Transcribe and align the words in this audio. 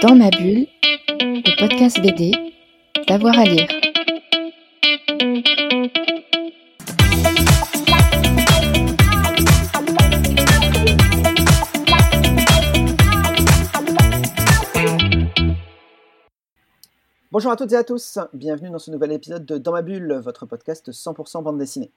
Dans 0.00 0.14
ma 0.14 0.30
bulle, 0.30 0.68
le 1.18 1.58
podcast 1.58 2.00
BD, 2.00 2.30
d'avoir 3.08 3.36
à 3.36 3.44
lire. 3.44 3.66
Bonjour 17.32 17.50
à 17.50 17.56
toutes 17.56 17.72
et 17.72 17.76
à 17.76 17.82
tous, 17.82 18.18
bienvenue 18.32 18.70
dans 18.70 18.78
ce 18.78 18.92
nouvel 18.92 19.10
épisode 19.10 19.44
de 19.44 19.58
Dans 19.58 19.72
ma 19.72 19.82
bulle, 19.82 20.20
votre 20.22 20.46
podcast 20.46 20.92
100% 20.92 21.42
bande 21.42 21.58
dessinée. 21.58 21.90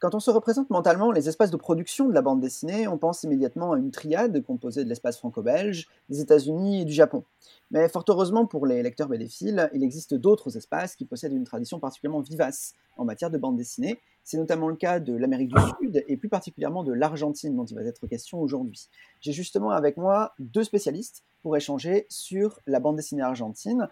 Quand 0.00 0.14
on 0.14 0.20
se 0.20 0.30
représente 0.30 0.70
mentalement 0.70 1.12
les 1.12 1.28
espaces 1.28 1.50
de 1.50 1.58
production 1.58 2.08
de 2.08 2.14
la 2.14 2.22
bande 2.22 2.40
dessinée, 2.40 2.88
on 2.88 2.96
pense 2.96 3.22
immédiatement 3.22 3.72
à 3.72 3.78
une 3.78 3.90
triade 3.90 4.42
composée 4.42 4.82
de 4.82 4.88
l'espace 4.88 5.18
franco-belge, 5.18 5.88
des 6.08 6.22
États-Unis 6.22 6.80
et 6.80 6.84
du 6.86 6.92
Japon. 6.94 7.22
Mais 7.70 7.86
fort 7.86 8.06
heureusement 8.08 8.46
pour 8.46 8.64
les 8.66 8.82
lecteurs 8.82 9.08
bédéphiles, 9.08 9.68
il 9.74 9.84
existe 9.84 10.14
d'autres 10.14 10.56
espaces 10.56 10.96
qui 10.96 11.04
possèdent 11.04 11.34
une 11.34 11.44
tradition 11.44 11.78
particulièrement 11.78 12.22
vivace 12.22 12.72
en 12.96 13.04
matière 13.04 13.28
de 13.28 13.36
bande 13.36 13.58
dessinée. 13.58 14.00
C'est 14.24 14.38
notamment 14.38 14.68
le 14.68 14.76
cas 14.76 15.00
de 15.00 15.14
l'Amérique 15.14 15.52
du 15.54 15.60
Sud 15.78 16.02
et 16.08 16.16
plus 16.16 16.30
particulièrement 16.30 16.82
de 16.82 16.94
l'Argentine 16.94 17.54
dont 17.54 17.66
il 17.66 17.74
va 17.74 17.82
être 17.82 18.06
question 18.06 18.40
aujourd'hui. 18.40 18.88
J'ai 19.20 19.32
justement 19.32 19.70
avec 19.70 19.98
moi 19.98 20.32
deux 20.38 20.64
spécialistes 20.64 21.24
pour 21.42 21.58
échanger 21.58 22.06
sur 22.08 22.58
la 22.66 22.80
bande 22.80 22.96
dessinée 22.96 23.22
argentine. 23.22 23.86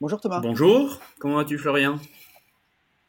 Bonjour 0.00 0.22
Thomas. 0.22 0.40
Bonjour, 0.40 0.98
comment 1.18 1.36
vas-tu 1.36 1.58
Florian? 1.58 1.98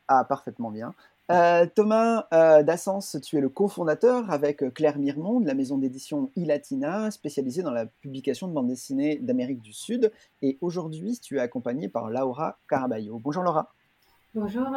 Ah, 0.10 0.26
parfaitement 0.26 0.72
bien. 0.72 0.94
Euh, 1.30 1.66
Thomas 1.76 2.28
euh, 2.34 2.64
Dassens, 2.64 3.18
tu 3.24 3.38
es 3.38 3.42
le 3.42 3.48
cofondateur 3.48 4.30
avec 4.32 4.64
euh, 4.64 4.70
Claire 4.70 4.98
Mirmont 4.98 5.40
de 5.40 5.48
la 5.48 5.54
maison 5.54 5.78
d'édition 5.78 6.30
iLatina, 6.36 7.10
spécialisée 7.12 7.64
dans 7.64 7.72
la 7.72 7.86
publication 7.86 8.48
de 8.48 8.54
bandes 8.54 8.68
dessinées 8.68 9.18
d'Amérique 9.18 9.62
du 9.62 9.72
Sud. 9.72 10.12
Et 10.42 10.58
aujourd'hui, 10.62 11.20
tu 11.20 11.38
es 11.38 11.40
accompagné 11.40 11.88
par 11.88 12.10
Laura 12.10 12.58
Caraballo. 12.70 13.20
Bonjour 13.20 13.44
Laura. 13.44 13.72
Bonjour 14.34 14.68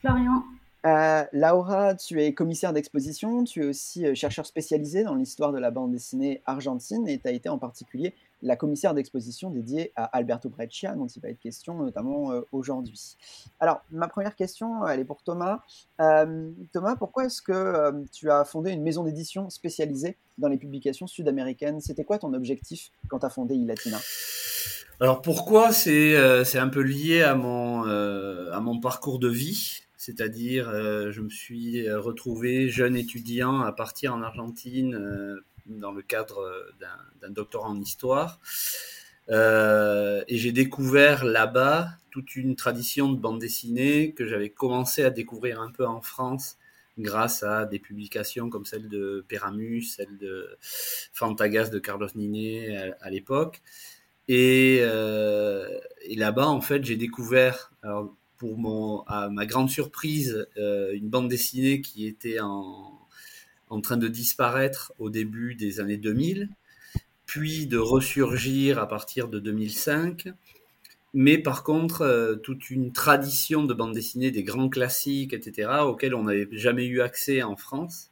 Florian. 0.00 0.42
Laura, 1.32 1.94
tu 1.94 2.20
es 2.20 2.34
commissaire 2.34 2.72
d'exposition, 2.72 3.44
tu 3.44 3.62
es 3.62 3.66
aussi 3.66 4.14
chercheur 4.14 4.44
spécialisé 4.44 5.04
dans 5.04 5.14
l'histoire 5.14 5.52
de 5.52 5.58
la 5.58 5.70
bande 5.70 5.92
dessinée 5.92 6.42
argentine 6.44 7.08
et 7.08 7.18
tu 7.18 7.28
as 7.28 7.32
été 7.32 7.48
en 7.48 7.58
particulier 7.58 8.14
la 8.42 8.56
commissaire 8.56 8.92
d'exposition 8.92 9.50
dédiée 9.50 9.92
à 9.96 10.04
Alberto 10.16 10.48
Breccia, 10.48 10.94
dont 10.94 11.06
il 11.06 11.22
va 11.22 11.28
être 11.28 11.38
question 11.38 11.74
notamment 11.74 12.32
euh, 12.32 12.40
aujourd'hui. 12.50 13.16
Alors, 13.60 13.82
ma 13.90 14.08
première 14.08 14.34
question, 14.34 14.86
elle 14.86 15.00
est 15.00 15.04
pour 15.04 15.22
Thomas. 15.22 15.60
Euh, 16.00 16.50
Thomas, 16.72 16.96
pourquoi 16.96 17.26
est-ce 17.26 17.40
que 17.40 17.52
euh, 17.52 17.92
tu 18.12 18.30
as 18.30 18.44
fondé 18.44 18.72
une 18.72 18.82
maison 18.82 19.04
d'édition 19.04 19.48
spécialisée 19.48 20.18
dans 20.38 20.48
les 20.48 20.58
publications 20.58 21.06
sud-américaines? 21.06 21.80
C'était 21.80 22.04
quoi 22.04 22.18
ton 22.18 22.34
objectif 22.34 22.90
quand 23.08 23.20
tu 23.20 23.26
as 23.26 23.30
fondé 23.30 23.54
iLatina? 23.54 23.98
Alors 25.00 25.22
pourquoi? 25.22 25.72
C'est 25.72 26.58
un 26.58 26.68
peu 26.68 26.82
lié 26.82 27.22
à 27.22 27.34
mon, 27.34 27.82
à 27.82 28.60
mon 28.60 28.78
parcours 28.78 29.18
de 29.18 29.28
vie, 29.28 29.80
c'est-à-dire 29.96 30.70
je 31.10 31.20
me 31.20 31.28
suis 31.28 31.90
retrouvé 31.90 32.68
jeune 32.68 32.94
étudiant 32.94 33.62
à 33.62 33.72
partir 33.72 34.14
en 34.14 34.22
Argentine 34.22 35.42
dans 35.66 35.92
le 35.92 36.02
cadre 36.02 36.38
euh, 36.38 36.72
d'un 37.20 37.30
doctorat 37.30 37.68
en 37.68 37.80
histoire. 37.80 38.40
Euh, 39.28 40.24
et 40.28 40.36
j'ai 40.36 40.52
découvert 40.52 41.24
là-bas 41.24 41.90
toute 42.10 42.36
une 42.36 42.56
tradition 42.56 43.10
de 43.10 43.18
bande 43.18 43.38
dessinée 43.38 44.12
que 44.12 44.26
j'avais 44.26 44.50
commencé 44.50 45.04
à 45.04 45.10
découvrir 45.10 45.60
un 45.60 45.70
peu 45.70 45.86
en 45.86 46.02
France 46.02 46.58
grâce 46.98 47.42
à 47.42 47.64
des 47.64 47.78
publications 47.78 48.50
comme 48.50 48.66
celle 48.66 48.88
de 48.88 49.24
Péramus, 49.28 49.82
celle 49.82 50.18
de 50.18 50.58
Fantagas 51.12 51.68
de 51.68 51.78
Carlos 51.78 52.08
Niné 52.14 52.92
à, 53.00 53.08
l'époque. 53.08 53.62
Et, 54.28 54.80
euh, 54.82 55.80
et 56.02 56.16
là-bas, 56.16 56.48
en 56.48 56.60
fait, 56.60 56.84
j'ai 56.84 56.96
découvert, 56.96 57.72
alors 57.82 58.14
pour 58.36 58.58
mon, 58.58 59.02
à 59.02 59.30
ma 59.30 59.46
grande 59.46 59.70
surprise, 59.70 60.46
une 60.56 61.08
bande 61.08 61.28
dessinée 61.28 61.80
qui 61.80 62.06
était 62.06 62.40
en, 62.40 63.01
en 63.72 63.80
train 63.80 63.96
de 63.96 64.06
disparaître 64.06 64.92
au 64.98 65.08
début 65.08 65.54
des 65.54 65.80
années 65.80 65.96
2000, 65.96 66.50
puis 67.24 67.66
de 67.66 67.78
ressurgir 67.78 68.78
à 68.78 68.86
partir 68.86 69.28
de 69.28 69.38
2005. 69.38 70.28
Mais 71.14 71.38
par 71.38 71.64
contre, 71.64 72.02
euh, 72.02 72.36
toute 72.36 72.68
une 72.68 72.92
tradition 72.92 73.64
de 73.64 73.72
bande 73.72 73.94
dessinée, 73.94 74.30
des 74.30 74.42
grands 74.42 74.68
classiques, 74.68 75.32
etc., 75.32 75.70
auxquels 75.86 76.14
on 76.14 76.24
n'avait 76.24 76.48
jamais 76.52 76.84
eu 76.84 77.00
accès 77.00 77.42
en 77.42 77.56
France. 77.56 78.10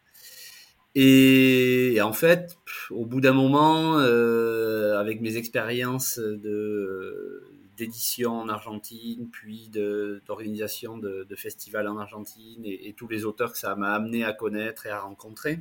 Et, 0.95 1.99
en 2.03 2.13
fait, 2.15 2.57
au 2.91 3.05
bout 3.05 3.21
d'un 3.21 3.35
moment, 3.35 3.99
euh, 3.99 4.99
avec 4.99 5.21
mes 5.21 5.37
expériences 5.37 6.19
de, 6.19 7.50
d'édition 7.81 8.33
en 8.41 8.49
Argentine, 8.49 9.29
puis 9.31 9.71
d'organisation 9.71 10.99
de, 10.99 11.27
festivals 11.35 11.89
en 11.89 11.99
Argentine 11.99 12.63
et, 12.65 12.95
tous 12.97 13.09
les 13.09 13.25
auteurs 13.25 13.53
que 13.53 13.59
ça 13.59 13.75
m'a 13.75 13.93
amené 13.95 14.25
à 14.25 14.33
connaître 14.33 14.87
et 14.87 14.91
à 14.91 15.01
rencontrer. 15.01 15.61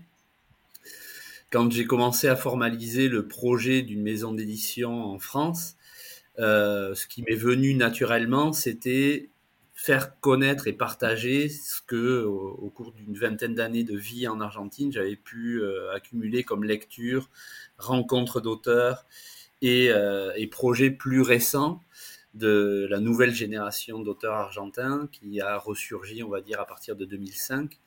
Quand 1.52 1.72
j'ai 1.72 1.85
commencé 1.85 2.28
à 2.28 2.35
formaliser 2.35 3.08
le 3.08 3.28
projet 3.28 3.81
d'une 3.81 4.03
maison 4.03 4.34
d'édition 4.34 5.03
en 5.06 5.18
France, 5.18 5.75
euh, 6.40 6.94
ce 6.94 7.08
qui 7.08 7.24
m'est 7.24 7.35
venu 7.35 7.74
naturellement, 7.74 8.53
c'était 8.53 9.29
faire 9.74 10.19
connaître 10.19 10.68
et 10.68 10.74
partager 10.74 11.47
ce 11.47 11.81
que, 11.81 12.24
au, 12.25 12.69
cours 12.69 12.91
d'une 12.91 13.18
vingtaine 13.18 13.56
d'années 13.56 13.85
de 13.85 13.96
vie 13.96 14.28
en 14.28 14.41
Argentine, 14.41 14.91
j'avais 14.91 15.16
pu 15.16 15.62
euh, 15.62 15.94
accumuler 15.94 16.44
comme 16.44 16.66
lecture, 16.66 17.29
rencontres 17.78 18.41
d'auteurs 18.41 19.06
et, 19.62 19.90
euh, 19.90 20.34
et, 20.35 20.47
projets 20.47 20.91
plus 20.91 21.22
récents 21.22 21.81
de 22.39 22.88
la 22.89 23.00
nouvelle 23.00 23.33
génération 23.33 24.00
d'auteurs 24.00 24.33
argentins 24.33 25.07
qui 25.11 25.41
a 25.41 25.57
ressurgi, 25.57 26.23
on 26.23 26.29
va 26.29 26.41
dire, 26.41 26.59
à 26.59 26.66
partir 26.66 26.95
de 26.95 27.05
2005. 27.05 27.77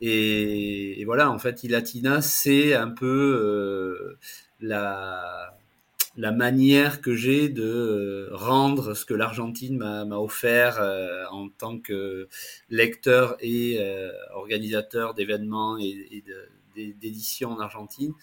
Et, 0.00 1.02
voilà, 1.04 1.30
en 1.30 1.38
fait, 1.38 1.62
Ilatina, 1.64 2.22
c'est 2.22 2.74
un 2.74 2.88
peu 2.88 3.06
euh, 3.06 4.18
la, 4.60 5.54
la 6.16 6.32
manière 6.32 7.00
que 7.00 7.14
j'ai 7.14 7.48
de 7.48 7.62
euh, 7.62 8.28
rendre 8.32 8.94
ce 8.94 9.04
que 9.04 9.14
l'Argentine 9.14 9.76
m'a 9.76 10.16
offert 10.16 10.80
euh, 10.80 11.24
en 11.30 11.48
tant 11.50 11.78
que 11.78 12.28
lecteur 12.70 13.36
et 13.40 13.78
organisateur 14.32 15.14
d'événements 15.14 15.76
et 15.78 16.24
d'éditions 16.76 17.50
en 17.50 17.60
Argentine 17.60 18.14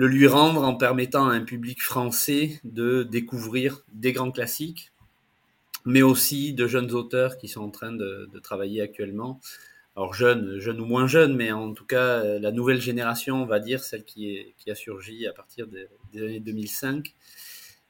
le 0.00 0.06
lui 0.06 0.26
rendre 0.26 0.62
en 0.62 0.76
permettant 0.76 1.28
à 1.28 1.34
un 1.34 1.42
public 1.42 1.82
français 1.82 2.58
de 2.64 3.02
découvrir 3.02 3.84
des 3.92 4.14
grands 4.14 4.30
classiques, 4.30 4.92
mais 5.84 6.00
aussi 6.00 6.54
de 6.54 6.66
jeunes 6.66 6.92
auteurs 6.92 7.36
qui 7.36 7.48
sont 7.48 7.60
en 7.60 7.68
train 7.68 7.92
de, 7.92 8.26
travailler 8.42 8.80
actuellement. 8.80 9.40
Alors 9.96 10.14
jeunes, 10.14 10.58
jeunes 10.58 10.80
ou 10.80 10.86
moins 10.86 11.06
jeunes, 11.06 11.36
mais 11.36 11.52
en 11.52 11.74
tout 11.74 11.84
cas 11.84 12.24
la 12.38 12.50
nouvelle 12.50 12.80
génération, 12.80 13.42
on 13.42 13.44
va 13.44 13.60
dire, 13.60 13.84
celle 13.84 14.04
qui, 14.04 14.54
a 14.66 14.74
surgi 14.74 15.26
à 15.26 15.34
partir 15.34 15.66
des 15.66 15.86
années 16.14 16.40
2005, 16.40 17.14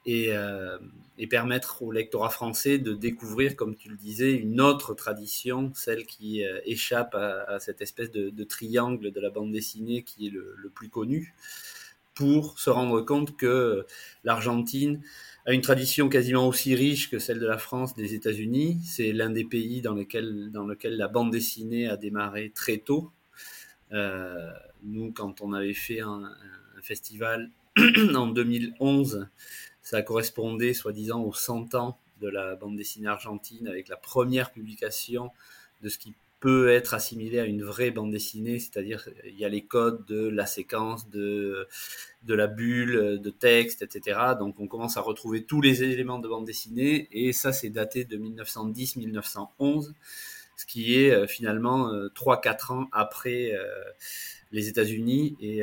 euh, 0.08 0.78
et, 1.16 1.28
permettre 1.28 1.80
au 1.80 1.92
lectorat 1.92 2.30
français 2.30 2.78
de 2.78 2.92
découvrir, 2.92 3.54
comme 3.54 3.76
tu 3.76 3.88
le 3.88 3.96
disais, 3.96 4.32
une 4.32 4.60
autre 4.60 4.94
tradition, 4.94 5.70
celle 5.76 6.06
qui 6.06 6.44
euh, 6.44 6.58
échappe 6.64 7.14
à, 7.14 7.60
cette 7.60 7.80
espèce 7.80 8.10
de, 8.10 8.44
triangle 8.44 9.12
de 9.12 9.20
la 9.20 9.30
bande 9.30 9.52
dessinée 9.52 10.02
qui 10.02 10.26
est 10.26 10.30
le 10.30 10.70
plus 10.74 10.88
connu 10.88 11.34
pour 12.20 12.58
se 12.58 12.68
rendre 12.68 13.00
compte 13.00 13.34
que 13.34 13.86
l'Argentine 14.24 15.00
a 15.46 15.54
une 15.54 15.62
tradition 15.62 16.10
quasiment 16.10 16.46
aussi 16.46 16.74
riche 16.74 17.08
que 17.08 17.18
celle 17.18 17.40
de 17.40 17.46
la 17.46 17.56
France, 17.56 17.94
des 17.94 18.12
États-Unis. 18.12 18.78
C'est 18.84 19.12
l'un 19.12 19.30
des 19.30 19.46
pays 19.46 19.80
dans, 19.80 19.94
lesquels, 19.94 20.50
dans 20.52 20.66
lequel 20.66 20.98
la 20.98 21.08
bande 21.08 21.30
dessinée 21.30 21.88
a 21.88 21.96
démarré 21.96 22.52
très 22.54 22.76
tôt. 22.76 23.10
Euh, 23.92 24.50
nous, 24.82 25.12
quand 25.12 25.40
on 25.40 25.54
avait 25.54 25.72
fait 25.72 26.00
un, 26.00 26.30
festival 26.82 27.50
en 28.14 28.26
2011, 28.26 29.28
ça 29.80 30.02
correspondait 30.02 30.74
soi-disant 30.74 31.22
aux 31.22 31.32
100 31.32 31.74
ans 31.74 31.98
de 32.20 32.28
la 32.28 32.54
bande 32.54 32.76
dessinée 32.76 33.08
argentine 33.08 33.66
avec 33.66 33.88
la 33.88 33.96
première 33.96 34.50
publication 34.50 35.30
de 35.80 35.88
ce 35.88 35.96
qui 35.96 36.14
peut 36.40 36.70
être 36.70 36.94
assimilé 36.94 37.38
à 37.38 37.44
une 37.44 37.62
vraie 37.62 37.90
bande 37.90 38.10
dessinée, 38.10 38.58
c'est-à-dire 38.58 39.08
il 39.26 39.38
y 39.38 39.44
a 39.44 39.48
les 39.48 39.62
codes 39.62 40.06
de 40.06 40.26
la 40.26 40.46
séquence, 40.46 41.08
de, 41.10 41.68
de 42.22 42.34
la 42.34 42.46
bulle, 42.46 43.20
de 43.20 43.30
texte, 43.30 43.82
etc. 43.82 44.18
Donc 44.38 44.58
on 44.58 44.66
commence 44.66 44.96
à 44.96 45.02
retrouver 45.02 45.44
tous 45.44 45.60
les 45.60 45.82
éléments 45.82 46.18
de 46.18 46.28
bande 46.28 46.46
dessinée, 46.46 47.08
et 47.12 47.32
ça 47.32 47.52
c'est 47.52 47.68
daté 47.68 48.04
de 48.04 48.16
1910-1911, 48.16 49.92
ce 50.56 50.66
qui 50.66 50.96
est 50.96 51.10
euh, 51.10 51.26
finalement 51.26 51.92
3-4 51.92 52.72
euh, 52.72 52.74
ans 52.74 52.88
après 52.92 53.52
euh, 53.52 53.62
les 54.50 54.68
États-Unis 54.68 55.36
et, 55.40 55.58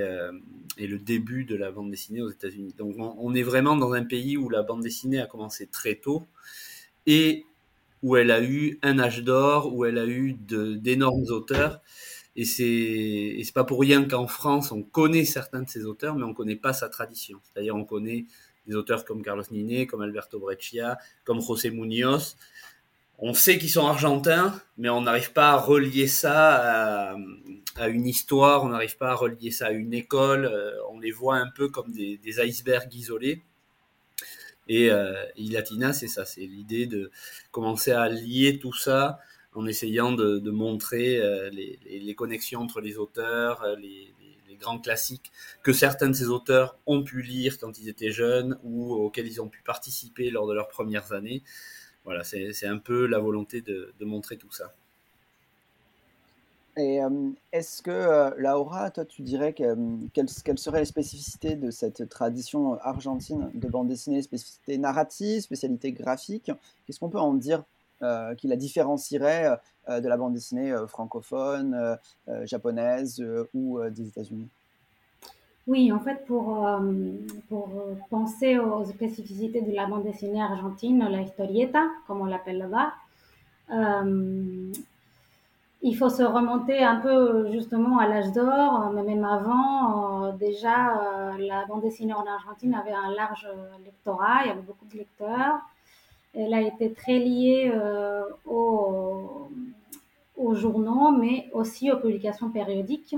et, 0.77 0.87
le 0.87 0.97
début 0.97 1.43
de 1.43 1.55
la 1.55 1.71
bande 1.71 1.91
dessinée 1.91 2.21
aux 2.21 2.29
États-Unis. 2.29 2.73
Donc 2.77 2.95
on, 2.97 3.15
on, 3.17 3.35
est 3.35 3.43
vraiment 3.43 3.75
dans 3.75 3.93
un 3.93 4.05
pays 4.05 4.37
où 4.37 4.47
la 4.47 4.63
bande 4.63 4.81
dessinée 4.81 5.19
a 5.19 5.25
commencé 5.25 5.67
très 5.67 5.95
tôt, 5.95 6.25
et 7.05 7.45
où 8.03 8.15
elle 8.15 8.31
a 8.31 8.41
eu 8.41 8.79
un 8.83 8.99
âge 8.99 9.23
d'or, 9.23 9.73
où 9.73 9.85
elle 9.85 9.97
a 9.97 10.05
eu 10.05 10.33
d'énormes 10.33 11.25
auteurs. 11.29 11.81
Et 12.35 12.45
c'est 12.45 13.53
pas 13.53 13.63
pour 13.63 13.79
rien 13.79 14.05
qu'en 14.05 14.27
France, 14.27 14.71
on 14.71 14.83
connaît 14.83 15.25
certains 15.25 15.63
de 15.63 15.69
ces 15.69 15.85
auteurs, 15.85 16.15
mais 16.15 16.23
on 16.23 16.33
connaît 16.33 16.55
pas 16.55 16.73
sa 16.73 16.87
tradition. 16.87 17.39
C'est-à-dire, 17.43 17.75
on 17.75 17.83
connaît 17.83 18.25
des 18.67 18.75
auteurs 18.75 19.05
comme 19.05 19.23
Carlos 19.23 19.43
Nine, 19.49 19.87
comme 19.87 20.01
Alberto 20.01 20.39
Breccia, 20.39 20.97
comme 21.23 21.41
José 21.41 21.71
Munoz. 21.71 22.35
On 23.19 23.33
sait 23.33 23.57
qu'ils 23.57 23.71
sont 23.71 23.87
argentins, 23.87 24.61
mais 24.77 24.89
on 24.89 25.01
n'arrive 25.01 25.33
pas 25.33 25.53
à 25.53 25.57
relier 25.57 26.05
ça 26.05 27.15
à, 27.75 27.87
une 27.87 28.05
histoire, 28.05 28.63
on 28.63 28.69
n'arrive 28.69 28.97
pas 28.97 29.09
à 29.09 29.15
relier 29.15 29.49
ça 29.49 29.67
à 29.67 29.71
une 29.71 29.93
école. 29.93 30.45
Euh, 30.45 30.73
on 30.91 30.99
les 30.99 31.11
voit 31.11 31.37
un 31.37 31.49
peu 31.49 31.69
comme 31.69 31.91
des, 31.91 32.19
icebergs 32.39 32.93
isolés. 32.93 33.41
Et 34.67 34.91
euh, 34.91 35.23
Ilatina, 35.37 35.93
c'est 35.93 36.07
ça, 36.07 36.25
c'est 36.25 36.41
l'idée 36.41 36.87
de 36.87 37.11
commencer 37.51 37.91
à 37.91 38.09
lier 38.09 38.59
tout 38.59 38.73
ça 38.73 39.19
en 39.53 39.65
essayant 39.65 40.11
de, 40.11 40.51
montrer 40.51 41.17
euh, 41.17 41.49
les, 41.49 42.15
connexions 42.15 42.61
entre 42.61 42.79
les 42.79 42.97
auteurs, 42.97 43.63
euh, 43.63 43.75
les, 43.75 44.13
grands 44.59 44.79
classiques 44.79 45.31
que 45.61 45.71
certains 45.71 46.07
de 46.07 46.13
ces 46.13 46.29
auteurs 46.29 46.79
ont 46.87 47.03
pu 47.03 47.21
lire 47.21 47.59
quand 47.59 47.77
ils 47.77 47.89
étaient 47.89 48.09
jeunes 48.09 48.57
ou 48.63 48.91
auxquels 48.91 49.27
ils 49.27 49.39
ont 49.39 49.49
pu 49.49 49.61
participer 49.61 50.31
lors 50.31 50.47
de 50.47 50.55
leurs 50.55 50.67
premières 50.67 51.13
années. 51.13 51.43
Voilà, 52.05 52.23
c'est 52.23 52.65
un 52.65 52.79
peu 52.79 53.05
la 53.05 53.19
volonté 53.19 53.61
de, 53.61 53.93
montrer 53.99 54.35
tout 54.35 54.51
ça. 54.51 54.73
Et 56.77 57.03
euh, 57.03 57.09
est-ce 57.51 57.81
que, 57.81 58.39
Laura, 58.39 58.91
toi, 58.91 59.03
tu 59.03 59.23
dirais 59.23 59.53
que, 59.53 59.75
quelles, 60.13 60.29
seraient 60.59 60.81
les 60.81 60.85
spécificités 60.85 61.55
de 61.55 61.71
cette 61.71 62.07
tradition 62.07 62.79
argentine 62.81 63.49
de 63.55 63.67
bande 63.67 63.87
dessinée, 63.87 64.21
spécificité 64.21 64.77
narrative, 64.77 65.41
spécialité 65.41 65.91
graphique? 65.91 66.51
Qu'est-ce 66.85 66.99
qu'on 66.99 67.09
peut 67.09 67.19
en 67.19 67.33
dire 67.33 67.63
euh, 68.03 68.35
qui 68.35 68.47
la 68.47 68.57
différencierait 68.57 69.57
euh, 69.89 69.99
de 70.01 70.07
la 70.07 70.17
bande 70.17 70.33
dessinée 70.33 70.71
euh, 70.71 70.85
francophone, 70.85 71.97
japonaise 72.43 73.23
ou 73.55 73.79
des 73.89 74.09
États-Unis? 74.09 74.47
Oui, 75.65 75.91
en 75.91 75.99
fait, 75.99 76.23
pour, 76.27 76.63
pour 77.49 77.69
penser 78.11 78.59
aux 78.59 78.85
spécificités 78.85 79.61
de 79.61 79.73
la 79.73 79.87
bande 79.87 80.03
dessinée 80.03 80.41
argentine, 80.41 80.99
la 81.09 81.21
historieta, 81.21 81.83
comme 82.05 82.21
on 82.21 82.25
l'appelle 82.25 82.59
là-bas, 82.59 82.93
il 85.81 85.95
faut 85.95 86.09
se 86.09 86.23
remonter 86.23 86.83
un 86.83 86.97
peu 86.97 87.51
justement 87.51 87.99
à 87.99 88.07
l'âge 88.07 88.31
d'or, 88.31 88.91
mais 88.93 89.03
même 89.03 89.23
avant, 89.23 90.33
déjà, 90.33 91.35
la 91.37 91.65
bande 91.65 91.81
dessinée 91.81 92.13
en 92.13 92.25
Argentine 92.25 92.73
avait 92.73 92.93
un 92.93 93.13
large 93.13 93.47
lectorat, 93.85 94.43
il 94.43 94.47
y 94.47 94.51
avait 94.51 94.61
beaucoup 94.61 94.85
de 94.91 94.97
lecteurs. 94.97 95.59
Elle 96.39 96.53
a 96.53 96.61
été 96.61 96.93
très 96.93 97.17
liée 97.17 97.71
euh, 97.73 98.21
aux, 98.45 99.49
journaux, 100.53 101.11
mais 101.11 101.49
aussi 101.51 101.91
aux 101.91 101.97
publications 101.97 102.49
périodiques 102.49 103.15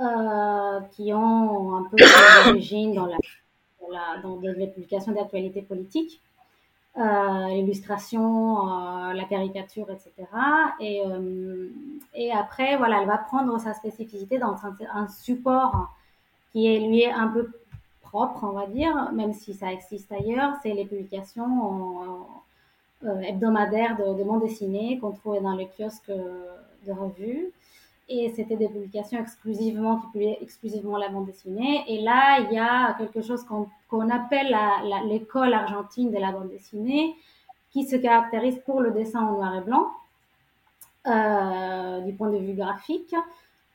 euh, 0.00 0.80
qui 0.92 1.12
ont 1.12 1.76
un 1.76 1.84
peu 1.84 1.96
d'origine 2.46 2.94
dans, 2.94 3.08
dans, 4.22 4.40
les 4.40 4.68
publications 4.68 5.12
d'actualité 5.12 5.62
politique. 5.62 6.20
Euh, 6.96 7.48
l'illustration, 7.48 8.66
la 9.12 9.24
caricature, 9.24 9.90
etc. 9.90 10.28
Et, 10.78 11.02
et 12.14 12.30
après, 12.30 12.76
voilà, 12.76 13.00
elle 13.00 13.08
va 13.08 13.18
prendre 13.18 13.58
sa 13.58 13.74
spécificité 13.74 14.38
dans 14.38 14.54
un, 14.64 14.76
un 14.92 15.08
support 15.08 15.92
qui 16.52 16.68
est 16.68 16.78
lui 16.78 17.04
un 17.04 17.26
peu 17.26 17.50
propre, 18.02 18.44
on 18.44 18.52
va 18.52 18.66
dire, 18.66 19.10
même 19.12 19.32
si 19.32 19.54
ça 19.54 19.72
existe 19.72 20.12
ailleurs, 20.12 20.52
c'est 20.62 20.72
les 20.72 20.84
publications 20.84 22.26
euh, 23.04 23.18
hebdomadaires 23.22 23.96
de, 23.96 24.16
de 24.16 24.22
bande 24.22 24.42
dessinée 24.42 25.00
qu'on 25.00 25.10
trouvait 25.10 25.40
dans 25.40 25.56
les 25.56 25.66
kiosques 25.66 26.12
de 26.86 26.92
revues. 26.92 27.50
Et 28.08 28.32
c'était 28.36 28.56
des 28.56 28.68
publications 28.68 29.18
exclusivement 29.18 30.02
exclusivement 30.14 30.98
la 30.98 31.08
bande 31.08 31.26
dessinée. 31.26 31.84
Et 31.88 32.02
là, 32.02 32.40
il 32.40 32.54
y 32.54 32.58
a 32.58 32.94
quelque 32.98 33.22
chose 33.22 33.44
qu'on 33.44 34.10
appelle 34.10 34.54
l'école 35.06 35.54
argentine 35.54 36.10
de 36.10 36.18
la 36.18 36.32
bande 36.32 36.50
dessinée, 36.50 37.16
qui 37.74 37.84
se 37.84 37.96
caractérise 37.96 38.60
pour 38.64 38.80
le 38.80 38.92
dessin 38.92 39.22
en 39.22 39.32
noir 39.32 39.56
et 39.56 39.60
blanc, 39.60 39.88
euh, 41.06 42.00
du 42.00 42.12
point 42.12 42.30
de 42.30 42.38
vue 42.38 42.54
graphique, 42.54 43.14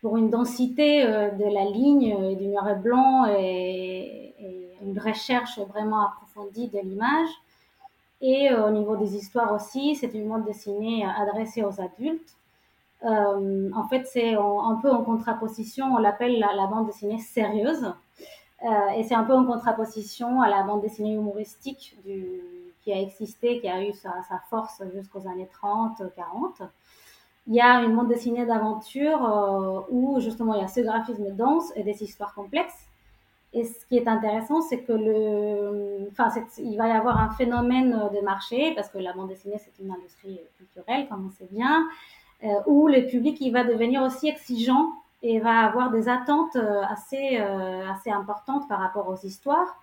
pour 0.01 0.15
une 0.15 0.29
densité 0.29 1.05
euh, 1.05 1.29
de 1.31 1.43
la 1.43 1.65
ligne 1.65 2.35
du 2.37 2.47
noir 2.47 2.69
et 2.69 2.75
blanc 2.75 3.25
et, 3.27 4.25
une 4.81 4.97
recherche 4.97 5.59
vraiment 5.59 6.07
approfondie 6.07 6.69
de 6.69 6.79
l'image. 6.79 7.27
Et 8.21 8.49
euh, 8.49 8.67
au 8.67 8.71
niveau 8.71 8.95
des 8.95 9.17
histoires 9.17 9.53
aussi, 9.53 9.95
c'est 9.95 10.13
une 10.13 10.29
bande 10.29 10.45
dessinée 10.45 11.05
adressée 11.05 11.63
aux 11.63 11.81
adultes. 11.81 12.37
Euh, 13.06 13.69
en 13.74 13.88
fait, 13.88 14.06
c'est 14.06 14.36
un 14.36 14.80
peu 14.81 14.92
en 14.92 15.04
contraposition, 15.04 15.94
on 15.94 15.98
l'appelle 15.98 16.40
la, 16.40 16.68
bande 16.68 16.88
dessinée 16.88 17.19
sérieuse. 17.19 17.94
Euh, 18.63 18.90
et 18.98 19.04
c'est 19.04 19.16
un 19.16 19.24
peu 19.24 19.34
en 19.34 19.46
contraposition 19.46 20.42
à 20.42 20.50
la 20.50 20.63
bande 20.63 20.81
dessinée 20.81 21.13
humoristique 21.13 21.98
qui 22.84 22.92
a 22.92 23.00
existé, 23.00 23.62
qui 23.62 23.69
a 23.69 23.84
eu 23.84 23.94
sa, 23.94 24.12
force 24.50 24.81
jusqu'aux 24.94 25.28
années 25.28 25.50
30, 25.51 26.01
40. 26.16 26.62
Il 27.48 27.56
y 27.56 27.62
a 27.62 27.81
une 27.81 27.96
bande 27.96 28.10
dessinée 28.10 28.46
d'aventure 28.46 29.88
où 29.90 30.19
justement 30.19 30.54
il 30.56 30.62
y 30.62 30.63
a 30.63 30.68
ce 30.68 30.81
graphisme 30.81 31.31
dense 31.31 31.72
et 31.75 31.84
des 31.84 32.04
histoires 32.04 32.34
complexes. 32.36 32.86
Et 33.51 33.63
ce 33.63 33.84
qui 33.88 33.98
est 33.98 34.07
intéressant, 34.07 34.62
c'est 34.62 34.81
que 34.81 34.92
le, 34.92 36.07
enfin, 36.12 36.30
il 36.60 36.78
va 36.78 36.88
y 36.88 36.92
avoir 36.92 37.19
un 37.19 37.31
phénomène 37.31 37.92
de 38.13 38.24
marché 38.24 38.74
parce 38.75 38.90
que 38.90 39.00
la 39.00 39.13
bande 39.13 39.30
dessinée 39.30 39.57
c'est 39.57 39.81
une 39.81 39.92
industrie 39.92 40.40
culturelle, 40.57 41.07
comme 41.07 41.25
on 41.25 41.31
sait 41.31 41.48
bien, 41.50 41.81
euh, 41.81 42.19
où 42.68 42.88
le 42.88 43.06
public 43.06 43.38
il 43.41 43.51
va 43.51 43.63
devenir 43.63 44.01
aussi 44.01 44.30
exigeant 44.30 44.89
et 45.21 45.39
va 45.39 45.59
avoir 45.59 45.91
des 45.91 46.07
attentes 46.07 46.56
euh, 46.56 46.81
assez 46.89 47.38
euh, 47.39 47.89
assez 47.89 48.09
importantes 48.09 48.68
par 48.69 48.80
rapport 48.80 49.09
aux 49.09 49.18
histoires, 49.25 49.75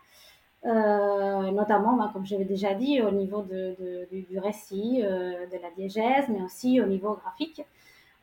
euh, 0.64 1.50
notamment, 1.50 1.94
ben, 1.96 2.10
comme 2.12 2.24
j'avais 2.24 2.44
déjà 2.46 2.74
dit, 2.74 3.02
au 3.02 3.10
niveau 3.10 3.42
de, 3.42 3.76
de, 3.78 4.08
du, 4.10 4.38
récit, 4.38 5.02
de 5.02 5.62
la 5.62 5.70
diégèse, 5.76 6.26
mais 6.28 6.42
aussi 6.42 6.80
au 6.80 6.86
niveau 6.86 7.14
graphique. 7.14 7.62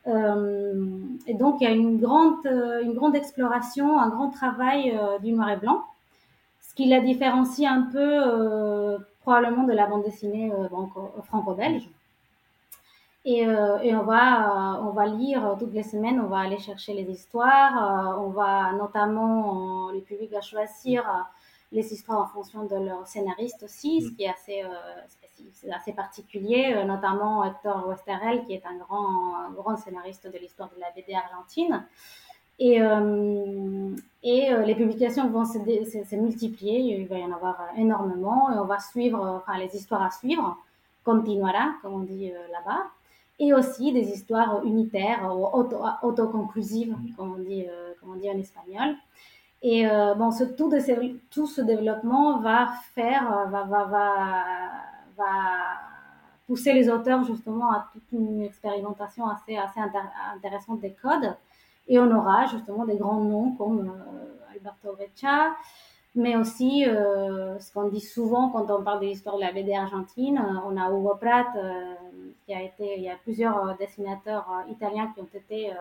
Euh, 0.08 1.00
et 1.28 1.34
donc, 1.34 1.62
il 1.62 1.64
y 1.64 1.68
a 1.68 1.72
une 1.72 2.00
grande, 2.00 2.46
euh, 2.46 2.82
une 2.84 2.94
grande 2.94 3.16
exploration, 3.16 4.00
un 4.00 4.10
grand 4.10 4.30
travail 4.30 4.92
euh, 4.92 5.20
du 5.20 5.32
noir 5.32 5.50
et 5.50 5.58
blanc, 5.58 5.84
ce 6.62 6.74
qui 6.76 6.86
la 6.88 7.00
différencie 7.00 7.70
un 7.70 7.84
peu 7.84 8.98
probablement 9.22 9.64
de 9.64 9.74
la 9.74 9.88
bande 9.88 10.04
dessinée 10.04 10.52
franco-belge. 11.26 11.88
Et, 13.26 13.40
et, 13.40 13.96
on, 13.96 14.04
va, 14.04 14.82
on 14.82 14.90
va 14.90 15.06
lire 15.06 15.56
toutes 15.58 15.74
les 15.74 15.84
semaines, 15.84 16.20
on 16.20 16.28
va 16.28 16.40
aller 16.40 16.60
chercher 16.60 16.94
les 16.94 17.10
histoires, 17.10 18.20
on 18.20 18.30
va 18.30 18.74
notamment, 18.74 19.92
le 19.92 20.02
public 20.02 20.30
va 20.32 20.42
choisir 20.42 21.06
les 21.72 21.94
histoires 21.94 22.20
en 22.20 22.28
fonction 22.28 22.66
de 22.66 22.76
leur 22.76 23.08
scénariste 23.08 23.64
aussi, 23.64 24.02
ce 24.02 24.10
mm. 24.10 24.16
qui 24.16 24.24
est 24.24 24.30
assez 24.30 24.64
c'est 25.54 25.72
assez 25.72 25.94
particulier, 25.94 26.74
euh, 26.76 26.84
notamment 26.86 27.44
Hector 27.44 27.88
Westerel, 27.88 28.46
qui 28.46 28.54
est 28.54 28.66
un 28.66 28.76
grand, 28.78 29.52
grand 29.56 29.78
scénariste 29.78 30.32
de 30.32 30.38
l'histoire 30.38 30.70
de 30.76 30.80
la 30.80 30.92
BD 30.92 31.14
argentine. 31.14 31.86
Et, 32.60 32.82
euh, 32.82 33.96
et 34.22 34.52
euh, 34.52 34.62
les 34.64 34.76
publications 34.76 35.28
vont 35.30 35.46
se, 35.46 36.16
multiplier, 36.16 36.80
il 36.80 37.08
va 37.08 37.18
y 37.18 37.24
en 37.24 37.32
avoir 37.32 37.58
énormément, 37.78 38.52
et 38.52 38.60
on 38.60 38.66
va 38.66 38.80
suivre, 38.80 39.20
enfin 39.20 39.58
les 39.58 39.76
histoires 39.76 40.04
à 40.04 40.12
suivre, 40.12 40.58
continuera, 41.04 41.74
comme 41.82 41.94
on 41.94 42.00
dit 42.00 42.32
là-bas, 42.52 42.84
et 43.40 43.54
aussi 43.54 43.92
des 43.92 44.12
histoires 44.12 44.64
unitaires 44.64 45.32
ou 45.36 45.46
auto, 45.46 45.78
autoconclusives, 46.04 46.96
comme 47.18 47.34
on 47.34 47.40
dit, 47.40 47.66
comme 48.00 48.12
on 48.12 48.16
dit 48.16 48.30
en 48.30 48.38
espagnol. 48.38 48.96
Et 49.62 49.86
bon, 50.18 50.32
ce, 50.32 50.44
tout, 50.44 50.70
de 50.70 50.80
tout 51.32 51.48
ce 51.48 51.62
développement 51.62 52.40
va 52.40 52.68
faire, 52.94 53.48
va, 53.50 53.64
va, 53.64 53.86
va 53.86 54.14
va 55.18 55.26
pousser 56.48 56.74
les 56.74 56.90
auteurs 56.90 57.24
justement 57.24 57.72
à 57.72 57.88
toute 57.92 58.12
une 58.12 58.42
expérimentation 58.42 59.28
assez, 59.28 59.58
assez 59.58 59.80
intéressante 60.36 60.82
des 60.82 60.94
codes. 60.94 61.36
Et 61.88 62.00
on 62.00 62.12
aura 62.12 62.46
justement 62.48 62.86
des 62.86 62.98
grands 62.98 63.20
noms 63.20 63.52
comme 63.56 63.90
euh, 63.90 64.54
Alberto 64.54 64.94
Breccia, 64.94 65.56
mais 66.16 66.36
aussi 66.36 66.86
euh, 66.88 67.58
ce 67.60 67.72
qu'on 67.74 67.88
dit 67.90 68.02
souvent 68.02 68.50
quand 68.50 68.70
on 68.70 68.84
parle 68.84 69.02
de 69.02 69.06
l'histoire 69.06 69.38
de 69.38 69.42
la 69.42 69.52
BD 69.52 69.74
argentine, 69.74 70.38
euh, 70.38 70.60
on 70.68 70.78
a 70.78 70.90
Hugo 70.90 71.16
Pratt, 71.20 71.48
qui 72.46 72.54
a 72.54 72.62
été, 72.62 72.98
il 72.98 73.04
y 73.04 73.10
a 73.10 73.16
plusieurs 73.16 73.78
dessinateurs 73.78 74.48
italiens 74.70 75.12
qui 75.14 75.22
ont 75.22 75.30
été 75.34 75.72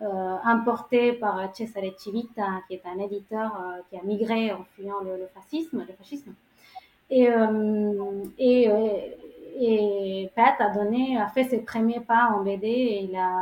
importés 0.00 1.12
par 1.12 1.54
Cesare 1.54 1.92
Civita, 1.96 2.62
qui 2.66 2.74
est 2.74 2.82
un 2.86 2.98
éditeur 2.98 3.52
qui 3.88 3.96
a 3.96 4.02
migré 4.02 4.52
en 4.52 4.64
fuyant 4.64 5.00
le, 5.04 5.16
le 5.16 5.26
fascisme, 5.28 5.84
le 5.86 5.94
fascisme. 5.94 6.34
Et, 7.12 7.28
euh, 7.28 8.24
et, 8.38 8.70
euh, 8.70 8.88
et 9.60 10.30
Pat 10.34 10.58
a 10.60 10.70
donné, 10.70 11.18
a 11.18 11.28
fait 11.28 11.44
ses 11.44 11.58
premiers 11.58 12.00
pas 12.00 12.30
en 12.34 12.42
BD 12.42 12.66
et 12.66 13.02
il 13.02 13.14
a, 13.14 13.38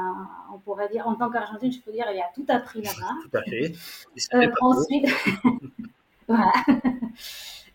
on 0.52 0.58
pourrait 0.58 0.88
dire, 0.88 1.06
en 1.06 1.14
tant 1.14 1.30
qu'Argentine, 1.30 1.70
je 1.70 1.80
peux 1.80 1.92
dire, 1.92 2.04
il 2.12 2.18
a 2.18 2.28
tout 2.34 2.44
appris 2.48 2.82
là-bas. 2.82 3.14
Tout 3.30 3.38
à 3.38 3.42
fait. 3.42 3.72
Euh, 4.34 4.50
ensuite, 4.60 5.06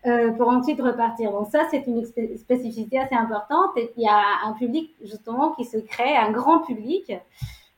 Euh, 0.06 0.32
pour 0.34 0.50
ensuite 0.50 0.80
repartir. 0.80 1.32
Donc 1.32 1.48
ça, 1.48 1.64
c'est 1.72 1.88
une 1.88 2.06
spécificité 2.38 3.00
assez 3.00 3.16
importante. 3.16 3.72
Il 3.76 4.04
y 4.04 4.08
a 4.08 4.22
un 4.46 4.54
public 4.54 4.92
justement 5.04 5.54
qui 5.54 5.66
se 5.66 5.78
crée, 5.78 6.16
un 6.16 6.32
grand 6.32 6.60
public. 6.60 7.12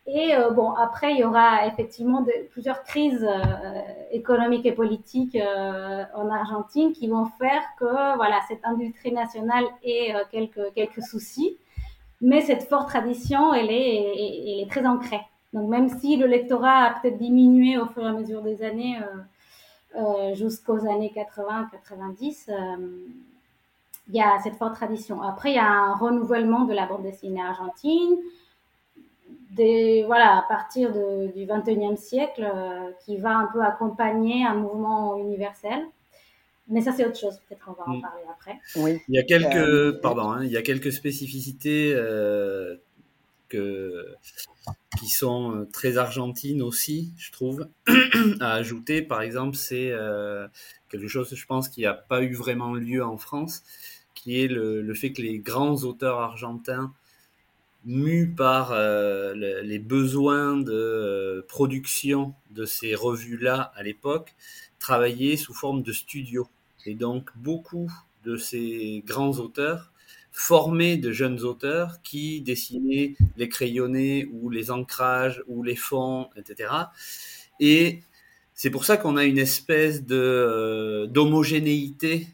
Et 0.07 0.35
euh, 0.35 0.49
bon, 0.49 0.71
après, 0.71 1.13
il 1.13 1.19
y 1.19 1.23
aura 1.23 1.67
effectivement 1.67 2.25
plusieurs 2.51 2.83
crises 2.83 3.25
euh, 3.25 3.81
économiques 4.11 4.65
et 4.65 4.73
politiques 4.73 5.37
en 5.37 6.29
Argentine 6.29 6.91
qui 6.91 7.07
vont 7.07 7.27
faire 7.39 7.61
que 7.79 8.15
voilà, 8.17 8.41
cette 8.49 8.65
industrie 8.65 9.13
nationale 9.13 9.63
ait 9.83 10.13
quelques, 10.29 10.73
quelques 10.75 11.01
soucis. 11.01 11.55
Mais 12.19 12.41
cette 12.41 12.63
forte 12.63 12.89
tradition, 12.89 13.53
elle 13.53 13.71
est, 13.71 14.51
elle 14.51 14.59
est 14.63 14.69
très 14.69 14.85
ancrée. 14.85 15.21
Donc 15.53 15.69
même 15.69 15.87
si 15.87 16.17
le 16.17 16.27
lectorat 16.27 16.87
a 16.87 16.99
peut-être 16.99 17.17
diminué 17.17 17.77
au 17.77 17.85
fur 17.85 18.03
et 18.03 18.07
à 18.07 18.11
mesure 18.11 18.41
des 18.41 18.63
années 18.63 18.97
jusqu'aux 20.33 20.85
années 20.87 21.13
80-90, 21.15 22.45
il 24.09 24.15
y 24.15 24.21
a 24.21 24.39
cette 24.43 24.55
forte 24.55 24.75
tradition. 24.75 25.21
Après, 25.21 25.51
il 25.51 25.55
y 25.55 25.59
a 25.59 25.69
un 25.69 25.93
renouvellement 25.95 26.65
de 26.65 26.73
la 26.73 26.85
bande 26.85 27.03
dessinée 27.03 27.41
argentine 27.41 28.17
voilà, 30.05 30.37
à 30.37 30.45
partir 30.47 30.91
du 30.91 31.45
21e 31.45 31.97
siècle, 31.97 32.43
euh, 32.43 32.91
qui 33.05 33.17
va 33.17 33.37
un 33.37 33.49
peu 33.51 33.61
accompagner 33.61 34.45
un 34.45 34.55
mouvement 34.55 35.17
universel. 35.17 35.79
Mais 36.69 36.81
ça, 36.81 36.91
c'est 36.91 37.05
autre 37.05 37.17
chose. 37.17 37.39
Peut-être 37.47 37.63
qu'on 37.65 37.71
va 37.71 37.87
en 37.87 37.97
mm. 37.97 38.01
parler 38.01 38.23
après. 38.29 38.59
Oui. 38.75 38.99
Il 39.07 39.15
y 39.15 39.19
a 39.19 39.23
quelques, 39.23 39.55
euh, 39.55 39.99
pardon, 40.01 40.29
hein, 40.31 40.43
il 40.43 40.51
y 40.51 40.57
a 40.57 40.61
quelques 40.61 40.91
spécificités 40.91 41.93
euh, 41.95 42.75
qui 43.49 45.07
sont 45.09 45.67
très 45.71 45.97
argentines 45.97 46.61
aussi, 46.61 47.11
je 47.17 47.31
trouve, 47.31 47.67
à 48.39 48.53
ajouter. 48.53 49.01
Par 49.01 49.21
exemple, 49.21 49.55
c'est 49.55 49.93
quelque 50.89 51.07
chose, 51.07 51.33
je 51.33 51.45
pense, 51.45 51.69
qui 51.69 51.81
n'a 51.81 51.93
pas 51.93 52.21
eu 52.23 52.33
vraiment 52.33 52.73
lieu 52.73 53.03
en 53.03 53.17
France, 53.17 53.63
qui 54.13 54.41
est 54.41 54.47
le, 54.47 54.93
fait 54.93 55.11
que 55.11 55.21
les 55.21 55.39
grands 55.39 55.83
auteurs 55.83 56.19
argentins 56.19 56.93
mu 57.85 58.27
par 58.27 58.73
euh, 58.73 59.33
les 59.33 59.79
besoins 59.79 60.57
de 60.57 60.73
euh, 60.73 61.41
production 61.47 62.33
de 62.51 62.65
ces 62.65 62.95
revues-là 62.95 63.71
à 63.75 63.83
l'époque, 63.83 64.35
travaillaient 64.79 65.37
sous 65.37 65.53
forme 65.53 65.83
de 65.83 65.93
studio. 65.93 66.47
Et 66.85 66.95
donc 66.95 67.29
beaucoup 67.37 67.89
de 68.25 68.35
ces 68.35 69.03
grands 69.05 69.39
auteurs 69.39 69.91
formaient 70.39 70.97
de 70.97 71.11
jeunes 71.11 71.41
auteurs 71.41 72.01
qui 72.03 72.41
dessinaient 72.41 73.15
les 73.37 73.49
crayonnés 73.49 74.29
ou 74.31 74.49
les 74.49 74.69
ancrages 74.71 75.43
ou 75.47 75.63
les 75.63 75.75
fonds, 75.75 76.29
etc. 76.35 76.71
Et 77.59 78.01
c'est 78.53 78.69
pour 78.69 78.85
ça 78.85 78.97
qu'on 78.97 79.17
a 79.17 79.23
une 79.23 79.39
espèce 79.39 80.05
de 80.05 80.15
euh, 80.15 81.07
d'homogénéité 81.07 82.27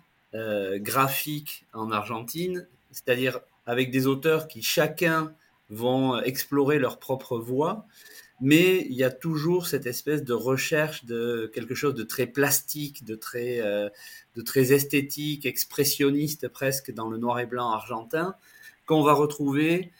graphique 0.77 1.67
en 1.74 1.91
Argentine, 1.91 2.67
c'est-à-dire 2.89 3.39
avec 3.67 3.91
des 3.91 4.07
auteurs 4.07 4.48
qui 4.48 4.63
chacun 4.63 5.31
vont 5.69 6.19
explorer 6.22 6.79
leur 6.79 6.98
propre 6.98 7.38
voie, 7.38 7.86
mais 8.41 8.85
il 8.89 8.93
y 8.93 9.03
a 9.03 9.11
toujours 9.11 9.67
cette 9.67 9.85
espèce 9.85 10.23
de 10.23 10.33
recherche 10.33 11.05
de 11.05 11.51
quelque 11.53 11.75
chose 11.75 11.93
de 11.93 12.03
très 12.03 12.25
plastique, 12.25 13.05
de 13.05 13.15
très, 13.15 13.61
euh, 13.61 13.89
de 14.35 14.41
très 14.41 14.73
esthétique, 14.73 15.45
expressionniste 15.45 16.47
presque 16.47 16.93
dans 16.93 17.09
le 17.09 17.17
noir 17.17 17.39
et 17.39 17.45
blanc 17.45 17.71
argentin, 17.71 18.35
qu'on 18.85 19.03
va 19.03 19.13
retrouver 19.13 19.91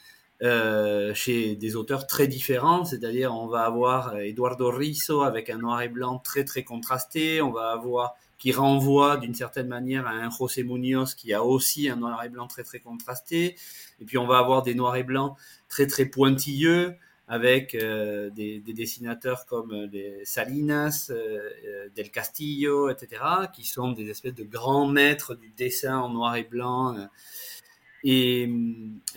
euh, 0.42 1.14
chez 1.14 1.56
des 1.56 1.76
auteurs 1.76 2.06
très 2.06 2.26
différents, 2.26 2.84
c'est-à-dire 2.84 3.32
on 3.32 3.46
va 3.46 3.62
avoir 3.62 4.18
Eduardo 4.18 4.70
Risso 4.70 5.22
avec 5.22 5.48
un 5.48 5.58
noir 5.58 5.80
et 5.82 5.88
blanc 5.88 6.18
très 6.18 6.44
très 6.44 6.64
contrasté, 6.64 7.40
on 7.40 7.52
va 7.52 7.70
avoir 7.70 8.14
qui 8.44 8.52
renvoie 8.52 9.16
d'une 9.16 9.34
certaine 9.34 9.68
manière 9.68 10.06
à 10.06 10.10
un 10.10 10.28
José 10.28 10.64
Munoz 10.64 11.14
qui 11.14 11.32
a 11.32 11.42
aussi 11.42 11.88
un 11.88 11.96
noir 11.96 12.22
et 12.24 12.28
blanc 12.28 12.46
très 12.46 12.62
très 12.62 12.78
contrasté. 12.78 13.56
Et 14.00 14.04
puis 14.04 14.18
on 14.18 14.26
va 14.26 14.36
avoir 14.36 14.62
des 14.62 14.74
noirs 14.74 14.96
et 14.96 15.02
blancs 15.02 15.34
très 15.70 15.86
très 15.86 16.04
pointilleux 16.04 16.94
avec 17.26 17.74
euh, 17.74 18.30
des, 18.30 18.60
dessinateurs 18.60 19.46
comme 19.46 19.88
les 19.92 20.24
Salinas, 20.24 21.08
euh, 21.10 21.50
euh, 21.66 21.88
Del 21.96 22.10
Castillo, 22.10 22.90
etc., 22.90 23.22
qui 23.52 23.64
sont 23.64 23.92
des 23.92 24.08
espèces 24.10 24.34
de 24.34 24.44
grands 24.44 24.86
maîtres 24.86 25.34
du 25.34 25.48
dessin 25.50 25.98
en 25.98 26.10
noir 26.10 26.36
et 26.36 26.44
blanc. 26.44 26.96
Et, 28.02 28.50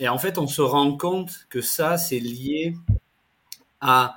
en 0.08 0.18
fait, 0.18 0.38
on 0.38 0.46
se 0.46 0.62
rend 0.62 0.96
compte 0.96 1.46
que 1.50 1.60
ça, 1.60 1.98
c'est 1.98 2.20
lié 2.20 2.74
à 3.80 4.16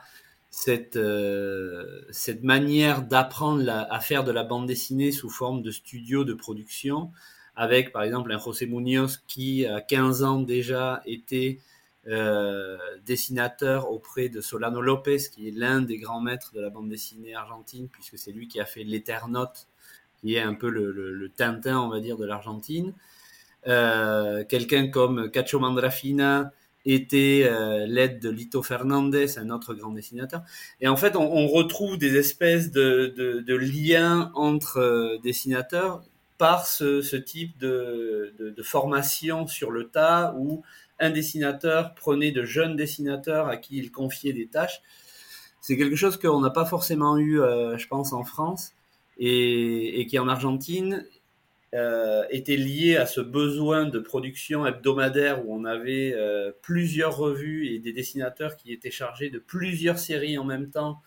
cette, 0.50 0.96
euh, 0.96 2.02
cette 2.12 2.44
manière 2.44 3.02
d'apprendre 3.02 3.70
à 3.70 4.00
faire 4.00 4.24
de 4.24 4.32
la 4.32 4.44
bande 4.44 4.68
dessinée 4.68 5.12
sous 5.12 5.30
forme 5.30 5.62
de 5.62 5.72
studio 5.72 6.24
de 6.24 6.34
production, 6.34 7.12
avec 7.56 7.92
par 7.92 8.04
exemple 8.04 8.32
un 8.32 8.40
José 8.40 8.66
Munoz 8.66 9.24
qui, 9.28 9.66
à 9.66 9.82
15 9.82 10.24
ans 10.24 10.40
déjà, 10.40 11.02
était 11.06 11.60
euh, 12.08 12.78
dessinateur 13.06 13.92
auprès 13.92 14.30
de 14.30 14.42
Solano 14.42 14.82
Lopez, 14.82 15.18
qui 15.32 15.48
est 15.48 15.52
l'un 15.52 15.82
des 15.82 15.98
grands 15.98 16.22
maîtres 16.22 16.52
de 16.54 16.62
la 16.62 16.70
bande 16.70 16.90
dessinée 16.90 17.36
argentine, 17.36 17.88
puisque 17.90 18.18
c'est 18.18 18.32
lui 18.32 18.48
qui 18.48 18.60
a 18.60 18.66
fait 18.66 18.84
l'Eternote, 18.84 19.68
qui 20.20 20.36
est 20.36 20.42
un 20.42 20.54
peu 20.54 20.70
le, 20.70 21.32
Tintin, 21.36 21.80
on 21.80 21.90
va 21.90 22.00
dire, 22.00 22.18
de 22.18 22.26
l'Argentine. 22.26 22.94
Euh, 23.68 24.44
Quelqu'un 24.46 24.88
comme 24.88 25.30
Cacho 25.30 25.60
Mandrafina, 25.60 26.52
était 26.86 27.44
euh, 27.46 27.86
l'aide 27.86 28.20
de 28.20 28.30
Lito 28.30 28.64
Fernandez, 28.64 29.38
un 29.38 29.50
autre 29.50 29.74
grand 29.74 29.92
dessinateur. 29.92 30.44
Et 30.80 30.88
en 30.88 30.98
fait, 30.98 31.16
on, 31.16 31.48
retrouve 31.48 31.98
des 31.98 32.18
espèces 32.18 32.72
de, 32.72 33.44
liens 33.56 34.32
entre 34.36 35.20
dessinateurs 35.24 36.04
par 36.38 36.66
ce, 36.66 37.02
ce 37.02 37.16
type 37.16 37.58
de, 37.60 38.34
de, 38.40 38.64
formation 38.64 39.46
sur 39.46 39.70
le 39.70 39.90
tas 39.90 40.34
où 40.38 40.64
un 41.02 41.10
dessinateur 41.10 41.94
prenait 41.96 42.32
de 42.32 42.46
jeunes 42.46 42.78
dessinateurs 42.78 43.48
à 43.48 43.58
qui 43.58 43.78
il 43.78 43.92
confiait 43.92 44.34
des 44.34 44.48
tâches. 44.48 44.82
C'est 45.60 45.76
quelque 45.76 45.96
chose 45.96 46.18
qu'on 46.18 46.40
n'a 46.40 46.52
pas 46.52 46.66
forcément 46.66 47.18
eu, 47.18 47.42
euh, 47.42 47.78
je 47.78 47.88
pense, 47.88 48.14
en 48.14 48.24
France 48.24 48.74
et, 49.18 50.08
qui 50.10 50.18
en 50.18 50.28
Argentine 50.28 51.06
euh, 51.74 52.24
était 52.30 52.56
lié 52.56 52.98
à 52.98 53.06
ce 53.06 53.22
besoin 53.22 53.86
de 53.86 54.00
production 54.00 54.66
hebdomadaire 54.66 55.46
où 55.46 55.54
on 55.54 55.66
avait 55.66 56.14
euh, 56.16 56.52
plusieurs 56.62 57.18
revues 57.18 57.68
et 57.68 57.80
des 57.80 57.94
dessinateurs 57.94 58.56
qui 58.56 58.72
étaient 58.72 58.92
chargés 58.92 59.30
de 59.30 59.40
plusieurs 59.40 60.00
séries 60.00 60.38
en 60.38 60.44
même 60.44 60.70
temps 60.70 61.02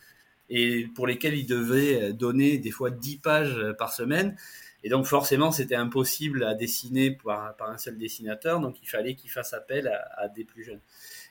et 0.51 0.87
pour 0.95 1.07
lesquels 1.07 1.35
ils 1.35 1.47
devaient 1.47 2.13
donner 2.13 2.59
des 2.59 2.71
fois 2.71 2.91
10 2.91 3.19
pages 3.19 3.67
par 3.79 3.93
semaine. 3.93 4.37
Et 4.85 4.89
donc 4.89 5.07
forcément, 5.07 5.51
c'était 5.51 5.75
impossible 5.75 6.45
à 6.45 6.55
dessiner 6.55 7.11
par, 7.11 7.57
par, 7.57 7.71
un 7.71 7.79
seul 7.79 7.99
dessinateur, 7.99 8.61
donc 8.61 8.77
il 8.83 8.87
fallait 8.87 9.15
qu'il 9.15 9.31
fasse 9.31 9.53
appel 9.53 9.89
à, 9.89 10.23
à, 10.23 10.29
des 10.29 10.45
plus 10.45 10.63
jeunes. 10.63 10.81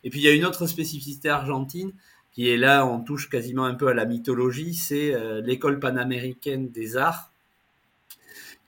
Et 0.04 0.10
puis 0.10 0.20
il 0.20 0.24
y 0.24 0.28
a 0.28 0.34
une 0.34 0.46
autre 0.46 0.68
spécificité 0.68 1.30
argentine 1.30 1.94
qui 2.34 2.50
est 2.50 2.58
là, 2.58 2.86
on 2.86 3.00
touche 3.00 3.30
quasiment 3.30 3.64
un 3.64 3.76
peu 3.76 3.88
à 3.88 3.94
la 3.94 4.06
mythologie, 4.06 4.74
c'est 4.74 5.14
l'école 5.42 5.80
panaméricaine 5.80 6.70
des 6.72 6.98
arts, 6.98 7.32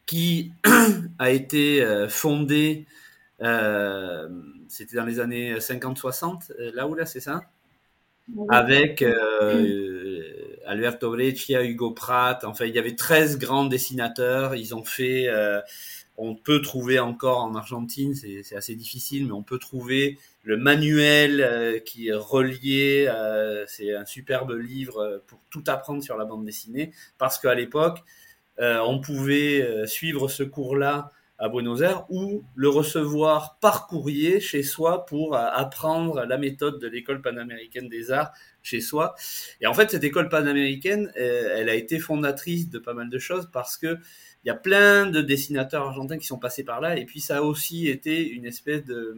qui 0.05 0.51
a 1.19 1.31
été 1.31 1.81
euh, 1.83 2.07
fondé, 2.07 2.85
euh, 3.41 4.29
c'était 4.67 4.95
dans 4.95 5.05
les 5.05 5.19
années 5.19 5.55
50-60, 5.55 6.51
euh, 6.59 6.71
là 6.73 6.87
où 6.87 6.95
là, 6.95 7.05
c'est 7.05 7.19
ça? 7.19 7.41
Avec 8.49 9.01
euh, 9.01 10.14
Alberto 10.65 11.11
Breccia, 11.11 11.63
Hugo 11.63 11.91
Pratt, 11.91 12.43
enfin, 12.43 12.65
il 12.65 12.75
y 12.75 12.79
avait 12.79 12.95
13 12.95 13.37
grands 13.39 13.65
dessinateurs, 13.65 14.55
ils 14.55 14.75
ont 14.75 14.83
fait, 14.83 15.27
on 16.17 16.35
peut 16.35 16.61
trouver 16.61 16.99
encore 16.99 17.39
en 17.39 17.55
Argentine, 17.55 18.13
c'est 18.15 18.55
assez 18.55 18.75
difficile, 18.75 19.25
mais 19.25 19.33
on 19.33 19.43
peut 19.43 19.59
trouver 19.59 20.17
le 20.43 20.57
manuel 20.57 21.81
qui 21.85 22.07
est 22.07 22.13
relié, 22.13 23.11
c'est 23.67 23.95
un 23.95 24.05
superbe 24.05 24.51
livre 24.51 25.21
pour 25.27 25.39
tout 25.49 25.63
apprendre 25.67 26.03
sur 26.03 26.17
la 26.17 26.25
bande 26.25 26.45
dessinée, 26.45 26.91
parce 27.17 27.39
qu'à 27.39 27.55
l'époque, 27.55 28.03
euh, 28.59 28.79
on 28.79 28.99
pouvait 28.99 29.61
euh, 29.61 29.85
suivre 29.85 30.27
ce 30.27 30.43
cours-là 30.43 31.11
à 31.37 31.49
Buenos 31.49 31.81
Aires 31.81 32.05
ou 32.09 32.43
le 32.55 32.69
recevoir 32.69 33.57
par 33.59 33.87
courrier 33.87 34.39
chez 34.39 34.63
soi 34.63 35.05
pour 35.05 35.35
euh, 35.35 35.45
apprendre 35.51 36.25
la 36.25 36.37
méthode 36.37 36.79
de 36.79 36.87
l'école 36.87 37.21
panaméricaine 37.21 37.89
des 37.89 38.11
arts 38.11 38.31
chez 38.63 38.81
soi. 38.81 39.15
Et 39.61 39.67
en 39.67 39.73
fait, 39.73 39.91
cette 39.91 40.03
école 40.03 40.29
panaméricaine, 40.29 41.11
elle 41.15 41.69
a 41.69 41.75
été 41.75 41.99
fondatrice 41.99 42.69
de 42.69 42.79
pas 42.79 42.93
mal 42.93 43.09
de 43.09 43.19
choses 43.19 43.49
parce 43.51 43.77
que 43.77 43.97
il 44.43 44.49
y 44.49 44.51
a 44.51 44.55
plein 44.55 45.07
de 45.07 45.21
dessinateurs 45.21 45.87
argentins 45.87 46.19
qui 46.19 46.27
sont 46.27 46.37
passés 46.37 46.63
par 46.63 46.79
là. 46.79 46.97
Et 46.97 47.05
puis, 47.05 47.19
ça 47.19 47.37
a 47.37 47.41
aussi 47.41 47.87
été 47.87 48.27
une 48.29 48.45
espèce 48.45 48.85
de, 48.85 49.17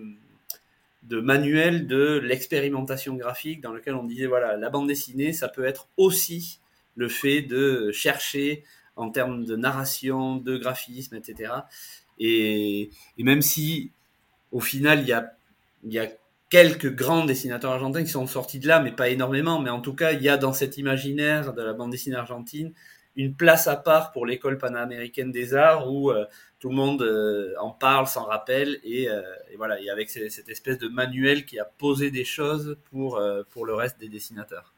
de 1.04 1.20
manuel 1.20 1.86
de 1.86 2.18
l'expérimentation 2.24 3.16
graphique 3.16 3.62
dans 3.62 3.74
lequel 3.74 3.96
on 3.96 4.06
disait, 4.06 4.26
voilà, 4.26 4.56
la 4.56 4.70
bande 4.70 4.88
dessinée, 4.88 5.34
ça 5.34 5.50
peut 5.50 5.66
être 5.66 5.90
aussi 5.98 6.62
le 6.96 7.10
fait 7.10 7.42
de 7.42 7.92
chercher 7.92 8.64
en 8.96 9.10
termes 9.10 9.46
de 9.46 9.56
narration, 9.56 10.38
de 10.38 10.58
graphisme, 10.58 11.16
etc. 11.16 11.52
Et, 12.20 12.90
même 13.18 13.42
si 13.42 13.92
au 14.52 14.60
final 14.60 15.02
il 15.02 15.08
y 15.08 15.14
a, 15.14 15.32
y 15.84 16.00
a 16.00 16.08
quelques 16.50 16.94
grands 16.94 17.26
dessinateurs 17.26 17.72
argentins 17.72 18.04
qui 18.04 18.10
sont 18.10 18.28
sortis 18.28 18.60
de 18.60 18.68
là, 18.68 18.80
mais 18.80 18.92
pas 18.92 19.10
énormément, 19.10 19.60
mais 19.60 19.70
en 19.70 19.82
tout 19.82 19.94
cas 19.94 20.14
il 20.14 20.22
y 20.22 20.30
a 20.30 20.38
dans 20.38 20.54
cet 20.54 20.78
imaginaire 20.78 21.54
de 21.54 21.62
la 21.62 21.74
bande 21.74 21.92
dessinée 21.92 22.16
argentine 22.16 22.74
une 23.16 23.36
place 23.36 23.68
à 23.68 23.76
part 23.76 24.12
pour 24.12 24.28
l'école 24.28 24.60
panaméricaine 24.60 25.32
des 25.32 25.56
arts 25.56 25.92
où 25.92 26.12
tout 26.60 26.70
le 26.70 26.76
monde 26.76 27.56
en 27.60 27.72
parle, 27.72 28.06
s'en 28.06 28.26
rappelle 28.26 28.80
et, 28.84 29.10
voilà, 29.58 29.82
et 29.82 29.90
avec 29.90 30.12
cette 30.12 30.50
espèce 30.50 30.78
de 30.78 30.88
manuel 30.88 31.46
qui 31.46 31.58
a 31.58 31.66
posé 31.66 32.12
des 32.12 32.26
choses 32.26 32.78
pour, 32.92 33.20
pour 33.50 33.66
le 33.66 33.74
reste 33.74 34.00
des 34.00 34.08
dessinateurs 34.08 34.77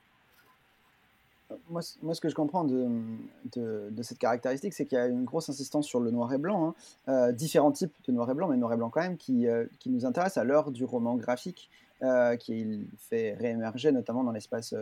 moi, 1.70 1.82
ce 1.82 2.22
que 2.22 2.30
je 2.30 2.36
comprends 2.36 2.64
de, 2.64 4.02
cette 4.02 4.18
caractéristique, 4.18 4.74
c'est 4.74 4.86
qu'il 4.86 4.98
y 4.98 5.02
a 5.02 5.08
une 5.08 5.26
grosse 5.26 5.50
insistance 5.50 5.86
sur 5.86 6.00
le 6.00 6.12
noir 6.12 6.32
et 6.34 6.38
blanc, 6.38 6.70
hein. 6.70 6.76
euh, 7.08 7.32
différents 7.32 7.72
types 7.72 7.94
de 8.08 8.12
noir 8.12 8.30
et 8.30 8.34
blanc, 8.34 8.48
mais 8.48 8.58
noir 8.58 8.74
et 8.74 8.78
blanc 8.78 8.90
quand 8.90 9.02
même, 9.02 9.18
qui, 9.18 9.48
euh, 9.48 9.66
nous 9.86 10.06
intéressent 10.06 10.42
à 10.42 10.44
l'heure 10.44 10.72
du 10.72 10.86
roman 10.86 11.16
graphique, 11.16 11.70
euh, 12.02 12.36
qui 12.38 12.88
fait 12.98 13.34
réémerger 13.34 13.92
notamment 13.92 14.24
dans 14.24 14.32
l'espace 14.32 14.74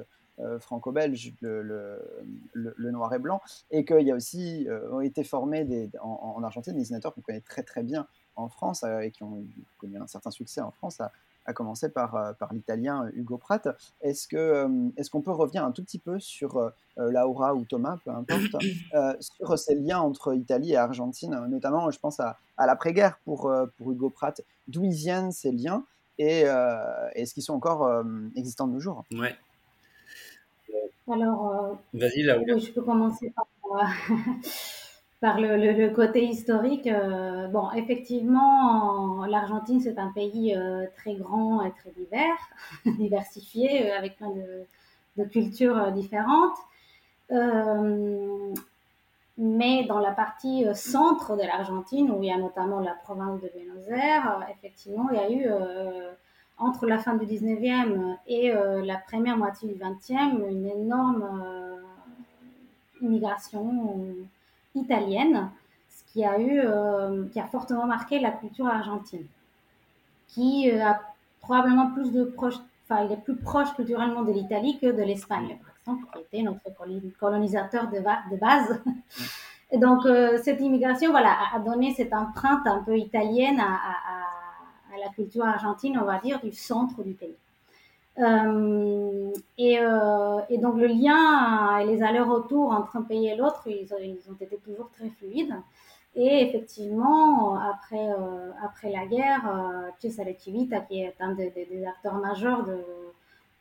franco-belge 0.59 1.33
le, 1.41 2.91
noir 2.91 3.11
et 3.13 3.19
blanc, 3.19 3.41
et 3.71 3.85
qu'il 3.85 4.01
y 4.01 4.11
a 4.11 4.15
aussi 4.15 4.67
ont 4.91 5.01
été 5.01 5.23
formés 5.23 5.89
en, 5.99 6.35
en, 6.37 6.43
Argentine 6.43 6.73
des 6.73 6.79
dessinateurs 6.81 7.15
qu'on 7.15 7.21
connaît 7.21 7.41
très 7.41 7.63
très 7.63 7.81
bien 7.81 8.05
en 8.35 8.47
France 8.47 8.85
et 9.01 9.09
qui 9.09 9.23
ont 9.23 9.43
connu 9.79 9.97
un 9.97 10.05
certain 10.05 10.29
succès 10.29 10.61
en 10.61 10.69
France 10.69 11.01
à 11.47 11.53
commencer 11.53 11.89
par, 11.89 12.15
euh, 12.15 12.33
par 12.33 12.53
l'italien 12.53 13.05
euh, 13.05 13.11
Hugo 13.13 13.37
Pratt. 13.37 13.69
Est-ce 14.01 14.27
que 14.27 14.37
euh, 14.37 14.89
est-ce 14.97 15.09
qu'on 15.09 15.21
peut 15.21 15.31
revenir 15.31 15.63
un 15.65 15.71
tout 15.71 15.83
petit 15.83 15.97
peu 15.97 16.19
sur 16.19 16.71
Laura 16.97 17.55
ou 17.55 17.63
Thomas, 17.63 17.97
peu 18.03 18.11
importe, 18.11 18.55
sur 19.19 19.57
ces 19.57 19.75
liens 19.75 19.99
entre 19.99 20.35
Italie 20.35 20.73
et 20.73 20.77
Argentine, 20.77 21.39
notamment, 21.47 21.89
je 21.91 21.99
pense 21.99 22.19
à, 22.19 22.37
à 22.57 22.65
l'après-guerre 22.65 23.19
pour, 23.23 23.51
pour 23.77 23.91
Hugo 23.91 24.09
Pratt, 24.09 24.41
d'où 24.67 24.83
ils 24.83 24.93
viennent 24.93 25.31
ces 25.31 25.51
liens 25.51 25.83
et 26.17 26.41
est-ce 27.13 27.33
qu'ils 27.33 27.43
sont 27.43 27.53
encore 27.53 28.03
existants 28.35 28.67
de 28.67 28.73
nos 28.73 28.79
jours? 28.79 29.03
Ouais. 29.11 29.35
Alors, 31.09 31.77
vas-y 31.93 32.23
là. 32.23 32.39
Oui, 32.39 32.59
je 32.59 32.71
peux 32.71 32.81
commencer 32.81 33.31
par 33.35 33.47
par 35.19 35.39
le, 35.39 35.89
côté 35.89 36.25
historique, 36.25 36.87
euh, 36.87 37.47
effectivement, 37.75 39.25
l'Argentine, 39.25 39.81
c'est 39.81 39.97
un 39.97 40.11
pays 40.11 40.55
euh, 40.55 40.85
très 40.95 41.15
grand 41.15 41.63
et 41.63 41.71
très 41.71 41.89
divers, 41.91 42.37
diversifié, 42.97 43.91
euh, 43.91 43.97
avec 43.97 44.17
plein 44.17 44.29
de, 44.29 45.23
cultures 45.31 45.91
différentes. 45.91 46.57
mais 49.37 49.83
dans 49.85 49.99
la 49.99 50.11
partie 50.11 50.65
centre 50.75 51.35
de 51.35 51.41
l'Argentine, 51.41 52.11
où 52.11 52.21
il 52.21 52.27
y 52.29 52.31
a 52.31 52.37
notamment 52.37 52.79
la 52.79 52.93
province 52.93 53.41
de 53.41 53.49
Buenos 53.49 53.87
Aires, 53.89 54.45
effectivement, 54.51 55.09
il 55.11 55.15
y 55.15 55.19
a 55.19 55.31
eu, 55.31 55.49
entre 56.59 56.85
la 56.85 56.99
fin 56.99 57.15
du 57.15 57.25
19e 57.25 58.15
et 58.27 58.51
la 58.51 58.97
première 58.97 59.37
moitié 59.37 59.67
du 59.67 59.79
20e, 59.79 60.47
une 60.49 60.67
énorme 60.67 61.27
immigration 63.01 64.15
italienne, 64.77 65.49
ce 65.89 66.11
qui 66.11 66.23
a 66.23 66.39
eu, 66.39 66.59
euh, 66.59 67.27
qui 67.29 67.39
a 67.39 67.47
fortement 67.47 67.85
marqué 67.85 68.19
la 68.19 68.31
culture 68.31 68.67
argentine, 68.67 69.25
qui 70.27 70.71
euh, 70.71 70.85
a 70.85 70.99
probablement 71.41 71.91
plus 71.91 72.11
de 72.11 72.23
proche, 72.23 72.55
enfin, 72.89 73.05
il 73.05 73.11
est 73.11 73.21
plus 73.23 73.35
proche 73.35 73.73
culturellement 73.75 74.23
de 74.23 74.31
l'Italie 74.31 74.77
que 74.79 74.87
de 74.87 75.03
l'Espagne, 75.03 75.57
par 75.63 75.73
exemple, 75.79 76.11
qui 76.13 76.19
était 76.21 76.43
notre 76.43 76.61
colonisateur 77.19 77.89
de, 77.89 78.37
base. 78.37 78.81
Et 79.71 79.77
donc, 79.77 80.05
euh, 80.05 80.39
cette 80.43 80.61
immigration, 80.61 81.11
voilà, 81.11 81.35
a 81.53 81.59
donné 81.59 81.93
cette 81.93 82.13
empreinte 82.13 82.65
un 82.65 82.83
peu 82.83 82.97
italienne 82.97 83.59
à, 83.59 83.79
la 84.99 85.09
culture 85.09 85.45
argentine, 85.45 85.99
on 86.01 86.05
va 86.05 86.17
dire, 86.17 86.39
du 86.39 86.51
centre 86.51 87.03
du 87.03 87.13
pays. 87.13 87.35
Euh, 88.19 89.31
et, 89.57 89.79
euh, 89.79 90.39
et, 90.49 90.57
donc 90.57 90.77
le 90.77 90.87
lien 90.87 91.77
et 91.79 91.85
les 91.85 92.01
allers-retours 92.01 92.71
entre 92.71 92.97
un 92.97 93.03
pays 93.03 93.27
et 93.27 93.35
l'autre, 93.35 93.63
ils, 93.67 93.87
ils, 94.01 94.31
ont 94.31 94.35
été 94.39 94.57
toujours 94.57 94.89
très 94.91 95.09
fluides. 95.09 95.55
Et 96.15 96.41
effectivement, 96.41 97.59
après, 97.59 98.09
euh, 98.09 98.51
après 98.63 98.91
la 98.91 99.05
guerre, 99.05 99.43
Cesare 99.99 100.35
Civita, 100.37 100.79
qui 100.79 101.01
est 101.01 101.15
un 101.19 101.33
des, 101.33 101.51
des, 101.51 101.85
acteurs 101.85 102.15
majeurs 102.15 102.63
de, 102.63 102.79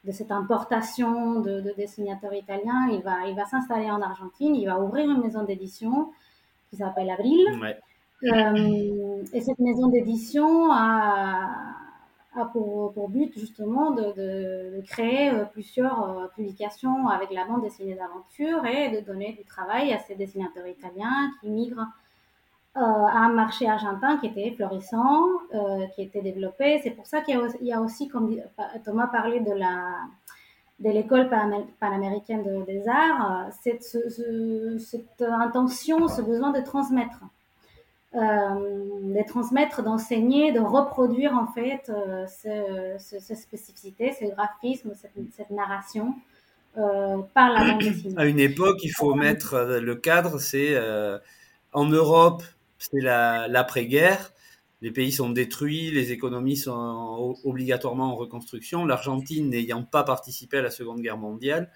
de 0.04 0.10
cette 0.10 0.32
importation 0.32 1.40
de, 1.40 1.60
de, 1.60 1.74
dessinateurs 1.76 2.32
italiens, 2.32 2.88
il 2.90 3.02
va, 3.02 3.28
il 3.28 3.36
va 3.36 3.44
s'installer 3.44 3.90
en 3.90 4.00
Argentine, 4.00 4.54
il 4.54 4.66
va 4.66 4.80
ouvrir 4.80 5.10
une 5.10 5.20
maison 5.20 5.42
d'édition 5.42 6.12
qui 6.70 6.76
s'appelle. 6.76 7.14
Ouais. 7.60 7.78
Euh, 8.24 9.22
et 9.32 9.40
cette 9.40 9.58
maison 9.58 9.88
d'édition 9.88 10.72
a, 10.72 11.50
pour, 12.44 12.92
pour 12.92 13.08
but 13.08 13.32
justement 13.38 13.92
de, 13.92 14.12
de, 14.12 14.82
créer 14.86 15.30
euh, 15.30 15.44
plusieurs 15.44 16.02
euh, 16.02 16.26
publications 16.34 17.08
avec 17.08 17.30
la 17.30 17.46
bande 17.46 17.62
dessinée 17.62 17.94
d'aventure 17.94 18.64
et 18.66 18.90
de 18.90 19.00
donner 19.00 19.32
du 19.32 19.44
travail 19.44 19.92
à 19.92 19.98
ces 19.98 20.14
dessinateurs 20.14 20.66
italiens 20.66 21.32
qui 21.40 21.48
migrent 21.48 21.86
euh, 22.76 22.80
à 22.80 23.18
un 23.18 23.32
marché 23.32 23.68
argentin 23.68 24.18
qui 24.18 24.26
était 24.26 24.50
florissant, 24.54 25.22
qui 25.94 26.02
était 26.02 26.20
développé. 26.20 26.78
C'est 26.82 26.90
pour 26.90 27.06
ça 27.06 27.22
qu'il 27.22 27.40
y, 27.62 27.72
a 27.72 27.80
aussi, 27.80 28.08
comme 28.08 28.36
Thomas 28.84 29.06
parlait 29.06 29.40
de 29.40 29.52
la 29.52 29.94
de 30.78 30.90
l'école 30.90 31.30
panaméricaine 31.80 32.64
des 32.66 32.86
arts, 32.86 33.48
cette, 33.62 33.82
intention, 35.22 36.06
ce 36.06 36.20
besoin 36.20 36.52
de 36.52 36.60
transmettre 36.60 37.24
de 38.16 39.28
transmettre, 39.28 39.82
d'enseigner, 39.82 40.52
de 40.52 40.60
reproduire 40.60 41.34
en 41.34 41.46
fait 41.46 41.90
euh, 41.90 42.26
ce, 42.98 43.18
ce, 43.20 43.34
spécificité, 43.34 44.12
ce 44.18 44.24
graphisme, 44.26 44.92
cette, 44.94 45.50
narration 45.50 46.14
euh, 46.78 47.18
par 47.34 47.52
la 47.52 47.72
bande 47.72 47.82
dessinée. 47.82 48.14
À 48.16 48.24
une 48.24 48.40
époque, 48.40 48.78
il 48.82 48.90
faut 48.90 49.14
mettre 49.14 49.78
le 49.80 49.94
cadre, 49.96 50.38
c'est 50.38 50.76
en 51.72 51.84
Europe, 51.86 52.42
c'est 52.78 53.00
l'après-guerre. 53.00 54.32
les 54.80 54.90
pays 54.90 55.12
sont 55.12 55.30
détruits, 55.30 55.90
les 55.90 56.12
économies 56.12 56.56
sont 56.56 57.36
obligatoirement 57.44 58.12
en 58.12 58.14
reconstruction. 58.14 58.84
L'Argentine 58.84 59.50
n'ayant 59.50 59.82
pas 59.82 60.04
participé 60.04 60.58
à 60.58 60.62
la 60.62 60.70
Seconde 60.70 61.00
Guerre 61.00 61.18
mondiale, 61.18 61.70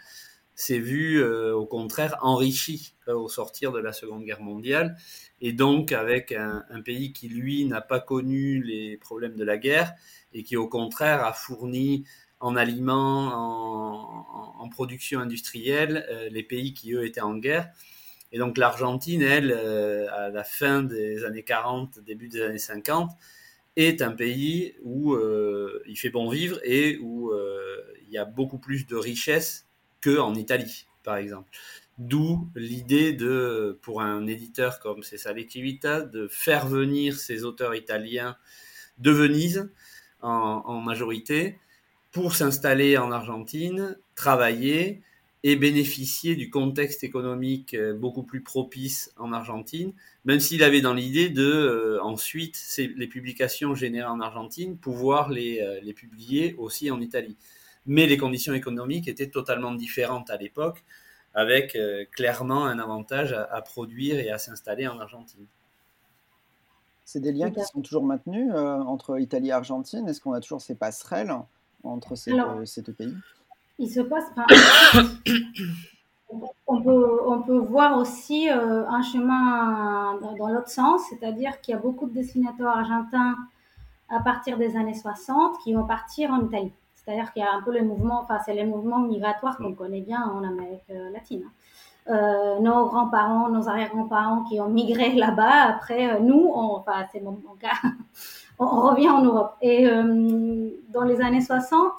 s'est 0.61 0.79
vu 0.79 1.23
au 1.25 1.67
contraire 1.67 2.17
enrichi 2.21 2.95
au 3.07 3.29
sortir 3.29 3.73
de 3.73 3.79
la 3.79 3.93
Seconde 3.93 4.25
Guerre 4.25 4.43
mondiale 4.43 4.97
et 5.41 5.53
donc 5.53 5.93
avec 5.93 6.33
un, 6.33 6.65
pays 6.85 7.13
qui, 7.13 7.29
lui, 7.29 7.65
n'a 7.65 7.81
pas 7.81 8.01
connu 8.01 8.63
les 8.63 8.97
problèmes 8.99 9.37
de 9.37 9.45
la 9.45 9.57
guerre 9.57 9.95
et 10.33 10.43
qui, 10.43 10.57
au 10.57 10.69
contraire, 10.69 11.25
a 11.25 11.33
fourni 11.33 12.05
en 12.41 12.57
aliments, 12.57 13.29
en, 14.59 14.69
production 14.69 15.19
industrielle, 15.19 16.07
euh, 16.11 16.29
les 16.31 16.45
pays 16.45 16.75
qui, 16.75 16.93
eux, 16.93 17.05
étaient 17.05 17.21
en 17.21 17.37
guerre. 17.37 17.71
Et 18.31 18.39
donc 18.39 18.57
l'Argentine, 18.57 19.21
elle, 19.21 19.51
euh, 19.51 20.07
à 20.13 20.29
la 20.29 20.45
fin 20.45 20.85
des 20.85 21.25
années 21.25 21.43
40, 21.43 21.99
début 22.01 22.29
des 22.29 22.43
années 22.43 22.59
50, 22.59 23.11
est 23.75 24.01
un 24.01 24.13
pays 24.13 24.77
où 24.83 25.15
euh, 25.15 25.83
il 25.89 25.97
fait 25.97 26.11
bon 26.11 26.31
vivre 26.31 26.61
et 26.63 26.99
où 26.99 27.33
il 28.07 28.13
y 28.13 28.19
a 28.19 28.25
beaucoup 28.25 28.59
plus 28.59 28.87
de 28.87 28.97
richesses 28.97 29.70
qu'en 30.03 30.35
Italie, 30.35 30.87
par 31.03 31.17
exemple. 31.17 31.51
D'où 31.99 32.49
l'idée 32.55 33.13
de, 33.13 33.79
pour 33.83 34.01
un 34.01 34.27
éditeur 34.27 34.81
comme 34.81 35.03
c'est 35.03 35.19
Civita, 35.19 36.01
de 36.01 36.29
faire 36.29 36.67
venir 36.67 37.19
ces 37.19 37.45
auteurs 37.45 37.75
italiens 37.75 38.37
de 38.99 39.11
Venise 39.11 39.71
en, 40.23 40.81
majorité 40.81 41.59
pour 42.11 42.35
s'installer 42.35 42.97
en 42.97 43.13
Argentine, 43.13 43.99
travailler 44.15 45.03
et 45.43 45.57
bénéficier 45.57 46.37
du 46.37 46.51
contexte 46.51 47.03
économique 47.03 47.73
euh, 47.75 47.95
beaucoup 47.95 48.23
plus 48.23 48.43
propice 48.43 49.13
en 49.17 49.33
Argentine, 49.33 49.93
même 50.27 50.41
s'il 50.41 50.63
avait 50.63 50.83
dans 50.83 50.93
l'idée 50.93 51.31
de 51.31 51.43
euh, 51.43 52.03
ensuite 52.03 52.59
les 52.79 53.07
publications 53.07 53.75
générées 53.75 54.09
en 54.09 54.21
Argentine 54.21 54.77
pouvoir 54.77 55.31
les, 55.31 55.61
euh, 55.61 55.81
les 55.83 55.95
publier 55.95 56.55
aussi 56.59 56.91
en 56.91 57.01
Italie. 57.01 57.37
Mais 57.87 58.07
les 58.07 58.17
conditions 58.17 58.55
économiques 58.55 59.09
étaient 59.09 59.31
totalement 59.31 59.73
différentes 59.73 60.31
à 60.31 60.37
l'époque 60.37 60.85
avec 61.35 61.77
euh, 61.77 62.05
clairement 62.11 62.67
un 62.67 62.79
avantage 62.79 63.33
à, 63.33 63.63
produire 63.63 64.19
et 64.19 64.31
à 64.31 64.39
s'installer 64.39 64.89
en 64.89 64.99
Argentine. 64.99 65.47
C'est 67.05 67.21
des 67.21 67.33
liens 67.33 67.51
qui 67.51 67.63
sont 67.65 67.81
toujours 67.81 68.05
maintenus 68.05 68.53
euh, 68.55 68.79
entre 68.79 69.21
Italie 69.21 69.49
et 69.49 69.53
Argentine 69.53 70.09
Est-ce 70.09 70.21
qu'on 70.21 70.33
a 70.33 70.41
toujours 70.41 70.61
ces 70.61 70.75
passerelles 70.75 71.33
entre 71.83 72.15
ces, 72.15 72.33
deux, 72.33 72.93
pays? 72.93 73.17
Il 73.79 73.91
se 73.91 74.01
passe. 74.01 74.25
on, 76.67 76.83
peut, 76.83 77.21
on 77.27 77.43
peut 77.43 77.59
voir 77.59 77.99
aussi 77.99 78.49
euh, 78.49 78.87
un 78.87 79.03
chemin 79.03 80.19
dans, 80.21 80.49
l'autre 80.49 80.69
sens, 80.69 81.03
c'est-à-dire 81.11 81.61
qu'il 81.61 81.75
y 81.75 81.77
a 81.77 81.81
beaucoup 81.81 82.07
de 82.07 82.15
dessinateurs 82.15 82.77
argentins 82.77 83.37
à 84.09 84.21
partir 84.21 84.59
des 84.59 84.77
années 84.77 84.95
60 84.95 85.59
qui 85.65 85.75
vont 85.75 85.87
partir 85.87 86.31
en 86.31 86.45
Italie. 86.47 86.73
C'est-à-dire 87.11 87.33
qu'il 87.33 87.43
y 87.43 87.45
a 87.45 87.53
un 87.53 87.61
peu 87.63 87.73
le 87.73 87.83
mouvement, 87.83 88.21
enfin, 88.23 88.39
c'est 88.45 88.55
les 88.55 88.65
mouvements 88.65 89.01
migratoires 89.01 89.57
qu'on 89.57 89.75
connaît 89.75 90.01
bien 90.01 90.23
en 90.23 90.45
Amérique 90.45 90.85
euh, 90.91 91.11
latine. 91.11 91.43
Euh, 92.09 92.61
nos 92.61 92.87
grands-parents, 92.87 93.49
nos 93.49 93.69
arrière-grands-parents 93.69 94.45
qui 94.45 94.61
ont 94.61 94.69
migré 94.69 95.13
là-bas, 95.17 95.63
après, 95.63 96.09
euh, 96.09 96.21
nous, 96.21 96.53
on, 96.55 96.77
enfin, 96.77 97.05
c'est 97.11 97.21
mon, 97.21 97.35
cas, 97.61 97.75
on, 98.61 98.67
revient 98.67 99.09
en 99.09 99.23
Europe. 99.23 99.57
Et 99.61 99.89
dans 100.91 101.03
les 101.03 101.21
années 101.21 101.41
60, 101.41 101.91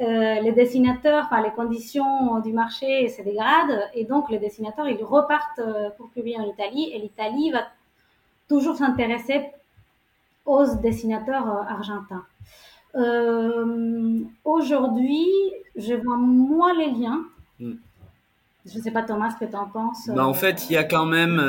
euh, 0.00 0.40
les 0.40 0.52
dessinateurs, 0.52 1.24
enfin 1.24 1.42
les 1.42 1.50
conditions 1.50 2.38
du 2.38 2.52
marché 2.52 3.08
se 3.08 3.22
dégradent 3.22 3.90
et 3.92 4.04
donc 4.04 4.30
les 4.30 4.38
dessinateurs 4.38 4.88
ils 4.88 5.02
repartent 5.02 5.60
pour 5.96 6.08
publier 6.10 6.38
en 6.38 6.44
Italie 6.44 6.90
et 6.94 6.98
l'Italie 6.98 7.50
va 7.50 7.64
toujours 8.48 8.76
s'intéresser 8.76 9.50
aux 10.46 10.64
dessinateurs 10.76 11.66
euh. 12.94 14.20
Aujourd'hui, 14.44 15.26
je 15.76 15.94
vois 15.94 16.16
moins 16.16 16.74
les 16.74 16.90
liens. 16.90 17.24
Hmm. 17.58 17.74
Je 18.66 18.78
ne 18.78 18.82
sais 18.82 18.90
pas 18.90 19.02
Thomas 19.02 19.30
ce 19.30 19.44
que 19.44 19.50
tu 19.50 19.56
en 19.56 19.66
penses. 19.66 20.08
Bah, 20.08 20.26
en 20.26 20.34
fait, 20.34 20.66
il 20.68 20.74
y 20.74 20.76
a 20.76 20.84
quand 20.84 21.06
même 21.06 21.40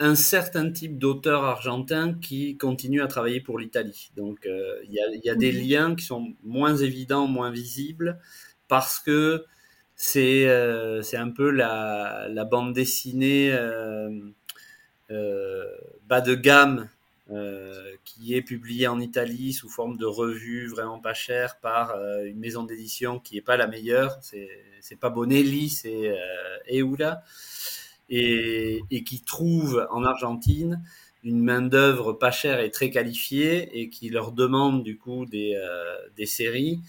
un 0.00 0.14
certain 0.14 0.70
type 0.70 0.98
d'auteurs 0.98 1.44
argentins 1.44 2.14
qui 2.14 2.56
continuent 2.56 3.02
à 3.02 3.06
travailler 3.06 3.40
pour 3.40 3.58
l'Italie. 3.58 4.10
Donc 4.16 4.46
euh, 4.46 4.76
il 4.84 4.92
y, 4.92 5.30
a, 5.30 5.34
des 5.34 5.52
mhm. 5.52 5.58
liens 5.58 5.94
qui 5.94 6.04
sont 6.04 6.34
moins 6.42 6.76
évidents, 6.76 7.26
moins 7.26 7.50
visibles, 7.50 8.18
parce 8.68 8.98
que 8.98 9.44
c'est 9.94 10.48
euh, 10.48 11.02
un 11.12 11.30
peu 11.30 11.50
la, 11.50 12.26
la 12.28 12.44
bande 12.44 12.72
dessinée 12.72 13.52
euh, 13.52 14.10
euh 15.10 15.64
bas 16.08 16.20
de 16.20 16.34
gamme 16.34 16.88
qui 18.04 18.34
est 18.34 18.42
publiée 18.42 18.86
en 18.86 19.00
Italie 19.00 19.54
sous 19.54 19.70
forme 19.70 19.96
de 19.96 20.04
revue 20.04 20.68
vraiment 20.68 21.00
pas 21.00 21.14
chère 21.14 21.58
par 21.58 21.96
une 22.24 22.38
maison 22.38 22.64
d'édition 22.64 23.18
qui 23.18 23.36
n'est 23.36 23.40
pas 23.40 23.56
la 23.56 23.66
meilleure. 23.66 24.18
C'est 24.20 25.00
pas 25.00 25.08
Bonelli, 25.08 25.70
c'est 25.70 26.14
Eula 26.70 27.22
et, 28.08 29.04
qui 29.04 29.22
trouvent 29.22 29.86
en 29.90 30.04
Argentine 30.04 30.82
une 31.22 31.42
main-d'œuvre 31.42 32.12
pas 32.12 32.30
chère 32.30 32.60
et 32.60 32.70
très 32.70 32.90
qualifiée 32.90 33.80
et 33.80 33.88
qui 33.88 34.10
leur 34.10 34.32
demande 34.32 34.82
du 34.84 34.98
coup 34.98 35.24
des, 35.24 35.54
euh, 35.56 35.96
des 36.16 36.26
séries 36.26 36.80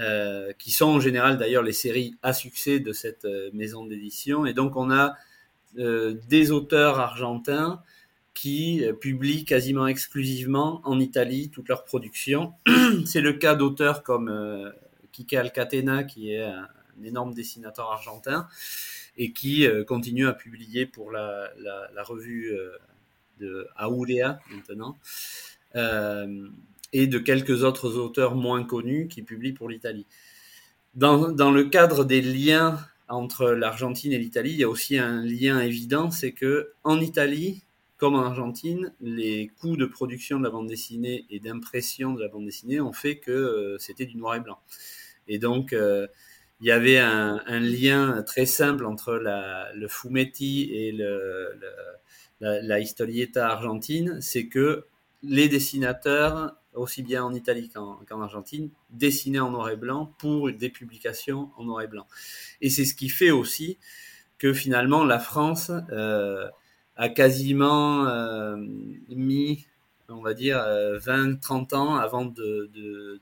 euh, 0.00 0.52
qui 0.58 0.70
sont 0.70 0.86
en 0.86 1.00
général 1.00 1.36
d'ailleurs 1.36 1.62
les 1.62 1.74
séries 1.74 2.16
à 2.22 2.32
succès 2.32 2.80
de 2.80 2.92
cette 2.92 3.26
euh, 3.26 3.50
maison 3.52 3.84
d'édition. 3.86 4.46
Et 4.46 4.54
donc 4.54 4.76
on 4.76 4.90
a 4.90 5.14
des 5.76 6.52
auteurs 6.52 7.00
argentins 7.00 7.82
qui 8.34 8.82
publient 9.00 9.44
quasiment 9.44 9.86
exclusivement 9.86 10.80
en 10.84 10.98
Italie 10.98 11.50
toutes 11.50 11.68
leurs 11.68 11.84
productions. 11.84 12.52
C'est 13.06 13.20
le 13.20 13.34
cas 13.34 13.54
d'auteurs 13.54 14.02
comme 14.02 14.72
Kike 15.12 15.34
Alcatena 15.34 16.04
qui 16.04 16.32
est 16.32 16.42
un 16.42 16.68
énorme 17.04 17.34
dessinateur 17.34 17.90
argentin 17.90 18.48
et 19.16 19.32
qui 19.32 19.66
euh, 19.66 19.84
continue 19.84 20.26
à 20.26 20.32
publier 20.32 20.86
pour 20.86 21.10
la, 21.10 21.50
la, 21.58 22.02
revue 22.02 22.52
euh, 22.52 22.70
de 23.40 23.68
Aurea 23.80 24.40
maintenant, 24.50 24.96
euh, 25.76 26.48
et 26.92 27.06
de 27.06 27.18
quelques 27.18 27.64
autres 27.64 27.96
auteurs 27.96 28.34
moins 28.34 28.64
connus 28.64 29.08
qui 29.08 29.22
publient 29.22 29.52
pour 29.52 29.68
l'Italie. 29.68 30.06
Dans, 30.94 31.32
dans, 31.32 31.50
le 31.50 31.64
cadre 31.64 32.04
des 32.04 32.22
liens 32.22 32.78
entre 33.08 33.50
l'Argentine 33.50 34.12
et 34.12 34.18
l'Italie, 34.18 34.52
il 34.52 34.58
y 34.58 34.64
a 34.64 34.68
aussi 34.68 34.96
un 34.98 35.22
lien 35.24 35.60
évident, 35.60 36.10
c'est 36.10 36.32
que 36.32 36.72
en 36.84 37.00
Italie, 37.00 37.63
comme 37.96 38.14
en 38.14 38.22
Argentine, 38.22 38.92
les 39.00 39.48
coûts 39.60 39.76
de 39.76 39.86
production 39.86 40.38
de 40.38 40.44
la 40.44 40.50
bande 40.50 40.68
dessinée 40.68 41.26
et 41.30 41.40
d'impression 41.40 42.12
de 42.12 42.20
la 42.20 42.28
bande 42.28 42.44
dessinée 42.44 42.80
ont 42.80 42.92
fait 42.92 43.18
que 43.18 43.76
c'était 43.78 44.06
du 44.06 44.16
noir 44.16 44.34
et 44.34 44.40
blanc. 44.40 44.58
Et 45.28 45.38
donc, 45.38 45.74
il 46.60 46.66
y 46.66 46.70
avait 46.70 46.98
un, 46.98 47.60
lien 47.60 48.22
très 48.22 48.46
simple 48.46 48.86
entre 48.86 49.14
le 49.14 49.88
fumetti 49.88 50.70
et 50.72 50.92
la, 52.40 52.80
historieta 52.80 53.48
argentine, 53.48 54.18
c'est 54.20 54.46
que 54.46 54.86
les 55.22 55.48
dessinateurs, 55.48 56.56
aussi 56.74 57.02
bien 57.02 57.24
en 57.24 57.32
Italie 57.32 57.70
qu'en 57.70 58.20
Argentine, 58.20 58.70
dessinaient 58.90 59.40
en 59.40 59.50
noir 59.50 59.70
et 59.70 59.76
blanc 59.76 60.14
pour 60.18 60.50
des 60.52 60.70
publications 60.70 61.50
en 61.56 61.64
noir 61.64 61.82
et 61.82 61.86
blanc. 61.86 62.06
Et 62.60 62.70
c'est 62.70 62.84
ce 62.84 62.94
qui 62.94 63.08
fait 63.08 63.30
aussi 63.30 63.78
que 64.38 64.52
finalement 64.52 65.04
la 65.04 65.18
France 65.18 65.70
euh, 65.90 66.48
a 66.96 67.08
quasiment 67.08 68.06
euh, 68.06 68.56
mis 69.08 69.66
on 70.08 70.20
va 70.20 70.34
dire, 70.34 70.58
20-30 70.58 71.74
euh, 71.74 71.76
ans 71.76 71.96
avant 71.96 72.24
de, 72.24 72.70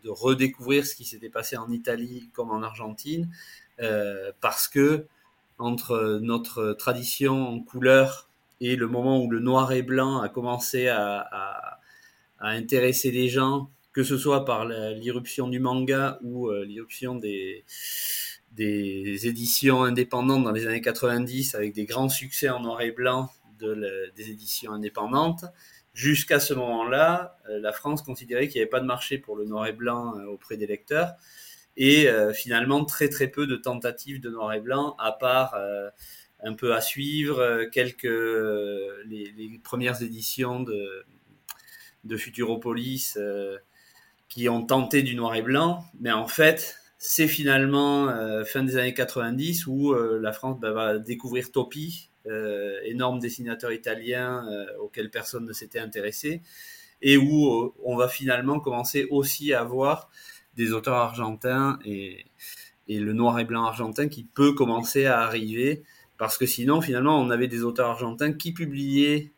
redécouvrir 0.04 0.84
ce 0.84 0.94
qui 0.94 1.04
s'était 1.04 1.28
passé 1.28 1.56
en 1.56 1.70
Italie 1.70 2.28
comme 2.32 2.50
en 2.50 2.62
Argentine, 2.62 3.30
euh, 3.80 4.32
parce 4.40 4.68
que 4.68 5.06
entre 5.58 6.18
notre 6.20 6.72
tradition 6.72 7.48
en 7.48 7.60
couleur 7.60 8.28
et 8.60 8.74
le 8.74 8.88
moment 8.88 9.22
où 9.22 9.30
le 9.30 9.38
noir 9.38 9.72
et 9.72 9.82
blanc 9.82 10.20
a 10.20 10.28
commencé 10.28 10.88
à, 10.88 11.78
intéresser 12.40 13.12
les 13.12 13.28
gens, 13.28 13.70
que 13.92 14.02
ce 14.02 14.18
soit 14.18 14.44
par 14.44 14.64
l'irruption 14.64 15.46
du 15.46 15.60
manga 15.60 16.18
ou 16.24 16.50
l'irruption 16.50 17.14
des, 17.14 17.64
des 18.56 19.28
éditions 19.28 19.84
indépendantes 19.84 20.42
dans 20.42 20.50
les 20.50 20.66
années 20.66 20.80
90 20.80 21.54
avec 21.54 21.72
des 21.72 21.84
grands 21.84 22.08
succès 22.08 22.48
en 22.48 22.58
noir 22.58 22.80
et 22.80 22.90
blanc 22.90 23.30
des 23.62 24.30
éditions 24.30 24.72
indépendantes, 24.72 25.44
Jusqu'à 25.94 26.40
ce 26.40 26.54
moment-là, 26.54 27.36
euh, 27.50 27.60
la 27.60 27.72
France 27.72 28.00
considérait 28.00 28.48
qu'il 28.48 28.58
n'y 28.58 28.62
avait 28.62 28.70
pas 28.70 28.80
de 28.80 28.86
marché 28.86 29.18
pour 29.18 29.36
le 29.36 29.44
noir 29.44 29.66
et 29.66 29.72
blanc 29.72 30.16
euh, 30.16 30.24
auprès 30.24 30.56
des 30.56 30.66
lecteurs. 30.66 31.12
Et 31.76 32.08
euh, 32.08 32.32
finalement, 32.32 32.84
très 32.86 33.10
très 33.10 33.28
peu 33.28 33.46
de 33.46 33.56
tentatives 33.56 34.18
de 34.20 34.30
noir 34.30 34.54
et 34.54 34.60
blanc, 34.60 34.96
à 34.98 35.12
part 35.12 35.54
un 36.44 36.54
peu 36.54 36.74
à 36.74 36.80
suivre, 36.80 37.64
quelques 37.72 38.04
les, 38.04 39.60
premières 39.62 40.02
éditions 40.02 40.60
de, 40.60 42.16
Futuropolis 42.16 43.18
qui 44.28 44.48
ont 44.48 44.64
tenté 44.66 45.02
du 45.02 45.14
noir 45.14 45.34
et 45.34 45.42
blanc. 45.42 45.84
Mais 46.00 46.12
en 46.12 46.26
fait, 46.26 46.76
c'est 46.98 47.28
finalement 47.28 48.08
fin 48.44 48.64
des 48.64 48.76
années 48.76 48.94
90 48.94 49.66
où 49.66 49.94
la 49.94 50.32
France 50.32 50.58
bah, 50.60 50.72
va 50.72 50.98
découvrir 50.98 51.52
Topi, 51.52 52.10
énorme 52.84 53.18
dessinateur 53.18 53.72
italien 53.72 54.46
euh, 54.48 54.66
auquel 54.78 55.10
personne 55.10 55.44
ne 55.44 55.52
s'était 55.52 55.78
intéressé, 55.78 56.40
et 57.00 57.16
où 57.16 57.46
euh, 57.46 57.72
on 57.84 57.96
va 57.96 58.08
finalement 58.08 58.60
commencer 58.60 59.06
aussi 59.10 59.52
à 59.52 59.64
voir 59.64 60.10
des 60.56 60.72
auteurs 60.72 60.96
argentins 60.96 61.78
et, 61.84 62.26
et 62.88 63.00
le 63.00 63.12
noir 63.12 63.38
et 63.38 63.44
blanc 63.44 63.64
argentin 63.64 64.08
qui 64.08 64.24
peut 64.24 64.52
commencer 64.52 65.06
à 65.06 65.20
arriver, 65.20 65.82
parce 66.18 66.38
que 66.38 66.46
sinon, 66.46 66.80
finalement, 66.80 67.20
on 67.20 67.30
avait 67.30 67.48
des 67.48 67.64
auteurs 67.64 67.88
argentins 67.88 68.32
qui 68.32 68.52
publiaient 68.52 69.30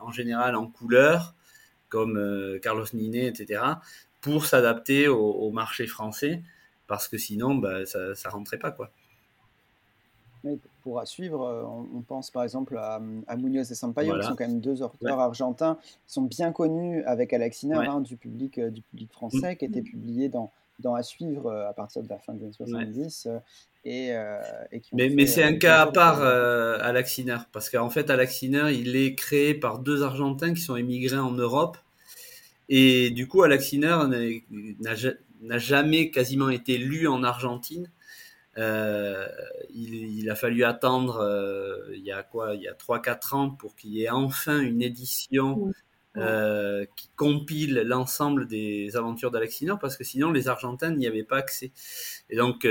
en 0.00 0.10
général 0.10 0.56
en 0.56 0.66
couleur, 0.66 1.34
comme 1.88 2.58
Carlos 2.60 2.86
Ninet, 2.92 3.26
etc., 3.26 3.62
pour 4.20 4.46
s'adapter 4.46 5.06
au, 5.06 5.50
marché 5.52 5.86
français, 5.86 6.42
parce 6.88 7.06
que 7.06 7.18
sinon, 7.18 7.54
bah, 7.54 7.86
ça, 7.86 8.16
ça 8.16 8.30
rentrait 8.30 8.58
pas, 8.58 8.72
quoi 8.72 8.90
pour 10.86 11.04
suivre, 11.04 11.42
euh, 11.42 11.64
on, 11.64 12.00
pense 12.02 12.30
par 12.30 12.44
exemple 12.44 12.78
à, 12.78 13.00
à 13.26 13.36
Munoz 13.36 13.72
et 13.72 13.74
Sampaio, 13.74 14.14
qui 14.20 14.24
sont 14.24 14.36
quand 14.36 14.46
même 14.46 14.60
deux 14.60 14.82
auteurs 14.82 15.18
argentins, 15.18 15.78
qui 16.06 16.12
sont 16.12 16.22
bien 16.22 16.52
connus 16.52 17.02
avec 17.06 17.32
Alexiner 17.32 17.74
hein, 17.74 18.00
du, 18.00 18.16
public, 18.16 18.58
euh, 18.58 18.70
du 18.70 18.82
public 18.82 19.10
français, 19.10 19.54
mm. 19.54 19.56
qui 19.56 19.64
étaient 19.64 19.82
publiés 19.82 20.28
dans, 20.28 20.52
dans 20.78 20.94
À 20.94 21.02
suivre 21.02 21.46
euh, 21.46 21.68
à 21.68 21.72
partir 21.72 22.04
de 22.04 22.08
la 22.08 22.20
fin 22.20 22.34
des 22.34 22.44
années 22.44 22.52
70. 22.52 23.28
Et, 23.84 24.12
mais, 24.92 25.08
mais 25.08 25.26
c'est 25.26 25.42
un 25.42 25.56
cas 25.56 25.80
à 25.80 25.86
part, 25.86 26.20
euh, 26.20 26.78
parce 27.50 27.68
qu'en 27.68 27.90
fait, 27.90 28.08
Alaxiner, 28.08 28.70
il 28.72 28.94
est 28.94 29.16
créé 29.16 29.54
par 29.54 29.80
deux 29.80 30.04
Argentins 30.04 30.54
qui 30.54 30.60
sont 30.60 30.76
émigrés 30.76 31.18
en 31.18 31.32
Europe. 31.32 31.78
Et 32.68 33.10
du 33.10 33.26
coup, 33.26 33.42
Alaxiner 33.42 33.96
n'a 34.78 35.58
jamais 35.58 36.12
quasiment 36.12 36.48
été 36.48 36.78
lu 36.78 37.08
en 37.08 37.24
Argentine. 37.24 37.90
Euh, 38.58 39.28
il, 39.74 40.30
a 40.30 40.34
fallu 40.34 40.64
attendre 40.64 41.18
euh, 41.18 41.76
il 41.92 42.02
y 42.02 42.10
a 42.10 42.22
quoi 42.22 42.54
il 42.54 42.62
y 42.62 42.68
a 42.68 42.72
3-4 42.72 43.34
ans 43.34 43.50
pour 43.50 43.76
qu'il 43.76 43.92
y 43.92 44.04
ait 44.04 44.08
enfin 44.08 44.60
une 44.60 44.80
édition 44.80 45.72
euh, 46.16 46.86
qui 46.96 47.10
compile 47.16 47.82
l'ensemble 47.84 48.46
des 48.48 48.96
aventures 48.96 49.30
d'Alexinor 49.30 49.78
parce 49.78 49.98
que 49.98 50.04
sinon 50.04 50.30
les 50.30 50.48
Argentins 50.48 50.90
n'y 50.90 51.06
avaient 51.06 51.22
pas 51.22 51.36
accès. 51.36 51.70
Et 52.30 52.36
donc 52.36 52.66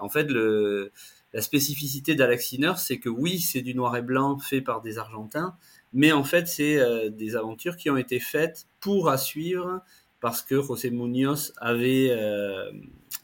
en 0.00 0.08
fait 0.10 0.30
le, 0.30 0.92
la 1.32 1.40
spécificité 1.40 2.14
d'Alexinor 2.14 2.78
c'est 2.78 2.98
que 2.98 3.08
oui 3.08 3.40
c'est 3.40 3.62
du 3.62 3.74
noir 3.74 3.96
et 3.96 4.02
blanc 4.02 4.38
fait 4.38 4.60
par 4.60 4.82
des 4.82 4.98
Argentins 4.98 5.56
mais 5.94 6.12
en 6.12 6.24
fait 6.24 6.46
c'est 6.46 7.10
des 7.10 7.36
aventures 7.36 7.76
qui 7.78 7.88
ont 7.88 7.96
été 7.96 8.20
faites 8.20 8.66
pour 8.80 9.08
à 9.08 9.16
suivre 9.16 9.80
parce 10.20 10.42
que 10.42 10.60
José 10.60 10.90
Munoz 10.90 11.54
avait, 11.56 12.14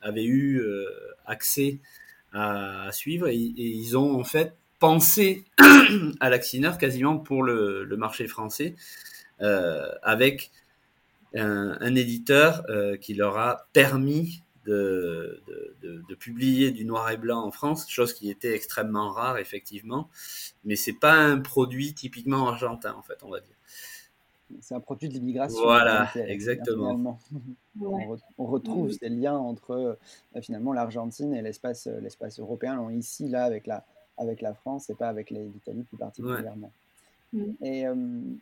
avait 0.02 0.24
eu 0.24 0.62
accès 1.26 1.78
à, 2.32 2.90
suivre 2.92 3.28
et, 3.28 3.36
ils 3.36 3.96
ont 3.96 4.18
en 4.18 4.24
fait 4.24 4.54
pensé 4.78 5.44
à 6.20 6.30
l'Axiner 6.30 6.72
quasiment 6.78 7.18
pour 7.18 7.42
le, 7.42 7.86
marché 7.96 8.26
français 8.26 8.74
euh, 9.40 9.86
avec 10.02 10.50
un, 11.34 11.94
éditeur 11.94 12.64
euh, 12.68 12.96
qui 12.96 13.14
leur 13.14 13.38
a 13.38 13.68
permis 13.72 14.42
de, 14.66 15.42
de, 15.82 16.14
publier 16.14 16.70
du 16.70 16.84
noir 16.84 17.10
et 17.10 17.16
blanc 17.16 17.44
en 17.44 17.50
France, 17.50 17.90
chose 17.90 18.12
qui 18.12 18.30
était 18.30 18.54
extrêmement 18.54 19.10
rare 19.10 19.38
effectivement, 19.38 20.08
mais 20.64 20.76
c'est 20.76 20.92
pas 20.92 21.14
un 21.14 21.38
produit 21.38 21.94
typiquement 21.94 22.48
argentin 22.48 22.94
en 22.94 23.02
fait, 23.02 23.18
on 23.22 23.30
va 23.30 23.40
dire. 23.40 23.56
C'est 24.60 24.74
un 24.74 24.80
produit 24.80 25.08
de 25.08 25.14
l'immigration. 25.14 25.62
Voilà, 25.62 26.10
exactement. 26.26 27.18
On, 27.80 28.44
retrouve 28.44 28.90
ces 28.90 29.08
liens 29.08 29.36
entre 29.36 29.98
finalement 30.40 30.72
l'Argentine 30.72 31.34
et 31.34 31.42
l'espace 31.42 31.86
l'espace 31.86 32.38
européen, 32.38 32.90
ici 32.90 33.28
là 33.28 33.44
avec 33.44 33.66
la 33.66 33.84
avec 34.18 34.40
la 34.40 34.54
France 34.54 34.90
et 34.90 34.94
pas 34.94 35.08
avec 35.08 35.30
l'Italie 35.30 35.84
plus 35.84 35.96
particulièrement. 35.96 36.70
Mm. 37.32 37.64
Et 37.64 37.84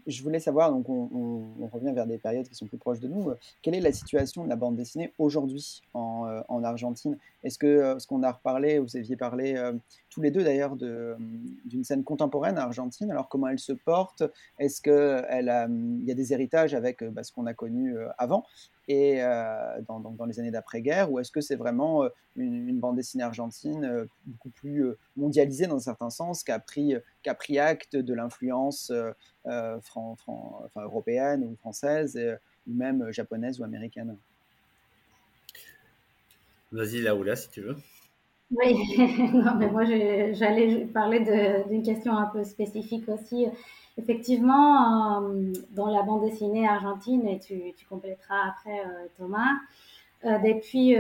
je 0.07 0.23
voulais 0.23 0.41
savoir, 0.41 0.71
donc 0.71 0.89
on, 0.89 1.69
revient 1.73 1.93
vers 1.93 2.07
des 2.07 2.19
périodes 2.19 2.49
qui 2.49 2.55
sont 2.55 2.67
plus 2.67 2.79
proches 2.79 3.01
de 3.01 3.09
nous, 3.09 3.33
quelle 3.63 3.75
est 3.75 3.81
la 3.81 3.93
situation 3.93 4.45
de 4.45 4.49
la 4.49 4.57
bande 4.57 4.77
dessinée 4.77 5.13
aujourd'hui 5.19 5.83
en, 5.95 6.43
en, 6.49 6.65
Argentine? 6.65 7.17
Est-ce 7.45 7.59
que, 7.59 7.97
ce 7.99 8.07
qu'on 8.07 8.23
a 8.23 8.33
reparlé, 8.33 8.79
vous 8.79 8.97
aviez 8.97 9.17
parlé 9.17 9.55
tous 10.11 10.21
les 10.21 10.31
deux 10.31 10.43
d'ailleurs 10.43 10.77
d'une 10.77 11.85
scène 11.85 12.03
contemporaine 12.03 12.59
argentine, 12.59 13.11
alors 13.11 13.29
comment 13.29 13.47
elle 13.49 13.61
se 13.61 13.73
porte? 13.73 14.25
Est-ce 14.59 14.83
qu'il 14.83 16.05
y 16.05 16.11
a 16.11 16.15
des 16.15 16.33
héritages 16.33 16.75
avec 16.75 17.05
bah, 17.05 17.23
ce 17.23 17.33
qu'on 17.33 17.47
a 17.47 17.55
connu 17.55 17.97
avant? 18.19 18.45
Et 18.91 19.21
dans, 19.87 20.01
dans, 20.01 20.25
les 20.25 20.41
années 20.41 20.51
d'après-guerre, 20.51 21.13
ou 21.13 21.21
est-ce 21.21 21.31
que 21.31 21.41
c'est 21.41 21.55
vraiment 21.55 22.09
une, 22.35 22.81
bande 22.81 22.97
dessinée 22.97 23.23
argentine 23.23 24.09
beaucoup 24.27 24.51
plus 24.51 24.85
mondialisée 25.17 25.69
dans 25.69 25.77
un 25.77 25.81
certain 25.81 26.11
sens, 26.11 26.43
qui 26.43 26.51
a 26.51 26.59
pris, 26.59 26.95
qui 27.23 27.31
a 27.31 27.35
pris 27.35 27.61
acte 27.61 27.95
de 27.95 28.15
l'influence 28.15 28.93
enfin, 29.45 30.17
européenne 30.77 31.45
ou 31.45 31.55
française, 31.57 32.19
ou 32.67 32.75
même 32.75 33.13
japonaise 33.13 33.61
ou 33.61 33.65
américaine? 33.65 34.17
Vas-y, 36.73 37.01
Laoula, 37.01 37.37
si 37.37 37.49
tu 37.51 37.61
veux. 37.61 37.77
Oui, 38.51 38.75
non, 39.33 39.55
mais 39.57 39.71
moi 39.71 39.85
j'allais 39.85 40.87
parler 40.87 41.21
d'une 41.69 41.85
question 41.85 42.17
un 42.17 42.27
peu 42.27 42.43
spécifique 42.43 43.09
aussi. 43.09 43.47
Effectivement, 44.01 45.21
euh, 45.23 45.53
dans 45.73 45.89
la 45.89 46.03
bande 46.03 46.23
dessinée 46.23 46.67
argentine, 46.67 47.27
et 47.29 47.39
tu, 47.39 47.61
tu 47.77 47.85
compléteras 47.87 48.49
après 48.49 48.81
euh, 48.81 49.07
Thomas, 49.19 49.59
euh, 50.25 50.39
depuis, 50.39 50.97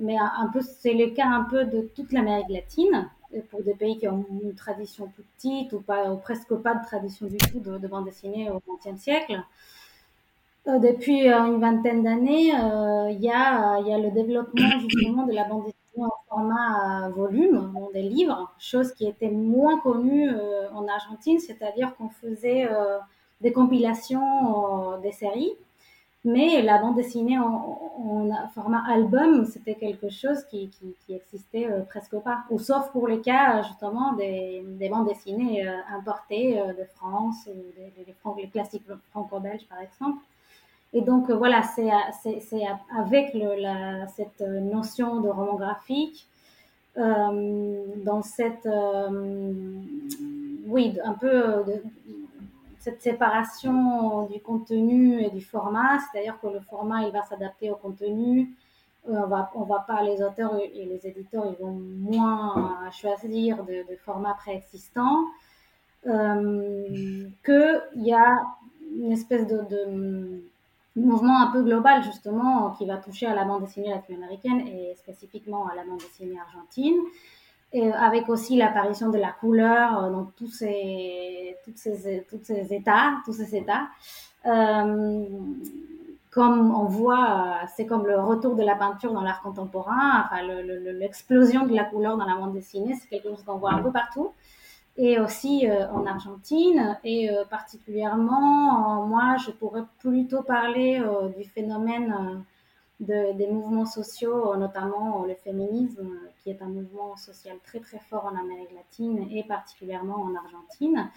mais 0.00 0.16
un, 0.16 0.48
peu, 0.52 0.60
c'est 0.60 0.94
le 0.94 1.10
cas 1.10 1.26
un 1.26 1.44
peu 1.44 1.64
de 1.64 1.82
toute 1.94 2.12
l'Amérique 2.12 2.48
latine, 2.48 3.08
pour 3.50 3.62
des 3.62 3.74
pays 3.74 3.98
qui 3.98 4.06
ont 4.06 4.24
une 4.42 4.54
tradition 4.54 5.08
plus 5.08 5.24
petite 5.36 5.72
ou, 5.72 5.80
pas, 5.80 6.14
presque 6.16 6.54
pas 6.56 6.74
de 6.74 6.84
tradition 6.84 7.26
du 7.26 7.38
tout 7.38 7.60
de, 7.60 7.88
bande 7.88 8.04
dessinée 8.04 8.50
au 8.50 8.60
XXe 8.76 9.00
siècle. 9.00 9.40
depuis 10.66 11.28
une 11.28 11.60
vingtaine 11.60 12.02
d'années, 12.04 12.52
il 13.10 13.20
y, 13.20 13.26
y 13.26 13.30
a 13.30 13.98
le 13.98 14.10
développement 14.10 14.78
justement 14.80 15.26
de 15.26 15.32
la 15.32 15.44
bande 15.44 15.64
dessinée 15.64 15.81
en 15.96 16.10
format 16.28 17.08
volume, 17.10 17.72
des 17.92 18.02
livres, 18.02 18.52
chose 18.58 18.92
qui 18.92 19.06
était 19.06 19.30
moins 19.30 19.78
connue 19.80 20.30
euh, 20.30 20.70
en 20.72 20.86
Argentine, 20.88 21.38
c'est-à-dire 21.38 21.94
qu'on 21.96 22.08
faisait 22.08 22.66
euh, 22.70 22.98
des 23.40 23.52
compilations 23.52 24.94
euh, 24.94 24.98
des 24.98 25.12
séries, 25.12 25.52
mais 26.24 26.62
la 26.62 26.78
bande 26.78 26.96
dessinée 26.96 27.38
en, 27.38 27.78
format 28.54 28.84
album, 28.88 29.44
c'était 29.44 29.74
quelque 29.74 30.08
chose 30.08 30.44
qui, 30.44 30.70
qui, 30.70 31.14
existait 31.14 31.68
presque 31.88 32.16
pas, 32.18 32.44
ou 32.50 32.58
sauf 32.58 32.90
pour 32.90 33.08
les 33.08 33.20
cas 33.20 33.62
justement 33.62 34.12
des, 34.14 34.64
des 34.78 34.88
bandes 34.88 35.06
dessinées 35.06 35.66
importées 35.90 36.54
de 36.56 36.84
France, 36.96 37.46
des, 37.46 37.92
les 38.36 38.48
classiques 38.48 38.86
franco-belges 39.10 39.66
par 39.68 39.80
exemple. 39.80 40.22
Et 40.92 41.00
donc 41.00 41.30
euh, 41.30 41.36
voilà, 41.36 41.62
c'est 41.62 41.90
avec 42.96 43.34
le, 43.34 43.60
la, 43.60 44.06
cette 44.08 44.40
notion 44.40 45.20
de 45.20 45.28
roman 45.28 45.54
graphique, 45.54 46.26
euh, 46.98 47.84
dans 48.04 48.22
cette, 48.22 48.66
euh, 48.66 49.40
oui, 50.66 50.98
un 51.02 51.14
peu 51.14 51.64
de, 51.66 51.82
cette 52.78 53.00
séparation 53.00 54.26
du 54.26 54.40
contenu 54.40 55.22
et 55.22 55.30
du 55.30 55.40
format, 55.40 55.98
c'est-à-dire 56.00 56.38
que 56.40 56.48
le 56.48 56.60
format 56.60 57.02
il 57.02 57.12
va 57.12 57.22
s'adapter 57.22 57.70
au 57.70 57.76
contenu. 57.76 58.54
On 59.08 59.26
va, 59.26 59.50
on 59.56 59.64
va 59.64 59.80
pas, 59.80 60.00
les 60.04 60.22
auteurs 60.22 60.56
et 60.56 60.84
les 60.84 61.04
éditeurs, 61.04 61.44
ils 61.46 61.64
vont 61.64 61.72
moins 61.72 62.88
choisir 62.92 63.64
de, 63.64 63.90
de 63.90 63.96
formats 64.04 64.34
préexistants. 64.34 65.24
Euh, 66.06 67.28
qu'il 67.44 68.02
y 68.02 68.12
a 68.12 68.42
une 68.96 69.12
espèce 69.12 69.46
de 69.46 70.42
mouvement 70.96 71.40
un 71.40 71.50
peu 71.50 71.62
global 71.62 72.02
justement 72.02 72.70
qui 72.72 72.86
va 72.86 72.98
toucher 72.98 73.26
à 73.26 73.34
la 73.34 73.44
bande 73.44 73.62
dessinée 73.62 73.90
latino-américaine 73.90 74.60
et 74.66 74.94
spécifiquement 74.96 75.66
à 75.68 75.74
la 75.74 75.84
bande 75.84 75.98
dessinée 75.98 76.38
argentine, 76.38 76.96
et 77.72 77.90
avec 77.92 78.28
aussi 78.28 78.56
l'apparition 78.56 79.08
de 79.08 79.18
la 79.18 79.32
couleur 79.32 80.10
dans 80.10 80.24
tous 80.36 80.48
ces, 80.48 81.56
toutes 81.64 81.78
ces, 81.78 82.26
toutes 82.28 82.44
ces 82.44 82.74
états, 82.74 83.14
tous 83.24 83.32
ces 83.32 83.56
états. 83.56 83.88
Euh, 84.44 85.24
comme 86.30 86.74
on 86.74 86.84
voit, 86.84 87.60
c'est 87.76 87.84
comme 87.86 88.06
le 88.06 88.18
retour 88.18 88.56
de 88.56 88.62
la 88.62 88.74
peinture 88.74 89.12
dans 89.12 89.20
l'art 89.20 89.42
contemporain, 89.42 90.24
enfin 90.24 90.42
l'explosion 90.42 91.66
de 91.66 91.74
la 91.74 91.84
couleur 91.84 92.16
dans 92.16 92.24
la 92.24 92.36
bande 92.36 92.54
dessinée, 92.54 92.94
c'est 92.94 93.08
quelque 93.08 93.28
chose 93.28 93.42
qu'on 93.42 93.58
voit 93.58 93.72
un 93.72 93.82
peu 93.82 93.92
partout 93.92 94.32
et 94.96 95.18
aussi 95.18 95.68
euh, 95.68 95.88
en 95.90 96.06
Argentine. 96.06 96.98
Et 97.04 97.30
euh, 97.30 97.44
particulièrement, 97.44 99.06
moi, 99.06 99.36
je 99.36 99.50
pourrais 99.50 99.84
plutôt 99.98 100.42
parler 100.42 101.00
euh, 101.00 101.28
du 101.30 101.44
phénomène 101.44 102.44
de, 103.00 103.36
des 103.36 103.48
mouvements 103.48 103.86
sociaux, 103.86 104.56
notamment 104.56 105.24
le 105.24 105.34
féminisme, 105.34 106.08
qui 106.42 106.50
est 106.50 106.62
un 106.62 106.68
mouvement 106.68 107.16
social 107.16 107.56
très 107.64 107.80
très 107.80 107.98
fort 107.98 108.26
en 108.26 108.38
Amérique 108.38 108.72
latine 108.74 109.26
et 109.30 109.44
particulièrement 109.44 110.22
en 110.22 110.34
Argentine. 110.34 111.10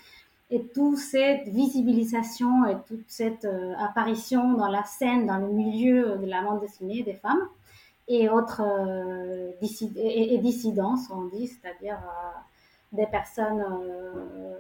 Et 0.52 0.64
toute 0.68 0.98
cette 0.98 1.48
visibilisation 1.48 2.66
et 2.66 2.76
toute 2.88 3.06
cette 3.08 3.48
apparition 3.80 4.54
dans 4.54 4.68
la 4.68 4.84
scène, 4.84 5.26
dans 5.26 5.40
le 5.40 5.48
milieu 5.48 6.18
de 6.18 6.26
la 6.28 6.44
bande 6.44 6.62
dessinée 6.62 7.02
des 7.02 7.16
femmes 7.16 7.48
et 8.08 8.30
autres 8.30 8.62
et, 9.60 10.38
dissidences, 10.38 11.10
on 11.10 11.24
dit, 11.26 11.48
c'est-à-dire 11.48 11.98
des 12.96 13.08
personnes 13.08 13.62
euh, 13.62 14.58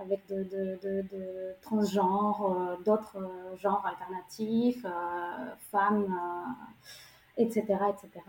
avec 0.00 0.26
de, 0.28 1.54
transgenres, 1.62 2.44
euh, 2.44 2.76
d'autres 2.84 3.18
euh, 3.18 3.56
genres 3.56 3.84
alternatifs, 3.86 4.86
femmes, 5.70 6.16
etc., 7.36 7.62
etc., 7.64 8.24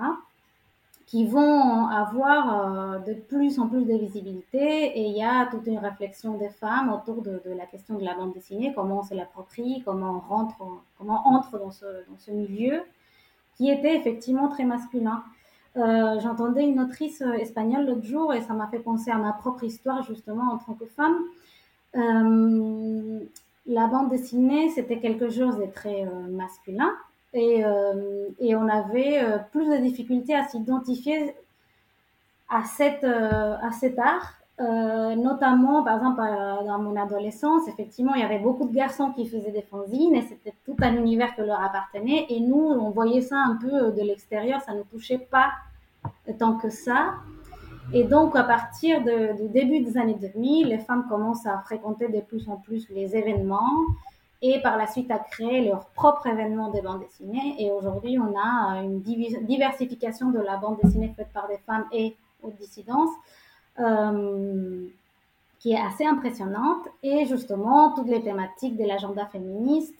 qui 1.05 1.25
vont 1.25 1.87
avoir 1.87 3.01
de 3.01 3.13
plus 3.13 3.59
en 3.59 3.67
plus 3.67 3.83
de 3.83 3.95
visibilité 3.95 4.97
et 4.97 5.07
il 5.07 5.17
y 5.17 5.23
a 5.23 5.45
toute 5.47 5.67
une 5.67 5.79
réflexion 5.79 6.37
des 6.37 6.47
femmes 6.47 6.89
autour 6.89 7.21
de, 7.21 7.41
la 7.45 7.65
question 7.65 7.97
de 7.97 8.05
la 8.05 8.15
bande 8.15 8.33
dessinée, 8.33 8.71
comment 8.73 8.99
on 8.99 9.03
se 9.03 9.13
l'approprie, 9.13 9.81
comment 9.83 10.11
on 10.11 10.19
rentre, 10.19 10.55
comment 10.97 11.27
entre 11.27 11.59
dans 11.59 11.71
ce 11.71 12.31
milieu 12.31 12.83
qui 13.57 13.69
était 13.69 13.95
effectivement 13.95 14.47
très 14.47 14.63
masculin. 14.63 15.23
Euh, 15.77 16.19
j'entendais 16.19 16.63
une 16.63 16.81
autrice 16.81 17.21
euh, 17.21 17.31
espagnole 17.33 17.85
l'autre 17.85 18.03
jour 18.03 18.33
et 18.33 18.41
ça 18.41 18.53
m'a 18.53 18.67
fait 18.67 18.79
penser 18.79 19.09
à 19.09 19.15
ma 19.15 19.31
propre 19.31 19.63
histoire 19.63 20.03
justement 20.03 20.53
en 20.53 20.57
tant 20.57 20.73
que 20.73 20.85
femme. 20.85 21.17
Euh, 21.95 23.19
la 23.67 23.87
bande 23.87 24.09
dessinée, 24.09 24.69
c'était 24.69 24.99
quelque 24.99 25.29
chose 25.29 25.57
de 25.57 25.65
très 25.65 26.05
masculin 26.29 26.91
et, 27.33 27.63
et, 28.39 28.55
on 28.55 28.67
avait 28.67 29.21
plus 29.51 29.69
de 29.69 29.77
difficultés 29.77 30.33
à 30.33 30.47
s'identifier 30.47 31.35
à, 32.49 32.63
cette, 32.63 33.03
à 33.03 33.71
cet 33.79 33.99
art. 33.99 34.40
Notamment, 34.59 35.83
par 35.83 35.97
exemple, 35.97 36.21
dans 36.65 36.79
mon 36.79 36.95
adolescence, 36.95 37.67
effectivement, 37.67 38.13
il 38.15 38.21
y 38.21 38.23
avait 38.23 38.39
beaucoup 38.39 38.67
de 38.67 38.73
garçons 38.73 39.11
qui 39.11 39.25
faisaient 39.25 39.51
des 39.51 39.63
fanzines 39.63 40.15
et 40.15 40.21
c'était 40.21 40.53
tout 40.65 40.75
un 40.81 40.95
univers 40.95 41.35
que 41.35 41.41
leur 41.41 41.61
appartenait. 41.61 42.27
Et 42.29 42.39
nous, 42.39 42.61
on 42.61 42.91
voyait 42.91 43.21
ça 43.21 43.37
un 43.37 43.55
peu 43.55 43.91
de 43.91 44.01
l'extérieur, 44.01 44.61
ça 44.61 44.73
ne 44.73 44.83
touchait 44.83 45.17
pas 45.17 45.49
tant 46.37 46.55
que 46.57 46.69
ça. 46.69 47.15
Et 47.93 48.03
donc, 48.03 48.35
à 48.35 48.43
partir 48.43 49.01
du 49.03 49.49
début 49.49 49.81
des 49.81 49.97
années 49.97 50.17
2000, 50.19 50.67
les 50.67 50.77
femmes 50.77 51.07
commencent 51.09 51.45
à 51.45 51.57
fréquenter 51.59 52.07
de 52.07 52.21
plus 52.21 52.47
en 52.47 52.57
plus 52.57 52.87
les 52.89 53.15
événements 53.15 53.85
et 54.43 54.61
par 54.61 54.77
la 54.77 54.87
suite 54.87 55.11
à 55.11 55.19
créer 55.19 55.67
leur 55.67 55.87
propre 55.89 56.25
événement 56.27 56.69
des 56.69 56.81
bandes 56.81 57.01
dessinées. 57.01 57.55
Et 57.59 57.71
aujourd'hui, 57.71 58.17
on 58.17 58.33
a 58.37 58.81
une 58.81 59.01
diversification 59.01 60.29
de 60.31 60.39
la 60.39 60.57
bande 60.57 60.77
dessinée 60.81 61.13
faite 61.15 61.29
par 61.33 61.47
des 61.47 61.57
femmes 61.57 61.85
et 61.91 62.15
aux 62.41 62.51
dissidences 62.51 63.11
euh, 63.79 64.85
qui 65.59 65.73
est 65.73 65.79
assez 65.79 66.05
impressionnante. 66.05 66.87
Et 67.03 67.25
justement, 67.25 67.93
toutes 67.93 68.07
les 68.07 68.21
thématiques 68.21 68.77
de 68.77 68.85
l'agenda 68.85 69.25
féministe 69.27 69.95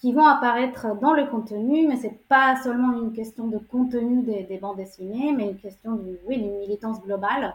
qui 0.00 0.12
vont 0.12 0.26
apparaître 0.26 0.98
dans 1.00 1.12
le 1.12 1.26
contenu, 1.26 1.86
mais 1.86 1.96
c'est 1.96 2.18
pas 2.28 2.56
seulement 2.62 2.92
une 3.00 3.12
question 3.12 3.46
de 3.46 3.58
contenu 3.58 4.22
des, 4.22 4.58
bandes 4.58 4.76
dessinées, 4.76 5.32
mais 5.32 5.50
une 5.50 5.56
question 5.56 5.92
d'une 5.92 6.18
oui, 6.26 6.38
militance 6.38 7.00
globale 7.02 7.54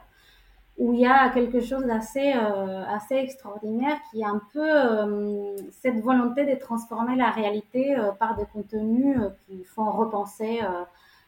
où 0.79 0.93
il 0.93 1.01
y 1.01 1.05
a 1.05 1.29
quelque 1.29 1.59
chose 1.59 1.85
d'assez 1.85 2.33
euh, 2.33 2.83
assez 2.87 3.15
extraordinaire 3.15 3.97
qui 4.09 4.21
est 4.21 4.25
un 4.25 4.41
peu 4.53 4.65
euh, 4.65 5.55
cette 5.81 5.99
volonté 5.99 6.45
de 6.45 6.57
transformer 6.57 7.17
la 7.17 7.31
réalité 7.31 7.97
euh, 7.97 8.11
par 8.13 8.37
des 8.37 8.45
contenus 8.45 9.19
qui 9.45 9.63
font 9.65 9.91
repenser 9.91 10.61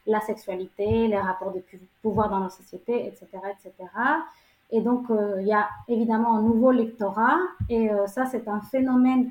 la 0.06 0.20
sexualité, 0.20 1.08
les 1.08 1.18
rapports 1.18 1.52
de 1.52 1.62
pouvoir 2.02 2.28
dans 2.28 2.40
la 2.40 2.50
société, 2.50 3.06
etc., 3.06 3.26
etc. 3.50 3.88
Et 4.74 4.80
donc, 4.80 5.10
euh, 5.10 5.36
il 5.42 5.46
y 5.46 5.52
a 5.52 5.68
évidemment 5.86 6.34
un 6.36 6.42
nouveau 6.42 6.70
lectorat. 6.72 7.36
Et 7.68 7.90
euh, 7.90 8.06
ça, 8.06 8.24
c'est 8.24 8.48
un 8.48 8.62
phénomène 8.62 9.30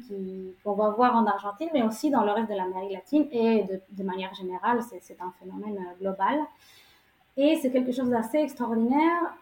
qu'on 0.63 0.73
va 0.73 0.91
voir 0.91 1.15
en 1.15 1.25
Argentine, 1.25 1.69
mais 1.73 1.81
aussi 1.81 2.11
dans 2.11 2.23
le 2.23 2.31
reste 2.31 2.49
de 2.49 2.55
l'Amérique 2.55 2.93
latine. 2.93 3.25
Et 3.31 3.65
de, 3.89 4.03
manière 4.03 4.31
générale, 4.35 4.81
c'est 5.01 5.19
un 5.19 5.33
phénomène 5.41 5.77
euh, 5.77 5.99
global. 5.99 6.39
Et 7.37 7.57
c'est 7.59 7.71
quelque 7.71 7.91
chose 7.91 8.09
d'assez 8.09 8.37
extraordinaire 8.37 9.33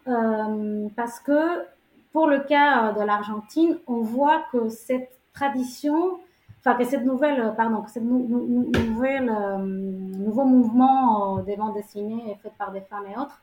parce 0.96 1.20
que 1.20 1.66
pour 2.14 2.28
le 2.28 2.42
cas 2.42 2.94
de 2.94 3.02
l'Argentine, 3.02 3.80
on 3.88 4.02
voit 4.02 4.44
que 4.52 4.70
cette 4.70 5.10
tradition, 5.34 6.20
enfin 6.60 6.76
que 6.76 6.84
cette 6.84 7.06
nouvelle, 7.06 7.54
pardon, 7.56 7.82
que 7.82 7.90
cette 7.90 8.04
nou 8.04 8.26
nou 8.28 8.72
nouvelle, 8.72 9.30
euh, 9.30 9.58
nouveau 9.58 10.46
mouvement 10.46 11.40
des 11.40 11.56
bandes 11.56 11.74
dessinées 11.74 12.38
fait 12.42 12.52
par 12.58 12.72
des 12.72 12.82
femmes 12.82 13.06
et 13.08 13.18
autres, 13.18 13.42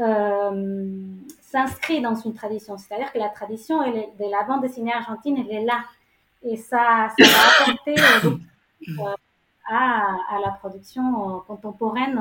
euh, 0.00 1.06
s'inscrit 1.40 2.00
dans 2.00 2.16
une 2.16 2.34
tradition. 2.34 2.76
C'est-à-dire 2.76 3.12
que 3.12 3.18
la 3.18 3.28
tradition 3.28 3.82
elle 3.82 3.96
est, 3.96 4.12
de 4.18 4.30
la 4.30 4.42
bande 4.44 4.62
dessinée 4.62 4.92
argentine, 4.92 5.36
elle 5.38 5.56
est 5.56 5.64
là. 5.64 5.84
Et 6.42 6.56
ça, 6.56 7.08
ça 7.16 7.24
va 7.24 7.72
apporter 7.72 7.94
euh, 8.98 9.04
à, 9.68 10.16
à, 10.30 10.40
la 10.44 10.50
production 10.50 11.40
contemporaine, 11.46 12.20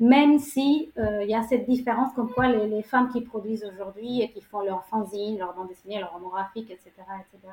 même 0.00 0.38
si 0.38 0.90
il 0.96 1.28
y 1.28 1.34
a 1.34 1.42
cette 1.42 1.68
différence 1.68 2.12
comme 2.14 2.32
quoi 2.32 2.48
les, 2.48 2.66
les 2.66 2.82
femmes 2.82 3.10
qui 3.10 3.20
produisent 3.20 3.64
aujourd'hui 3.64 4.22
et 4.22 4.30
qui 4.32 4.40
font 4.40 4.62
leur 4.62 4.84
fanzine, 4.86 5.38
leur 5.38 5.54
bande 5.54 5.68
dessinée, 5.68 6.00
leur 6.00 6.12
roman 6.12 6.30
graphique, 6.30 6.70
etc., 6.70 6.90
etc., 7.20 7.52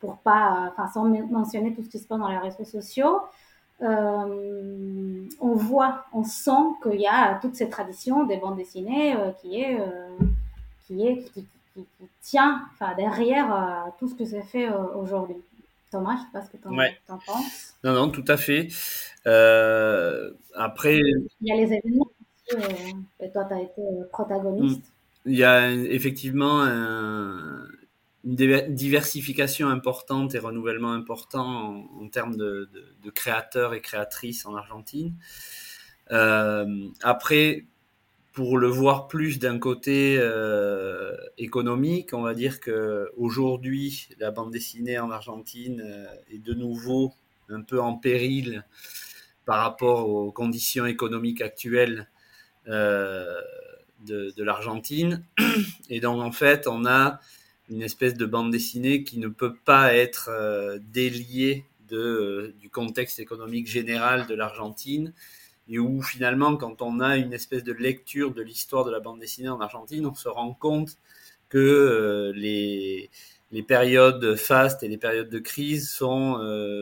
pour 0.00 0.16
pas, 0.18 0.72
enfin, 0.72 0.88
sans 0.92 1.04
mentionner 1.04 1.74
tout 1.74 1.82
ce 1.82 1.88
qui 1.88 1.98
se 1.98 2.06
passe 2.06 2.18
dans 2.18 2.28
les 2.28 2.38
réseaux 2.38 2.64
sociaux, 2.64 3.20
euh, 3.82 5.26
on 5.40 5.54
voit, 5.54 6.04
on 6.12 6.24
sent 6.24 6.50
qu'il 6.82 7.00
y 7.00 7.06
a 7.06 7.38
toute 7.40 7.54
cette 7.54 7.70
tradition 7.70 8.24
des 8.24 8.36
bandes 8.36 8.56
dessinées 8.56 9.16
euh, 9.16 9.30
qui 9.40 9.60
est, 9.60 9.80
euh, 9.80 10.18
qui 10.86 11.06
est, 11.06 11.22
qui, 11.32 11.46
qui, 11.74 11.86
qui, 11.98 12.08
tient, 12.20 12.62
enfin, 12.72 12.94
derrière 12.94 13.54
euh, 13.54 13.90
tout 13.98 14.08
ce 14.08 14.14
que 14.14 14.24
c'est 14.24 14.42
fait 14.42 14.68
euh, 14.68 14.78
aujourd'hui. 14.94 15.36
Thomas, 15.90 16.16
je 16.16 16.20
sais 16.20 16.28
pas 16.32 16.42
ce 16.44 16.50
que 16.50 16.56
tu 16.56 16.68
en, 16.68 16.76
ouais. 16.76 16.96
en, 17.08 17.18
penses. 17.18 17.74
Non, 17.82 17.94
non, 17.94 18.10
tout 18.10 18.24
à 18.28 18.36
fait. 18.36 18.68
après. 20.54 21.00
Il 21.40 21.48
y 21.48 21.52
a 21.52 21.56
les 21.56 21.72
événements 21.72 22.10
et 23.20 23.30
toi, 23.30 23.44
tu 23.44 23.54
as 23.54 23.60
été 23.60 23.82
protagoniste. 24.12 24.82
Il 25.24 25.36
y 25.36 25.44
a 25.44 25.70
effectivement 25.70 26.62
un, 26.62 27.64
une 28.24 28.74
diversification 28.74 29.68
importante 29.68 30.34
et 30.34 30.38
renouvellement 30.38 30.92
important 30.92 31.88
en, 31.98 32.08
termes 32.08 32.36
de, 32.36 32.68
créateurs 33.14 33.74
et 33.74 33.80
créatrices 33.80 34.44
en 34.46 34.54
Argentine. 34.54 35.14
Euh, 36.10 36.88
après, 37.02 37.66
pour 38.32 38.58
le 38.58 38.68
voir 38.68 39.08
plus 39.08 39.38
d'un 39.38 39.58
côté 39.58 40.16
euh, 40.18 41.16
économique, 41.38 42.12
on 42.12 42.22
va 42.22 42.34
dire 42.34 42.60
que 42.60 43.10
aujourd'hui 43.16 44.08
la 44.18 44.30
bande 44.30 44.50
dessinée 44.50 44.98
en 44.98 45.10
Argentine 45.10 45.82
euh, 45.84 46.06
est 46.30 46.38
de 46.38 46.54
nouveau 46.54 47.12
un 47.48 47.62
peu 47.62 47.80
en 47.80 47.94
péril 47.94 48.64
par 49.46 49.62
rapport 49.62 50.08
aux 50.08 50.30
conditions 50.30 50.86
économiques 50.86 51.40
actuelles 51.40 52.08
de, 52.66 53.40
de 54.06 54.42
l'Argentine. 54.44 55.24
Et 55.88 55.98
donc 55.98 56.22
en 56.22 56.30
fait, 56.30 56.68
on 56.68 56.86
a 56.86 57.18
une 57.70 57.82
espèce 57.82 58.14
de 58.14 58.26
bande 58.26 58.50
dessinée 58.50 59.04
qui 59.04 59.18
ne 59.18 59.28
peut 59.28 59.54
pas 59.54 59.94
être 59.94 60.28
euh, 60.30 60.78
déliée 60.92 61.64
de, 61.88 61.96
euh, 61.96 62.54
du 62.60 62.68
contexte 62.68 63.20
économique 63.20 63.68
général 63.68 64.26
de 64.26 64.34
l'Argentine 64.34 65.12
et 65.68 65.78
où 65.78 66.02
finalement 66.02 66.56
quand 66.56 66.82
on 66.82 67.00
a 67.00 67.16
une 67.16 67.32
espèce 67.32 67.62
de 67.62 67.72
lecture 67.72 68.34
de 68.34 68.42
l'histoire 68.42 68.84
de 68.84 68.90
la 68.90 68.98
bande 68.98 69.20
dessinée 69.20 69.48
en 69.48 69.60
Argentine, 69.60 70.04
on 70.04 70.14
se 70.14 70.28
rend 70.28 70.52
compte 70.52 70.98
que 71.48 71.58
euh, 71.58 72.32
les, 72.34 73.08
les 73.52 73.62
périodes 73.62 74.34
fastes 74.34 74.82
et 74.82 74.88
les 74.88 74.98
périodes 74.98 75.30
de 75.30 75.38
crise 75.38 75.90
sont 75.90 76.38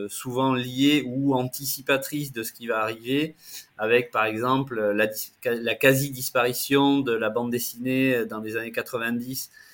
souvent 0.09 0.53
liées 0.53 1.03
ou 1.05 1.33
anticipatrices 1.33 2.31
de 2.31 2.43
ce 2.43 2.51
qui 2.51 2.67
va 2.67 2.79
arriver, 2.81 3.35
avec 3.77 4.11
par 4.11 4.25
exemple 4.25 4.79
la, 4.79 5.07
la 5.45 5.75
quasi-disparition 5.75 6.99
de 6.99 7.11
la 7.11 7.29
bande 7.29 7.51
dessinée 7.51 8.25
dans 8.25 8.39
les 8.39 8.55
années 8.55 8.71
90 8.71 9.49
euh, 9.51 9.68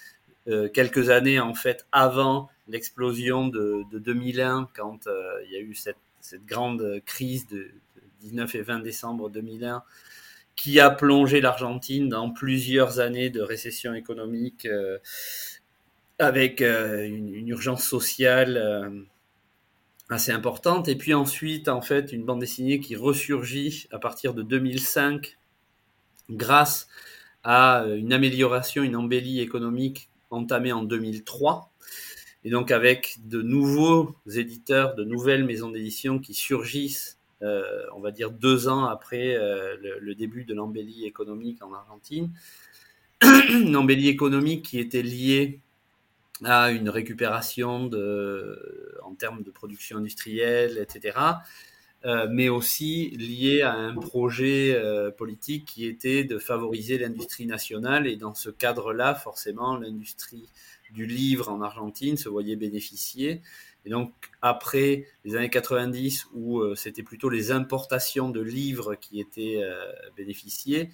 quelques 0.73 1.09
années 1.09 1.39
en 1.39 1.53
fait 1.53 1.87
avant 1.91 2.49
l'explosion 2.67 3.47
de, 3.47 3.83
de, 3.91 3.99
2001, 3.99 4.69
quand 4.75 5.07
euh, 5.07 5.41
il 5.45 5.51
y 5.51 5.55
a 5.55 5.59
eu 5.59 5.75
cette, 5.75 5.97
cette 6.21 6.45
grande 6.45 7.01
crise 7.05 7.47
de, 7.47 7.57
de, 7.57 7.71
19 8.21 8.55
et 8.55 8.61
20 8.61 8.79
décembre 8.79 9.29
2001, 9.29 9.83
qui 10.55 10.79
a 10.79 10.89
plongé 10.89 11.41
l'Argentine 11.41 12.09
dans 12.09 12.31
plusieurs 12.31 12.99
années 12.99 13.29
de 13.29 13.41
récession 13.41 13.93
économique, 13.93 14.65
euh, 14.65 14.97
avec 16.17 16.61
euh, 16.61 17.05
une, 17.05 17.47
urgence 17.49 17.83
sociale 17.83 18.57
euh, 18.57 18.89
assez 20.09 20.31
importante. 20.31 20.87
Et 20.87 20.95
puis 20.95 21.13
ensuite, 21.13 21.67
en 21.67 21.81
fait, 21.81 22.13
une 22.13 22.23
bande 22.23 22.39
dessinée 22.39 22.79
qui 22.79 22.95
ressurgit 22.95 23.87
à 23.91 23.99
partir 23.99 24.33
de 24.33 24.41
2005 24.43 25.37
grâce 26.29 26.87
à 27.43 27.85
une 27.95 28.13
amélioration, 28.13 28.81
une 28.81 28.95
embellie 28.95 29.39
économique 29.39 30.09
entamé 30.29 30.71
en 30.71 30.83
2003. 30.83 31.71
Et 32.43 32.49
donc 32.49 32.71
avec 32.71 33.17
de 33.25 33.41
nouveaux 33.41 34.15
éditeurs, 34.31 34.95
de 34.95 35.03
nouvelles 35.03 35.43
maisons 35.43 35.69
d'édition 35.69 36.19
qui 36.19 36.33
surgissent, 36.33 37.17
euh, 37.41 37.83
on 37.93 37.99
va 37.99 38.11
dire 38.11 38.31
deux 38.31 38.67
ans 38.67 38.85
après 38.85 39.35
euh, 39.35 39.75
le, 39.99 40.15
début 40.15 40.45
de 40.45 40.53
l'embellie 40.53 41.05
économique 41.05 41.63
en 41.63 41.73
Argentine. 41.73 42.31
une 43.49 43.75
embellie 43.75 44.09
économique 44.09 44.65
qui 44.65 44.79
était 44.79 45.01
liée 45.01 45.59
à 46.43 46.71
une 46.71 46.89
récupération 46.89 47.89
en 49.03 49.15
termes 49.15 49.41
de 49.41 49.51
production 49.51 49.97
industrielle, 49.97 50.77
etc. 50.77 51.17
Euh, 52.05 52.27
mais 52.29 52.49
aussi 52.49 53.09
lié 53.17 53.63
à 53.63 53.73
un 53.73 53.95
projet 53.95 54.75
euh, 54.75 55.09
politique 55.09 55.65
qui 55.65 55.87
était 55.87 56.23
de 56.23 56.37
favoriser 56.37 56.99
l'industrie 56.99 57.47
nationale. 57.47 58.05
Et 58.05 58.15
dans 58.15 58.35
ce 58.35 58.51
cadre-là, 58.51 59.15
forcément, 59.15 59.75
l'industrie 59.75 60.47
du 60.91 61.07
livre 61.07 61.49
en 61.49 61.61
Argentine 61.61 62.15
se 62.15 62.29
voyait 62.29 62.57
bénéficier. 62.57 63.41
Et 63.85 63.89
donc, 63.89 64.13
après 64.43 65.07
les 65.23 65.35
années 65.35 65.49
90, 65.49 66.27
où 66.35 66.59
euh, 66.59 66.75
c'était 66.75 67.01
plutôt 67.01 67.29
les 67.29 67.51
importations 67.51 68.29
de 68.29 68.41
livres 68.41 68.93
qui 68.93 69.19
étaient 69.19 69.63
bénéficiées, 70.15 70.91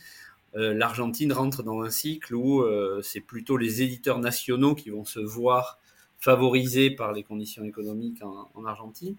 l'Argentine 0.53 1.31
rentre 1.31 1.63
dans 1.63 1.81
un 1.81 1.89
cycle 1.89 2.35
où 2.35 2.65
c'est 3.01 3.21
plutôt 3.21 3.55
les 3.55 3.81
éditeurs 3.81 4.19
nationaux 4.19 4.75
qui 4.75 4.89
vont 4.89 5.05
se 5.05 5.21
voir 5.21 5.79
favorisés 6.19 6.91
par 6.91 7.13
les 7.13 7.23
conditions 7.23 7.63
économiques 7.63 8.21
en 8.21 8.65
Argentine. 8.65 9.15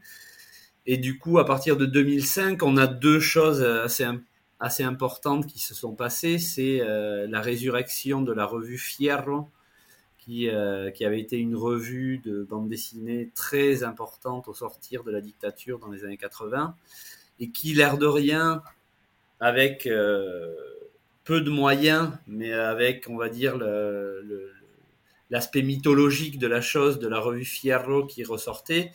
Et 0.87 0.97
du 0.97 1.19
coup, 1.19 1.39
à 1.39 1.47
partir 1.47 1.77
de 1.77 1.87
2005, 1.87 2.63
on 2.63 2.77
a 2.77 2.87
deux 2.87 3.21
choses 3.21 3.63
assez, 3.63 4.05
assez 4.63 4.85
importantes 4.85 5.47
qui 5.47 5.59
se 5.59 5.75
sont 5.75 5.95
passées. 5.95 6.39
C'est 6.39 6.81
euh, 6.81 7.27
la 7.29 7.41
résurrection 7.41 8.23
de 8.23 8.33
la 8.33 8.47
revue 8.47 8.79
Fierro, 8.79 9.51
qui, 10.19 10.49
euh, 10.49 10.91
qui, 10.93 11.05
avait 11.05 11.21
été 11.21 11.37
une 11.37 11.57
revue 11.57 12.19
de 12.19 12.45
bande 12.45 12.69
dessinée 12.69 13.31
très 13.35 13.83
importante 13.83 14.47
au 14.47 14.55
sortir 14.55 15.03
de 15.03 15.11
la 15.11 15.21
dictature 15.21 15.81
dans 15.81 15.91
les 15.91 16.05
années 16.05 16.17
80, 16.17 16.77
et 17.41 17.51
qui, 17.51 17.75
l'air 17.75 17.99
de 17.99 18.07
rien, 18.07 18.63
avec 19.41 19.89
euh, 19.89 20.55
peu 21.25 21.41
de 21.41 21.51
moyens, 21.51 22.13
mais 22.29 22.53
avec, 22.53 23.09
on 23.09 23.17
va 23.17 23.29
dire, 23.29 23.59
l'aspect 25.29 25.63
mythologique 25.63 26.39
de 26.39 26.47
la 26.47 26.61
chose, 26.61 27.01
de 27.01 27.09
la 27.09 27.19
revue 27.19 27.45
Fierro 27.45 28.07
qui 28.07 28.23
ressortait, 28.23 28.93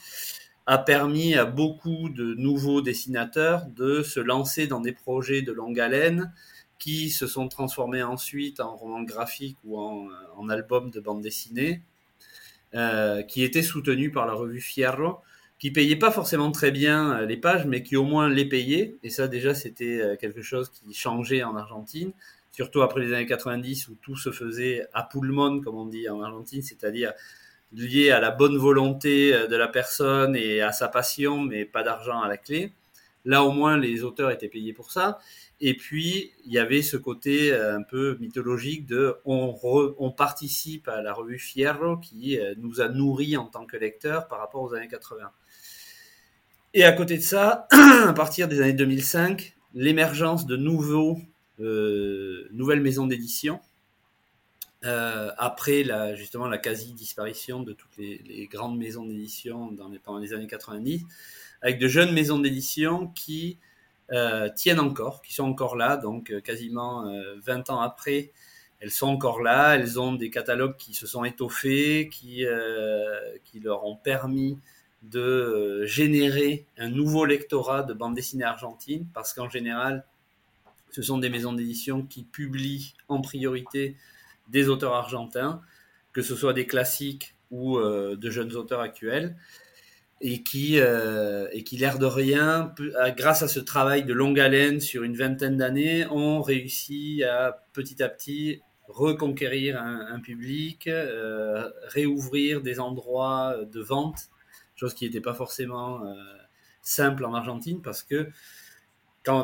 a 0.67 0.77
permis 0.77 1.33
à 1.35 1.45
beaucoup 1.45 2.09
de 2.09 2.33
nouveaux 2.35 2.81
dessinateurs 2.81 3.65
de 3.67 4.03
se 4.03 4.19
lancer 4.19 4.67
dans 4.67 4.81
des 4.81 4.91
projets 4.91 5.41
de 5.41 5.53
longue 5.53 5.79
haleine 5.79 6.33
qui 6.77 7.09
se 7.09 7.25
sont 7.25 7.47
transformés 7.47 8.03
ensuite 8.03 8.59
en 8.59 8.75
romans 8.75 9.01
graphiques 9.01 9.57
ou 9.63 9.79
en, 9.79 10.07
en 10.35 10.49
albums 10.49 10.91
de 10.91 10.99
bande 10.99 11.21
dessinée, 11.21 11.81
euh, 12.75 13.23
qui 13.23 13.43
étaient 13.43 13.63
soutenus 13.63 14.11
par 14.11 14.27
la 14.27 14.33
revue 14.33 14.59
Fierro, 14.59 15.19
qui 15.57 15.71
payait 15.71 15.95
pas 15.95 16.11
forcément 16.11 16.51
très 16.51 16.69
bien 16.69 17.21
les 17.21 17.37
pages, 17.37 17.65
mais 17.65 17.81
qui 17.81 17.95
au 17.95 18.03
moins 18.03 18.29
les 18.29 18.45
payait. 18.45 18.97
Et 19.03 19.09
ça 19.09 19.29
déjà 19.29 19.55
c'était 19.55 20.17
quelque 20.19 20.41
chose 20.41 20.69
qui 20.69 20.93
changeait 20.93 21.43
en 21.43 21.55
Argentine, 21.55 22.11
surtout 22.51 22.81
après 22.81 22.99
les 22.99 23.13
années 23.13 23.25
90 23.25 23.87
où 23.87 23.95
tout 24.01 24.17
se 24.17 24.31
faisait 24.31 24.85
à 24.93 25.03
pulmon, 25.03 25.61
comme 25.61 25.77
on 25.77 25.85
dit 25.85 26.09
en 26.09 26.21
Argentine, 26.21 26.61
c'est-à-dire 26.61 27.13
lié 27.73 28.11
à 28.11 28.19
la 28.19 28.31
bonne 28.31 28.57
volonté 28.57 29.31
de 29.31 29.55
la 29.55 29.67
personne 29.67 30.35
et 30.35 30.61
à 30.61 30.71
sa 30.71 30.87
passion, 30.87 31.39
mais 31.39 31.65
pas 31.65 31.83
d'argent 31.83 32.21
à 32.21 32.27
la 32.27 32.37
clé. 32.37 32.71
Là, 33.25 33.43
au 33.43 33.51
moins, 33.51 33.77
les 33.77 34.03
auteurs 34.03 34.31
étaient 34.31 34.47
payés 34.47 34.73
pour 34.73 34.91
ça. 34.91 35.19
Et 35.59 35.75
puis, 35.75 36.31
il 36.45 36.53
y 36.53 36.59
avait 36.59 36.81
ce 36.81 36.97
côté 36.97 37.53
un 37.53 37.81
peu 37.81 38.17
mythologique 38.21 38.85
de 38.85 39.17
on, 39.25 40.13
participe 40.15 40.87
à 40.87 41.01
la 41.01 41.13
revue 41.13 41.39
Fierro 41.39 41.97
qui 41.97 42.39
nous 42.57 42.79
a 42.79 42.87
nourris 42.87 43.35
en 43.35 43.45
tant 43.45 43.65
que 43.65 43.75
lecteurs 43.75 44.27
par 44.27 44.39
rapport 44.39 44.61
aux 44.61 44.73
années 44.73 44.87
80. 44.87 45.29
Et 46.73 46.83
à 46.83 46.91
côté 46.91 47.17
de 47.17 47.23
ça, 47.23 47.67
à 48.07 48.13
partir 48.13 48.47
des 48.47 48.61
années 48.61 48.73
2005, 48.73 49.55
l'émergence 49.73 50.45
de 50.45 50.57
nouveaux, 50.57 51.17
euh, 51.59 52.47
nouvelles 52.51 52.81
maisons 52.81 53.07
d'édition 53.07 53.59
après 54.83 55.83
la, 55.83 56.15
justement 56.15 56.47
la 56.47 56.57
quasi-disparition 56.57 57.61
de 57.61 57.73
toutes 57.73 57.97
les, 57.97 58.47
grandes 58.51 58.77
maisons 58.77 59.05
d'édition 59.05 59.71
dans 59.71 59.89
les, 59.89 59.99
pendant 59.99 60.19
les 60.19 60.33
années 60.33 60.47
90, 60.47 61.05
avec 61.61 61.79
de 61.79 61.87
jeunes 61.87 62.13
maisons 62.13 62.39
d'édition 62.39 63.07
qui 63.07 63.57
tiennent 64.55 64.79
encore, 64.79 65.21
qui 65.21 65.33
sont 65.33 65.45
encore 65.45 65.75
là, 65.75 65.97
donc 65.97 66.33
quasiment 66.41 67.11
20 67.43 67.69
ans 67.69 67.81
après, 67.81 68.31
elles 68.79 68.91
sont 68.91 69.07
encore 69.07 69.41
là, 69.41 69.75
elles 69.75 69.99
ont 69.99 70.13
des 70.13 70.29
catalogues 70.29 70.77
qui 70.77 70.93
se 70.93 71.07
sont 71.07 71.25
étoffés, 71.25 72.09
qui, 72.11 72.45
qui 73.45 73.59
leur 73.59 73.85
ont 73.85 73.95
permis 73.97 74.57
de 75.03 75.19
euh, 75.19 75.85
générer 75.85 76.65
un 76.77 76.89
nouveau 76.89 77.25
lectorat 77.25 77.83
de 77.83 77.93
bande 77.93 78.15
dessinée 78.15 78.43
argentine, 78.43 79.05
parce 79.13 79.33
qu'en 79.33 79.49
général, 79.49 80.03
ce 80.91 81.01
sont 81.01 81.17
des 81.17 81.29
maisons 81.29 81.53
d'édition 81.53 82.03
qui 82.03 82.23
publient 82.23 82.93
en 83.07 83.21
priorité 83.21 83.95
des 84.49 84.69
auteurs 84.69 84.93
argentins, 84.93 85.61
que 86.13 86.21
ce 86.21 86.35
soit 86.35 86.53
des 86.53 86.65
classiques 86.65 87.35
ou 87.51 87.77
euh, 87.77 88.15
de 88.15 88.29
jeunes 88.29 88.55
auteurs 88.55 88.81
actuels, 88.81 89.35
et 90.19 90.41
qui, 90.41 90.79
euh, 90.79 91.47
et 91.51 91.63
qui 91.63 91.77
l'air 91.77 91.99
de 91.99 92.07
rien, 92.07 92.73
grâce 93.15 93.43
à 93.43 93.47
ce 93.47 93.59
travail 93.59 94.03
de 94.03 94.13
longue 94.13 94.39
haleine 94.39 94.79
sur 94.79 95.03
une 95.03 95.15
vingtaine 95.15 95.57
d'années, 95.57 96.07
ont 96.07 96.41
réussi 96.41 97.23
à 97.23 97.65
petit 97.73 98.01
à 98.01 98.09
petit 98.09 98.61
reconquérir 98.87 99.79
un, 99.79 100.19
public, 100.21 100.89
réouvrir 101.89 102.61
des 102.61 102.79
endroits 102.79 103.57
de 103.69 103.81
vente 103.81 104.29
chose 104.77 104.93
qui 104.93 105.05
n'était 105.05 105.21
pas 105.21 105.33
forcément 105.33 106.05
euh, 106.05 106.13
simple 106.81 107.25
en 107.25 107.33
Argentine 107.33 107.81
parce 107.81 108.03
que 108.03 108.29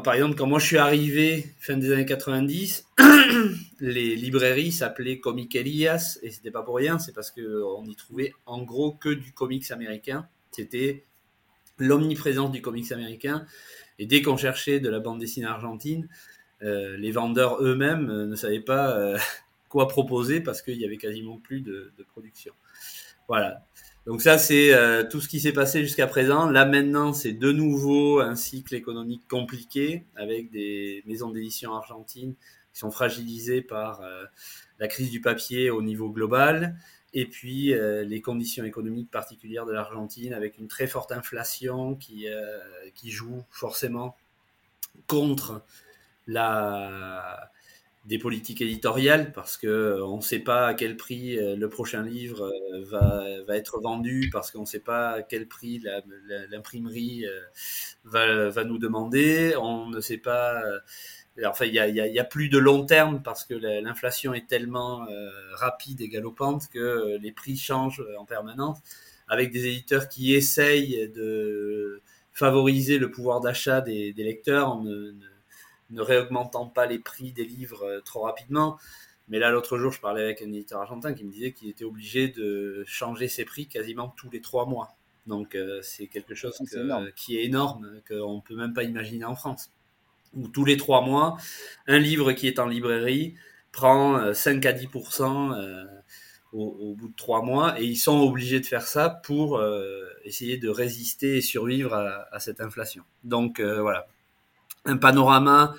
par 0.03 0.13
exemple, 0.13 0.36
quand 0.36 0.47
moi 0.47 0.59
je 0.59 0.65
suis 0.65 0.77
arrivé 0.77 1.53
fin 1.59 1.77
des 1.77 1.91
années 1.91 2.05
90, 2.05 2.88
les 3.79 4.15
librairies 4.15 4.71
s'appelaient 4.71 5.19
Comiquerías 5.19 6.19
et 6.23 6.31
c'était 6.31 6.51
pas 6.51 6.63
pour 6.63 6.77
rien, 6.77 6.99
c'est 6.99 7.13
parce 7.13 7.31
qu'on 7.31 7.84
y 7.86 7.95
trouvait 7.95 8.34
en 8.45 8.63
gros 8.63 8.93
que 8.93 9.09
du 9.09 9.34
comics 9.34 9.69
américain. 9.71 10.27
C'était 10.51 11.03
l'omniprésence 11.77 12.51
du 12.51 12.61
comics 12.61 12.91
américain. 12.91 13.45
Et 13.99 14.05
dès 14.05 14.21
qu'on 14.21 14.38
cherchait 14.38 14.79
de 14.79 14.89
la 14.89 14.99
bande 14.99 15.19
dessinée 15.19 15.47
argentine, 15.47 16.07
euh, 16.61 16.95
les 16.97 17.11
vendeurs 17.11 17.61
eux-mêmes 17.61 18.09
euh, 18.09 18.25
ne 18.25 18.36
savaient 18.36 18.61
pas 18.61 19.15
quoi 19.69 19.88
proposer 19.88 20.39
parce 20.39 20.61
qu'il 20.61 20.77
y 20.77 20.86
avait 20.86 20.97
quasiment 20.97 21.38
plus 21.38 21.61
de, 21.61 21.91
de 21.97 22.03
production. 22.03 22.53
Voilà. 23.27 23.65
Donc 24.06 24.22
ça, 24.22 24.38
c'est 24.38 24.74
euh, 24.74 25.04
tout 25.10 25.22
ce 25.22 25.30
qui 25.30 25.39
s'est 25.39 25.54
passé 25.54 25.82
jusqu'à 25.82 26.08
présent. 26.08 26.49
Là 26.49 26.66
maintenant, 26.66 27.14
c'est 27.14 27.32
de 27.32 27.51
nouveau 27.51 28.20
un 28.20 28.36
cycle 28.36 28.76
économique 28.76 29.28
compliqué 29.30 30.06
avec 30.16 30.51
des 30.51 31.04
maisons 31.06 31.32
d'édition 31.32 31.74
argentines 31.74 32.36
qui 32.74 32.80
sont 32.80 32.91
fragilisées 32.91 33.62
par 33.62 34.01
euh, 34.01 34.26
la 34.80 34.89
crise 34.89 35.10
du 35.10 35.22
papier 35.22 35.70
au 35.70 35.82
niveau 35.82 36.10
global 36.10 36.76
et 37.14 37.28
puis 37.28 37.74
euh, 37.74 38.04
les 38.04 38.20
conditions 38.22 38.66
économiques 38.66 39.10
particulières 39.10 39.66
de 39.66 39.72
l'Argentine 39.72 40.34
avec 40.34 40.58
une 40.58 40.68
très 40.68 40.88
forte 40.88 41.14
inflation 41.14 41.95
qui, 41.95 42.26
qui 42.95 43.10
joue 43.10 43.43
forcément 43.51 44.18
contre 45.08 45.64
la 46.28 47.53
des 48.06 48.18
politiques 48.18 48.62
éditoriales 48.62 49.32
parce 49.32 49.56
que 49.56 49.68
euh, 49.68 50.06
on 50.06 50.18
ne 50.18 50.22
sait 50.22 50.39
pas 50.39 50.68
à 50.68 50.74
quel 50.74 50.97
prix 50.97 51.38
euh, 51.38 51.56
le 51.56 51.70
prochain 51.70 52.04
livre 52.04 52.51
euh, 52.74 52.84
va, 52.84 53.24
va 53.47 53.56
être 53.56 53.80
vendu 53.80 54.30
parce 54.32 54.51
qu'on 54.51 54.62
ne 54.62 54.66
sait 54.66 54.82
pas 54.82 55.12
à 55.12 55.22
quel 55.22 55.47
prix 55.47 55.82
l'imprimerie 56.49 57.26
va, 58.04 58.49
va 58.49 58.64
nous 58.66 58.78
demander. 58.78 59.56
On 59.58 59.88
ne 59.88 60.01
sait 60.01 60.18
pas 60.18 60.62
enfin 61.45 61.66
il 61.66 61.74
y 61.74 61.80
a, 61.80 61.88
y 61.88 62.20
a, 62.20 62.24
plus 62.24 62.49
de 62.49 62.58
long 62.58 62.86
terme 62.86 63.24
parce 63.24 63.45
que 63.45 63.54
l'inflation 63.54 64.34
est 64.34 64.47
tellement 64.47 65.08
rapide 65.54 66.01
et 66.01 66.10
galopante 66.10 66.68
que 66.70 67.18
les 67.18 67.32
prix 67.32 67.58
changent 67.58 68.04
en 68.20 68.26
permanence. 68.26 68.80
Avec 69.28 69.51
des 69.51 69.68
éditeurs 69.68 70.10
qui 70.10 70.36
essayent 70.36 71.10
de 71.10 72.01
favoriser 72.34 72.97
le 72.97 73.10
pouvoir 73.10 73.39
d'achat 73.39 73.82
des, 73.82 74.12
des 74.14 74.24
lecteurs 74.24 74.82
ne 74.84 75.12
ne 75.12 75.32
réaugmentant 76.02 76.68
pas 76.68 76.86
les 76.86 77.00
prix 77.00 77.32
des 77.32 77.46
livres 77.46 77.84
euh, 77.84 78.02
trop 78.02 78.22
rapidement. 78.22 78.78
Mais 79.30 79.39
là, 79.39 79.52
l'autre 79.52 79.78
jour, 79.78 79.91
je 79.91 80.02
parlais 80.02 80.24
avec 80.24 80.41
un 80.41 80.48
éditeur 80.48 80.82
argentin 80.82 81.14
qui 81.14 81.24
me 81.24 81.32
disait 81.32 81.54
qu'il 81.54 81.70
était 81.70 81.86
obligé 81.86 82.28
de 82.28 82.84
changer 82.86 83.28
ses 83.28 83.46
prix 83.46 83.68
quasiment 83.68 84.10
tous 84.10 84.30
les 84.30 84.41
trois 84.41 84.66
mois. 84.66 84.96
Donc, 85.28 85.56
euh, 85.56 85.80
c'est 85.82 86.08
quelque 86.08 86.36
chose 86.36 86.58
qui 87.16 87.38
est 87.38 87.46
énorme, 87.46 88.02
qu'on 88.08 88.36
ne 88.36 88.41
peut 88.41 88.56
même 88.56 88.74
pas 88.74 88.84
imaginer 88.84 89.24
en 89.24 89.36
France. 89.36 89.72
Où 90.34 90.48
tous 90.50 90.66
les 90.66 90.76
trois 90.76 91.02
mois, 91.02 91.38
un 91.88 92.00
livre 92.00 92.34
qui 92.34 92.48
est 92.48 92.60
en 92.60 92.68
librairie 92.68 93.36
prend 93.72 94.34
5 94.34 94.66
euh, 94.66 94.70
à 94.70 94.74
10% 94.74 95.88
au, 96.52 96.94
bout 96.96 97.08
de 97.08 97.16
trois 97.16 97.41
mois, 97.41 97.80
et 97.80 97.86
ils 97.86 97.96
sont 97.96 98.20
obligés 98.20 98.60
de 98.60 98.66
faire 98.66 98.86
ça 98.86 99.10
pour 99.10 99.64
essayer 100.24 100.58
de 100.58 100.70
résister 100.70 101.38
et 101.38 101.41
survivre 101.41 101.94
à, 101.94 102.28
à 102.32 102.39
cette 102.39 102.62
inflation. 102.62 103.04
Donc, 103.24 103.60
voilà, 103.60 104.08
un 104.86 104.97
panorama 104.97 105.75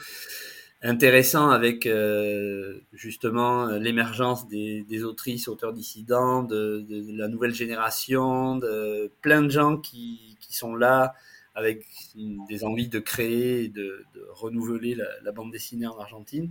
intéressant 0.82 1.48
avec 1.50 1.86
euh, 1.86 2.78
justement 2.92 3.68
l'émergence 3.68 4.46
des, 4.48 5.02
autrices, 5.02 5.48
auteurs 5.48 5.72
dissidents, 5.72 6.42
de, 6.42 6.84
la 7.16 7.28
nouvelle 7.28 7.54
génération, 7.54 8.56
de 8.56 9.10
plein 9.22 9.42
de 9.42 9.48
gens 9.50 9.78
qui, 9.78 10.36
sont 10.50 10.76
là 10.76 11.14
avec 11.56 11.84
des 12.14 12.62
envies 12.62 12.86
de 12.86 13.00
créer 13.00 13.64
et 13.64 13.68
de, 13.68 14.06
renouveler 14.34 14.96
la, 15.22 15.32
bande 15.32 15.50
dessinée 15.50 15.86
en 15.86 15.98
Argentine, 15.98 16.48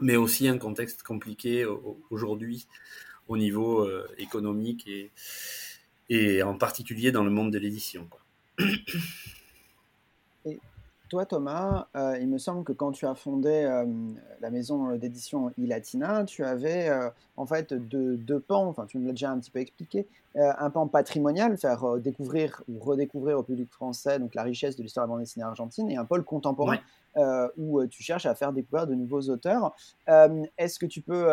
mais 0.00 0.16
aussi 0.16 0.48
un 0.48 0.58
contexte 0.58 1.02
compliqué 1.02 1.64
aujourd'hui 2.10 2.66
au 3.28 3.38
niveau 3.38 3.80
euh, 3.80 4.06
économique 4.18 4.86
et, 4.86 5.10
et 6.10 6.42
en 6.42 6.58
particulier 6.58 7.10
dans 7.10 7.24
le 7.24 7.30
monde 7.30 7.52
de 7.52 7.58
l'édition. 7.58 8.06
Toi, 11.08 11.24
Thomas, 11.24 11.86
euh, 11.96 12.18
il 12.20 12.28
me 12.28 12.38
semble 12.38 12.64
que 12.64 12.72
quand 12.72 12.90
tu 12.90 13.06
as 13.06 13.14
fondé 13.14 13.48
euh, 13.48 13.86
la 14.40 14.50
maison 14.50 14.96
d'édition 14.96 15.52
iLatina, 15.56 16.24
tu 16.24 16.42
avais 16.44 16.88
euh, 16.88 17.10
en 17.36 17.46
fait 17.46 17.72
deux, 17.72 18.16
deux, 18.16 18.40
pans, 18.40 18.66
enfin 18.66 18.86
tu 18.86 18.98
me 18.98 19.06
l'as 19.06 19.12
déjà 19.12 19.30
un 19.30 19.38
petit 19.38 19.50
peu 19.50 19.60
expliqué, 19.60 20.06
un 20.34 20.68
pan 20.70 20.86
patrimonial, 20.86 21.56
faire 21.56 21.96
découvrir 21.98 22.62
ou 22.68 22.78
redécouvrir 22.78 23.38
au 23.38 23.42
public 23.42 23.70
français 23.70 24.18
donc 24.18 24.34
la 24.34 24.42
richesse 24.42 24.76
de 24.76 24.82
l'histoire 24.82 25.06
de 25.06 25.10
la 25.10 25.14
bande 25.14 25.22
dessinée 25.22 25.44
argentine, 25.44 25.90
et 25.90 25.96
un 25.96 26.04
pôle 26.04 26.24
contemporain. 26.24 26.78
Euh, 27.16 27.48
où 27.56 27.80
euh, 27.80 27.86
tu 27.88 28.02
cherches 28.02 28.26
à 28.26 28.34
faire 28.34 28.52
découvrir 28.52 28.86
de 28.86 28.94
nouveaux 28.94 29.22
auteurs. 29.30 29.74
Euh, 30.10 30.42
est-ce 30.58 30.78
que 30.78 30.84
tu 30.84 31.00
peux 31.00 31.26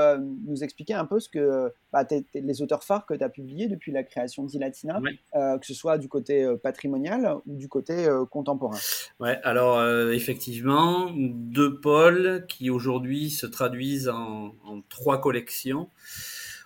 nous 0.47 0.63
expliquer 0.63 0.93
un 0.93 1.03
peu 1.03 1.19
ce 1.19 1.27
que 1.27 1.73
bah, 1.91 2.07
les 2.33 2.61
auteurs 2.61 2.83
phares 2.83 3.05
que 3.05 3.13
tu 3.13 3.23
as 3.23 3.27
publiés 3.27 3.67
depuis 3.67 3.91
la 3.91 4.03
création 4.03 4.43
d'Ilatina, 4.43 5.01
que 5.33 5.65
ce 5.65 5.73
soit 5.73 5.97
du 5.97 6.07
côté 6.07 6.47
patrimonial 6.63 7.35
ou 7.45 7.57
du 7.57 7.67
côté 7.67 8.07
contemporain? 8.31 8.77
Ouais, 9.19 9.39
alors 9.43 9.83
effectivement, 10.11 11.11
deux 11.13 11.79
pôles 11.79 12.45
qui 12.47 12.69
aujourd'hui 12.69 13.29
se 13.29 13.45
traduisent 13.45 14.09
en, 14.09 14.55
en 14.63 14.81
trois 14.87 15.19
collections. 15.19 15.89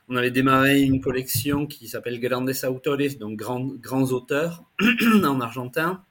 On 0.09 0.15
avait 0.15 0.31
démarré 0.31 0.81
une 0.81 1.01
collection 1.01 1.67
qui 1.67 1.89
s'appelle 1.89 2.21
Grandes 2.21 2.53
Autores, 2.63 3.17
donc 3.19 3.37
grands, 3.37 4.11
auteurs 4.11 4.63
en 5.25 5.41
argentin, 5.41 6.01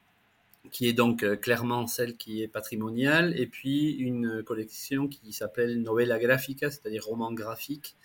qui 0.71 0.87
est 0.87 0.93
donc 0.93 1.23
euh, 1.23 1.35
clairement 1.35 1.87
celle 1.87 2.19
qui 2.19 2.43
est 2.43 2.49
patrimoniale, 2.49 3.33
et 3.41 3.47
puis 3.47 3.93
une 3.93 4.43
collection 4.43 5.09
qui 5.09 5.33
s'appelle 5.33 5.81
Novella 5.81 6.19
Grafica, 6.19 6.71
c'est-à-dire 6.71 7.05
roman 7.07 7.33
graphique. 7.33 7.97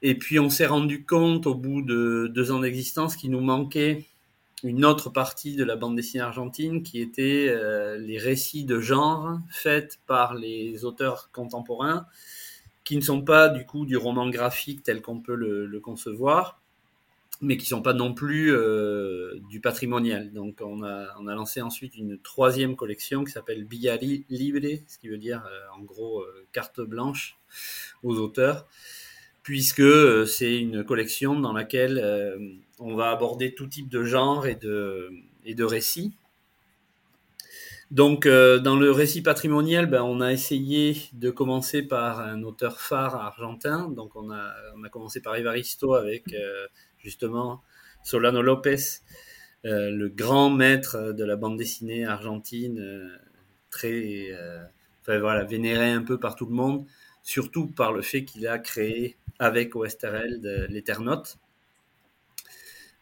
Et 0.00 0.16
puis 0.16 0.38
on 0.38 0.48
s'est 0.48 0.66
rendu 0.66 1.04
compte 1.04 1.48
au 1.48 1.56
bout 1.56 1.82
de 1.82 2.30
deux 2.32 2.52
ans 2.52 2.60
d'existence 2.60 3.16
qu'il 3.16 3.32
nous 3.32 3.40
manquait 3.40 4.06
une 4.62 4.84
autre 4.84 5.10
partie 5.10 5.56
de 5.56 5.64
la 5.64 5.74
bande 5.74 5.96
dessinée 5.96 6.22
argentine 6.22 6.84
qui 6.84 7.00
était 7.00 7.48
euh, 7.48 7.98
les 7.98 8.18
récits 8.18 8.64
de 8.64 8.78
genre 8.78 9.40
faits 9.50 9.98
par 10.06 10.34
les 10.34 10.84
auteurs 10.84 11.30
contemporains 11.32 12.06
qui 12.88 12.96
ne 12.96 13.02
sont 13.02 13.20
pas 13.22 13.50
du 13.50 13.66
coup 13.66 13.84
du 13.84 13.96
roman 13.96 14.30
graphique 14.30 14.82
tel 14.82 15.02
qu'on 15.02 15.20
peut 15.20 15.34
le 15.34 15.78
concevoir, 15.80 16.58
mais 17.40 17.56
qui 17.56 17.66
sont 17.66 17.82
pas 17.82 17.92
non 17.92 18.14
plus 18.14 18.52
euh, 18.52 19.38
du 19.48 19.60
patrimonial. 19.60 20.32
Donc 20.32 20.60
on 20.60 20.82
a, 20.82 21.34
lancé 21.34 21.60
ensuite 21.60 21.96
une 21.96 22.18
troisième 22.18 22.76
collection 22.76 23.24
qui 23.24 23.32
s'appelle 23.32 23.64
Biali 23.64 24.24
Libre, 24.28 24.82
ce 24.86 24.98
qui 24.98 25.08
veut 25.08 25.18
dire 25.18 25.44
euh, 25.46 25.78
en 25.78 25.82
gros 25.82 26.20
euh, 26.20 26.46
carte 26.52 26.80
blanche 26.80 27.38
aux 28.02 28.16
auteurs, 28.16 28.66
puisque 29.42 30.26
c'est 30.26 30.58
une 30.58 30.84
collection 30.84 31.38
dans 31.38 31.52
laquelle 31.52 32.02
on 32.78 32.94
va 32.94 33.10
aborder 33.10 33.54
tout 33.54 33.66
type 33.66 33.88
de 33.88 34.04
genre 34.04 34.46
et 34.46 34.54
de, 34.54 35.10
et 35.44 35.54
de 35.54 35.64
récits. 35.64 36.12
Donc, 37.90 38.28
dans 38.28 38.76
le 38.76 38.90
récit 38.90 39.22
patrimonial, 39.22 39.86
ben, 39.86 40.02
on 40.02 40.20
a 40.20 40.32
essayé 40.32 40.96
de 41.14 41.30
commencer 41.30 41.82
par 41.82 42.20
un 42.20 42.42
auteur 42.42 42.80
phare 42.80 43.14
argentin. 43.16 43.88
Donc, 43.88 44.14
on 44.14 44.30
a, 44.30 44.52
commencé 44.90 45.20
par 45.20 45.36
Evaristo 45.36 45.94
avec 45.94 46.24
justement 46.98 47.62
Solano 48.02 48.42
Lopez, 48.42 49.02
euh, 49.64 49.90
le 49.90 50.08
grand 50.08 50.50
maître 50.50 51.12
de 51.12 51.24
la 51.24 51.36
bande 51.36 51.56
dessinée 51.56 52.06
argentine, 52.06 52.78
euh, 52.78 53.08
très, 53.70 54.28
euh, 54.32 54.64
voilà, 55.06 55.44
vénéré 55.44 55.90
un 55.90 56.02
peu 56.02 56.18
par 56.18 56.36
tout 56.36 56.46
le 56.46 56.54
monde, 56.54 56.86
surtout 57.22 57.66
par 57.66 57.92
le 57.92 58.02
fait 58.02 58.24
qu'il 58.24 58.46
a 58.46 58.58
créé 58.58 59.16
avec 59.38 59.74
OSTRL 59.74 60.66
l'Ethernote. 60.68 61.38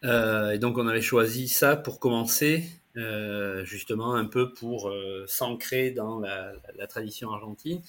Euh, 0.05 0.51
et 0.51 0.59
donc 0.59 0.79
on 0.79 0.87
avait 0.87 1.03
choisi 1.03 1.49
ça 1.49 1.77
pour 1.77 1.99
commencer, 1.99 2.65
euh, 2.97 3.65
justement 3.65 4.15
un 4.15 4.25
peu 4.25 4.53
pour 4.53 4.89
euh, 4.89 5.25
s'ancrer 5.27 5.91
dans 5.91 6.21
la, 6.21 6.55
tradition 6.89 7.31
argentine. 7.33 7.81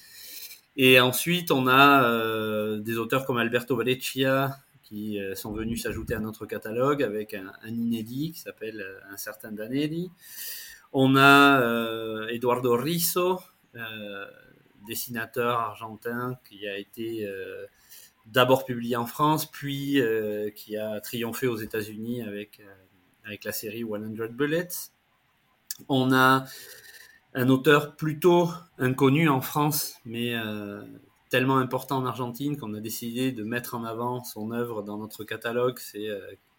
Et 0.76 1.00
ensuite 1.00 1.50
on 1.50 1.66
a 1.66 2.78
des 2.78 2.98
auteurs 2.98 3.26
comme 3.26 3.38
Alberto 3.38 3.76
Valecchia 3.76 4.56
qui 4.82 5.18
sont 5.34 5.52
venus 5.52 5.82
s'ajouter 5.82 6.14
à 6.14 6.20
notre 6.20 6.46
catalogue 6.46 7.02
avec 7.02 7.34
un, 7.34 7.52
inédit 7.66 8.32
qui 8.32 8.38
s'appelle 8.38 8.84
Un 9.10 9.16
certain 9.16 9.50
Danelli. 9.50 10.10
On 10.92 11.16
a 11.16 12.28
Eduardo 12.30 12.76
Risso, 12.76 13.40
dessinateur 14.86 15.58
argentin 15.58 16.38
qui 16.48 16.68
a 16.68 16.78
été 16.78 17.28
d'abord 18.32 18.64
publié 18.64 18.96
en 18.96 19.06
France, 19.06 19.50
puis 19.50 20.00
euh, 20.00 20.50
qui 20.50 20.76
a 20.76 21.00
triomphé 21.00 21.46
aux 21.46 21.56
États-Unis 21.56 22.22
avec, 22.22 22.60
euh, 22.60 22.74
avec 23.24 23.44
la 23.44 23.52
série 23.52 23.82
100 23.82 24.32
Bullets. 24.32 24.68
On 25.88 26.12
a 26.12 26.46
un 27.34 27.48
auteur 27.48 27.96
plutôt 27.96 28.48
inconnu 28.78 29.28
en 29.28 29.40
France, 29.40 29.94
mais 30.04 30.34
euh, 30.34 30.82
tellement 31.30 31.58
important 31.58 31.98
en 31.98 32.06
Argentine 32.06 32.56
qu'on 32.56 32.74
a 32.74 32.80
décidé 32.80 33.32
de 33.32 33.44
mettre 33.44 33.74
en 33.74 33.84
avant 33.84 34.24
son 34.24 34.50
œuvre 34.50 34.82
dans 34.82 34.98
notre 34.98 35.24
catalogue, 35.24 35.78
c'est 35.78 36.08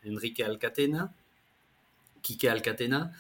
Enrique 0.08 0.40
Alcatena, 0.40 1.12
Kike 2.22 2.46
Alcatena. 2.46 3.12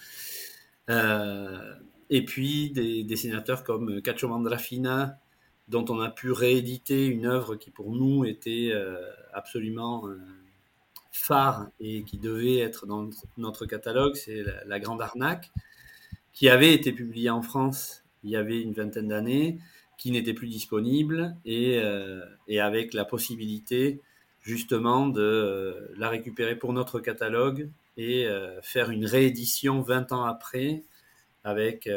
et 2.10 2.26
puis 2.26 2.72
des 2.72 3.04
dessinateurs 3.04 3.64
comme 3.64 4.02
Cacho 4.02 4.28
Mandrafina, 4.28 5.20
dont 5.70 5.86
on 5.89 6.02
a 6.02 6.10
pu 6.10 6.32
rééditer 6.32 7.06
une 7.06 7.26
œuvre 7.26 7.56
qui 7.56 7.70
pour 7.70 7.91
nous 7.91 8.26
était 8.26 8.72
euh, 8.74 8.97
absolument 9.34 10.08
euh, 10.08 10.20
phare 11.12 11.70
et 11.80 12.04
qui 12.04 12.18
devait 12.18 12.58
être 12.58 12.88
dans 12.88 13.10
notre 13.38 13.66
catalogue, 13.66 14.16
c'est 14.16 14.43
la, 14.66 14.80
Grande 14.80 15.02
Arnaque, 15.02 15.52
qui 16.34 16.50
avait 16.50 16.74
été 16.74 16.92
publiée 16.92 17.30
en 17.30 17.42
France 17.42 18.04
il 18.24 18.32
y 18.32 18.36
avait 18.36 18.62
une 18.62 18.74
vingtaine 18.74 19.08
d'années, 19.08 19.60
qui 19.98 20.12
n'était 20.12 20.34
plus 20.34 20.48
disponible 20.48 21.38
et, 21.46 21.80
euh, 21.82 22.22
et, 22.50 22.60
avec 22.60 22.94
la 22.94 23.06
possibilité 23.06 24.02
justement 24.42 25.08
de 25.08 25.90
la 25.96 26.10
récupérer 26.10 26.58
pour 26.58 26.74
notre 26.74 27.00
catalogue 27.00 27.70
et 27.96 28.28
faire 28.62 28.92
une 28.92 29.06
réédition 29.06 29.82
20 29.82 30.14
ans 30.14 30.24
après 30.24 30.84
avec 31.44 31.88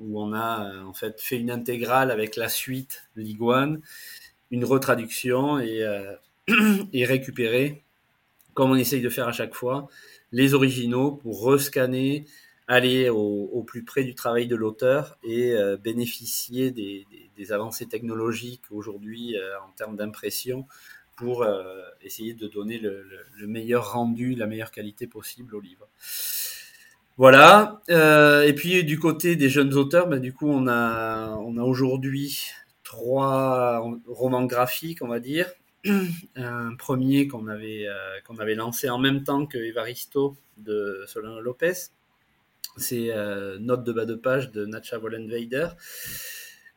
où 0.00 0.20
on 0.20 0.32
a 0.32 0.66
euh, 0.66 0.82
en 0.82 0.92
fait 0.92 1.20
fait 1.20 1.38
une 1.38 1.50
intégrale 1.50 2.10
avec 2.10 2.34
la 2.36 2.48
suite 2.48 3.04
Liguane, 3.14 3.80
une 4.50 4.64
retraduction 4.64 5.60
et, 5.60 5.82
euh, 5.82 6.14
et 6.92 7.04
récupérer, 7.04 7.84
comme 8.54 8.72
on 8.72 8.76
essaye 8.76 9.02
de 9.02 9.10
faire 9.10 9.28
à 9.28 9.32
chaque 9.32 9.54
fois, 9.54 9.88
les 10.32 10.54
originaux 10.54 11.12
pour 11.12 11.42
rescanner, 11.42 12.24
aller 12.70 13.08
au, 13.08 13.64
plus 13.66 13.84
près 13.84 14.04
du 14.04 14.14
travail 14.14 14.46
de 14.46 14.56
l'auteur 14.56 15.18
et 15.22 15.52
euh, 15.52 15.76
bénéficier 15.76 16.70
des, 16.70 17.06
avancées 17.52 17.86
technologiques 17.86 18.62
aujourd'hui 18.70 19.34
en 19.66 19.72
termes 19.72 19.96
d'impression 19.96 20.66
pour 21.16 21.46
essayer 22.02 22.34
de 22.34 22.46
donner 22.48 22.78
le, 22.78 23.02
meilleur 23.46 23.92
rendu, 23.92 24.34
la 24.34 24.46
meilleure 24.46 24.70
qualité 24.70 25.06
possible 25.06 25.54
au 25.56 25.60
livre. 25.60 25.88
Voilà. 27.20 27.82
Euh, 27.90 28.44
et 28.44 28.54
puis 28.54 28.82
du 28.82 28.98
côté 28.98 29.36
des 29.36 29.50
jeunes 29.50 29.74
auteurs, 29.74 30.06
ben, 30.06 30.20
du 30.20 30.32
coup, 30.32 30.48
on 30.48 30.66
a, 30.66 31.36
on 31.36 31.58
a 31.58 31.62
aujourd'hui 31.62 32.46
trois 32.82 33.86
romans 34.06 34.44
graphiques, 34.44 35.02
on 35.02 35.08
va 35.08 35.20
dire. 35.20 35.46
Un 36.36 36.74
premier 36.76 37.28
qu'on 37.28 37.46
avait, 37.46 37.86
euh, 37.86 38.20
qu'on 38.26 38.38
avait 38.38 38.54
lancé 38.54 38.88
en 38.88 38.98
même 38.98 39.22
temps 39.22 39.44
que 39.44 39.58
Evaristo 39.58 40.34
de 40.56 41.04
Solano 41.06 41.42
Lopez. 41.42 41.90
C'est 42.76 43.10
euh, 43.10 43.58
Note 43.58 43.84
de 43.84 43.92
bas 43.92 44.06
de 44.06 44.14
page 44.14 44.50
de 44.52 44.66
Nacha 44.66 44.98
Wollenweider. 44.98 45.68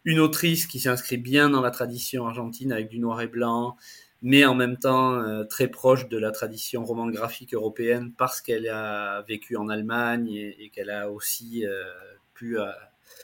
Une 0.05 0.19
autrice 0.19 0.67
qui 0.67 0.79
s'inscrit 0.79 1.17
bien 1.17 1.49
dans 1.49 1.61
la 1.61 1.71
tradition 1.71 2.27
argentine 2.27 2.73
avec 2.73 2.89
du 2.89 2.99
noir 2.99 3.21
et 3.21 3.27
blanc, 3.27 3.77
mais 4.21 4.45
en 4.45 4.55
même 4.55 4.77
temps 4.77 5.13
euh, 5.15 5.43
très 5.43 5.67
proche 5.67 6.07
de 6.07 6.17
la 6.17 6.31
tradition 6.31 6.83
roman 6.83 7.07
graphique 7.07 7.53
européenne 7.53 8.13
parce 8.17 8.41
qu'elle 8.41 8.67
a 8.67 9.21
vécu 9.27 9.57
en 9.57 9.69
Allemagne 9.69 10.29
et, 10.29 10.71
qu'elle 10.73 10.89
a 10.89 11.09
aussi 11.11 11.65
euh, 11.65 11.83
pu 12.33 12.57
euh, 12.57 12.65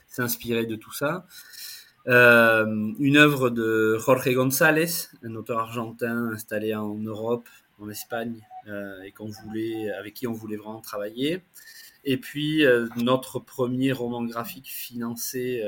s'inspirer 0.08 0.66
de 0.66 0.76
tout 0.76 0.92
ça. 0.92 1.26
une 2.06 3.16
œuvre 3.16 3.50
de 3.50 3.98
Jorge 3.98 4.32
González, 4.32 5.08
un 5.22 5.34
auteur 5.34 5.58
argentin 5.58 6.30
installé 6.32 6.74
en 6.74 6.94
Europe, 6.94 7.48
en 7.78 7.90
Espagne, 7.90 8.40
et 9.04 9.12
qu'on 9.12 9.30
voulait, 9.30 9.90
avec 9.92 10.14
qui 10.14 10.26
on 10.26 10.32
voulait 10.32 10.56
vraiment 10.56 10.80
travailler. 10.80 11.42
Et 12.04 12.16
puis 12.16 12.64
notre 12.96 13.38
premier 13.38 13.92
roman 13.92 14.24
graphique 14.24 14.68
financé 14.68 15.62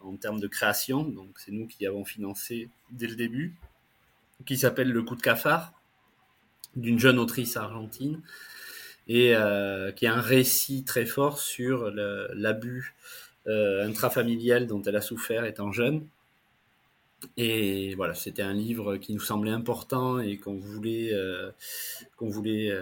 en 0.00 0.16
termes 0.16 0.40
de 0.40 0.46
création, 0.46 1.04
donc 1.04 1.38
c'est 1.38 1.52
nous 1.52 1.66
qui 1.66 1.86
avons 1.86 2.04
financé 2.04 2.68
dès 2.90 3.06
le 3.06 3.16
début, 3.16 3.54
qui 4.46 4.56
s'appelle 4.56 4.90
Le 4.90 5.02
coup 5.02 5.16
de 5.16 5.22
cafard, 5.22 5.72
d'une 6.76 6.98
jeune 6.98 7.18
autrice 7.18 7.56
argentine, 7.56 8.20
et 9.08 9.34
euh, 9.34 9.92
qui 9.92 10.06
a 10.06 10.14
un 10.14 10.20
récit 10.20 10.84
très 10.84 11.06
fort 11.06 11.38
sur 11.38 11.90
l'abus 11.90 12.94
euh, 13.46 13.86
intrafamilial 13.86 14.66
dont 14.66 14.82
elle 14.82 14.96
a 14.96 15.00
souffert 15.00 15.44
étant 15.44 15.72
jeune. 15.72 16.06
Et 17.36 17.94
voilà, 17.94 18.14
c'était 18.14 18.42
un 18.42 18.52
livre 18.52 18.96
qui 18.96 19.14
nous 19.14 19.20
semblait 19.20 19.52
important 19.52 20.18
et 20.18 20.38
qu'on 20.38 20.54
voulait, 20.54 21.12
euh, 21.12 21.50
qu'on 22.16 22.28
voulait 22.28 22.72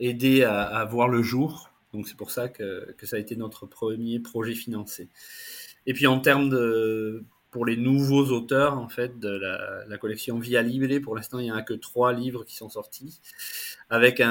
aider 0.00 0.42
à, 0.42 0.62
à, 0.62 0.84
voir 0.84 1.08
le 1.08 1.22
jour. 1.22 1.70
Donc 1.92 2.08
c'est 2.08 2.16
pour 2.16 2.30
ça 2.30 2.48
que, 2.48 2.94
ça 3.02 3.16
a 3.16 3.18
été 3.18 3.36
notre 3.36 3.66
premier 3.66 4.18
projet 4.18 4.54
financé. 4.54 5.08
Et 5.86 5.94
puis 5.94 6.06
en 6.06 6.20
termes 6.20 6.48
de 6.50 7.24
pour 7.50 7.66
les 7.66 7.76
nouveaux 7.76 8.26
auteurs 8.26 8.78
en 8.78 8.88
fait 8.88 9.18
de 9.18 9.28
la, 9.88 9.98
collection 9.98 10.38
Via 10.38 10.62
Libre. 10.62 10.98
Pour 11.00 11.16
l'instant, 11.16 11.38
il 11.38 11.44
n'y 11.44 11.52
en 11.52 11.56
a 11.56 11.62
que 11.62 11.74
trois 11.74 12.12
livres 12.12 12.44
qui 12.44 12.56
sont 12.56 12.68
sortis, 12.68 13.20
avec 13.88 14.22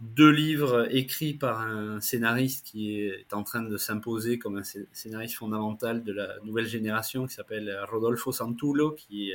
deux 0.00 0.30
livres 0.30 0.88
écrits 0.90 1.34
par 1.34 1.60
un 1.60 2.00
scénariste 2.00 2.66
qui 2.66 3.00
est 3.00 3.32
en 3.32 3.42
train 3.44 3.62
de 3.62 3.76
s'imposer 3.76 4.38
comme 4.38 4.58
un 4.58 4.62
scénariste 4.92 5.36
fondamental 5.36 6.04
de 6.04 6.12
la 6.12 6.38
nouvelle 6.44 6.66
génération, 6.66 7.26
qui 7.26 7.34
s'appelle 7.34 7.74
Rodolfo 7.90 8.32
Santulo, 8.32 8.92
qui 8.92 9.32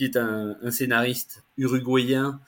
est 0.00 0.16
un, 0.16 0.70
scénariste 0.70 1.44
uruguayen, 1.58 2.40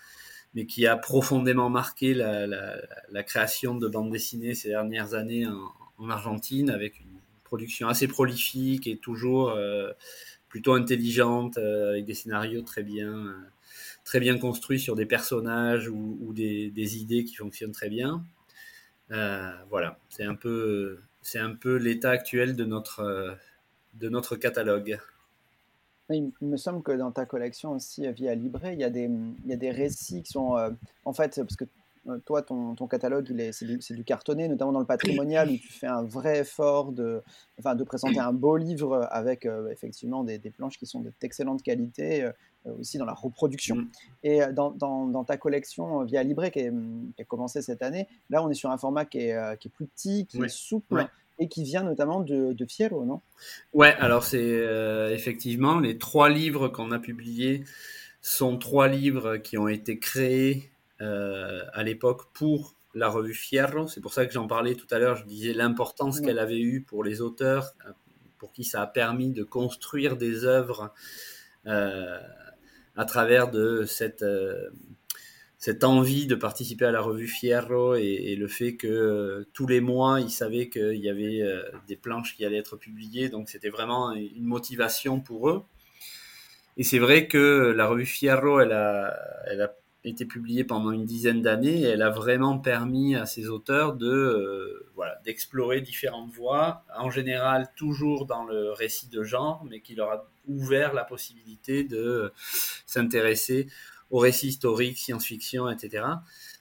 mais 0.56 0.66
qui 0.66 0.88
a 0.88 0.96
profondément 0.96 1.70
marqué 1.70 2.14
la, 2.14 3.22
création 3.22 3.76
de 3.76 3.86
bandes 3.86 4.10
dessinées 4.10 4.54
ces 4.54 4.70
dernières 4.70 5.14
années 5.14 5.46
en, 5.46 5.70
en 5.98 6.10
Argentine, 6.10 6.70
avec 6.70 7.00
une 7.00 7.20
production 7.44 7.88
assez 7.88 8.08
prolifique 8.08 8.86
et 8.86 8.96
toujours 8.96 9.50
euh, 9.50 9.92
plutôt 10.48 10.74
intelligente, 10.74 11.58
euh, 11.58 11.90
avec 11.90 12.04
des 12.04 12.14
scénarios 12.14 12.62
très 12.62 12.82
bien, 12.82 13.14
euh, 13.14 13.34
très 14.04 14.20
bien 14.20 14.38
construits 14.38 14.80
sur 14.80 14.96
des 14.96 15.06
personnages 15.06 15.88
ou, 15.88 16.32
des, 16.32 16.98
idées 16.98 17.24
qui 17.24 17.34
fonctionnent 17.34 17.72
très 17.72 17.88
bien. 17.88 18.24
voilà, 19.70 19.98
c'est 20.08 20.24
un 20.24 20.34
peu, 20.34 20.98
c'est 21.22 21.38
un 21.38 21.54
peu 21.54 21.76
l'état 21.76 22.10
actuel 22.10 22.56
de 22.56 22.64
notre, 22.64 23.36
de 23.94 24.08
notre 24.08 24.36
catalogue. 24.36 24.98
Il 26.10 26.30
me 26.40 26.56
semble 26.56 26.82
que 26.82 26.92
dans 26.92 27.10
ta 27.10 27.26
collection 27.26 27.72
aussi, 27.72 28.10
via 28.12 28.34
Libré, 28.34 28.74
il 28.74 28.80
y 28.80 28.84
a 28.84 28.90
des, 28.90 29.10
il 29.44 29.50
y 29.50 29.52
a 29.52 29.56
des 29.56 29.70
récits 29.70 30.22
qui 30.22 30.32
sont, 30.32 30.56
en 31.04 31.12
fait, 31.12 31.36
parce 31.36 31.56
que 31.56 31.64
euh, 32.08 32.18
toi, 32.24 32.42
ton, 32.42 32.74
catalogue, 32.88 33.26
c'est 33.52 33.64
du, 33.64 33.78
du, 33.78 34.04
cartonné, 34.04 34.48
notamment 34.48 34.72
dans 34.72 34.80
le 34.80 34.86
patrimonial, 34.86 35.50
où 35.50 35.56
tu 35.56 35.72
fais 35.72 35.86
un 35.86 36.02
vrai 36.02 36.40
effort 36.40 36.92
de, 36.92 37.22
enfin, 37.58 37.74
de 37.74 37.84
présenter 37.84 38.20
un 38.20 38.32
beau 38.32 38.56
livre 38.56 39.08
avec 39.10 39.44
euh, 39.44 39.70
effectivement 39.70 40.22
des, 40.22 40.38
planches 40.50 40.78
qui 40.78 40.86
sont 40.86 41.04
d'excellente 41.20 41.62
qualité, 41.62 42.24
euh, 42.24 42.32
aussi 42.78 42.98
dans 42.98 43.04
la 43.04 43.14
reproduction. 43.14 43.76
Mm. 43.76 43.88
Et 44.22 44.40
dans, 44.52 45.24
ta 45.24 45.36
collection 45.36 46.04
via 46.04 46.22
Libre, 46.22 46.48
qui, 46.48 46.60
a 46.60 47.24
commencé 47.24 47.62
cette 47.62 47.82
année, 47.82 48.06
là, 48.30 48.42
on 48.44 48.50
est 48.50 48.54
sur 48.54 48.70
un 48.70 48.78
format 48.78 49.04
qui 49.04 49.18
est, 49.18 49.58
qui 49.58 49.68
est 49.68 49.70
plus 49.70 49.86
petit, 49.86 50.26
qui 50.26 50.42
est 50.42 50.48
souple. 50.48 51.06
Et 51.38 51.48
qui 51.48 51.62
vient 51.62 51.82
notamment 51.82 52.20
de, 52.20 52.52
de 52.52 52.66
Fierro, 52.66 53.04
non? 53.04 53.20
Ouais, 53.74 53.94
alors 53.98 54.24
c'est 54.24 54.64
effectivement 55.12 55.78
les 55.78 55.98
trois 55.98 56.30
livres 56.30 56.68
qu'on 56.68 56.92
a 56.92 56.98
publiés 56.98 57.64
sont 58.26 58.58
trois 58.58 58.88
livres 58.88 59.36
qui 59.36 59.56
ont 59.56 59.68
été 59.68 60.00
créés 60.00 60.72
euh, 61.00 61.62
à 61.72 61.84
l'époque 61.84 62.32
pour 62.32 62.74
la 62.92 63.08
revue 63.08 63.34
Fierro. 63.34 63.86
C'est 63.86 64.00
pour 64.00 64.12
ça 64.12 64.26
que 64.26 64.32
j'en 64.32 64.48
parlais 64.48 64.74
tout 64.74 64.86
à 64.90 64.98
l'heure. 64.98 65.14
Je 65.14 65.24
disais 65.24 65.52
l'importance 65.52 66.20
qu'elle 66.20 66.40
avait 66.40 66.58
eue 66.58 66.80
pour 66.80 67.04
les 67.04 67.20
auteurs, 67.20 67.72
euh, 67.86 67.92
pour 68.38 68.52
qui 68.52 68.64
ça 68.64 68.82
a 68.82 68.86
permis 68.88 69.30
de 69.30 69.44
construire 69.44 70.16
des 70.16 70.44
œuvres 70.44 70.92
euh, 71.66 72.18
à 72.96 73.04
travers 73.04 73.48
de 73.48 73.84
cette, 73.84 74.24
cette 75.58 75.84
envie 75.84 76.26
de 76.26 76.34
participer 76.34 76.84
à 76.84 76.90
la 76.90 77.00
revue 77.00 77.28
Fierro 77.28 77.94
et, 77.94 78.36
le 78.36 78.48
fait 78.48 78.76
que 78.76 78.86
euh, 78.86 79.48
tous 79.54 79.66
les 79.66 79.80
mois, 79.80 80.20
ils 80.20 80.30
savaient 80.30 80.68
qu'il 80.68 80.98
y 80.98 81.08
avait 81.08 81.40
euh, 81.40 81.62
des 81.88 81.96
planches 81.96 82.36
qui 82.36 82.44
allaient 82.44 82.58
être 82.58 82.76
publiées. 82.76 83.30
Donc 83.30 83.48
c'était 83.48 83.70
vraiment 83.70 84.12
une 84.12 84.44
motivation 84.44 85.20
pour 85.20 85.48
eux. 85.48 85.62
Et 86.76 86.84
c'est 86.84 86.98
vrai 86.98 87.26
que 87.26 87.72
la 87.74 87.86
revue 87.86 88.04
Fierro, 88.04 88.60
elle 88.60 88.72
a, 88.72 89.16
été 90.04 90.24
publiée 90.24 90.62
pendant 90.62 90.92
une 90.92 91.04
dizaine 91.04 91.42
d'années 91.42 91.80
et 91.80 91.86
elle 91.86 92.02
a 92.02 92.10
vraiment 92.10 92.60
permis 92.60 93.16
à 93.16 93.26
ses 93.26 93.48
auteurs 93.48 93.94
de 93.94 94.06
euh, 94.06 94.88
voilà 94.94 95.20
d'explorer 95.24 95.80
différentes 95.80 96.30
voies, 96.30 96.84
en 96.96 97.10
général 97.10 97.68
toujours 97.74 98.24
dans 98.24 98.44
le 98.44 98.70
récit 98.70 99.08
de 99.08 99.24
genre, 99.24 99.64
mais 99.68 99.80
qui 99.80 99.96
leur 99.96 100.12
a 100.12 100.28
ouvert 100.46 100.94
la 100.94 101.02
possibilité 101.02 101.82
de 101.82 102.32
s'intéresser 102.86 103.66
au 104.10 104.18
récit 104.18 104.48
historique, 104.48 104.98
science-fiction, 104.98 105.68
etc. 105.68 106.04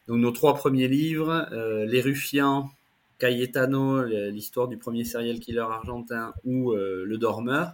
Donc 0.07 0.17
nos 0.17 0.31
trois 0.31 0.55
premiers 0.55 0.87
livres, 0.87 1.47
euh, 1.51 1.85
Les 1.85 2.01
Ruffians, 2.01 2.69
Cayetano, 3.19 4.03
l'histoire 4.03 4.67
du 4.67 4.77
premier 4.77 5.05
serial 5.05 5.39
killer 5.39 5.59
argentin, 5.59 6.33
ou 6.43 6.73
euh, 6.73 7.03
Le 7.05 7.17
Dormeur. 7.17 7.73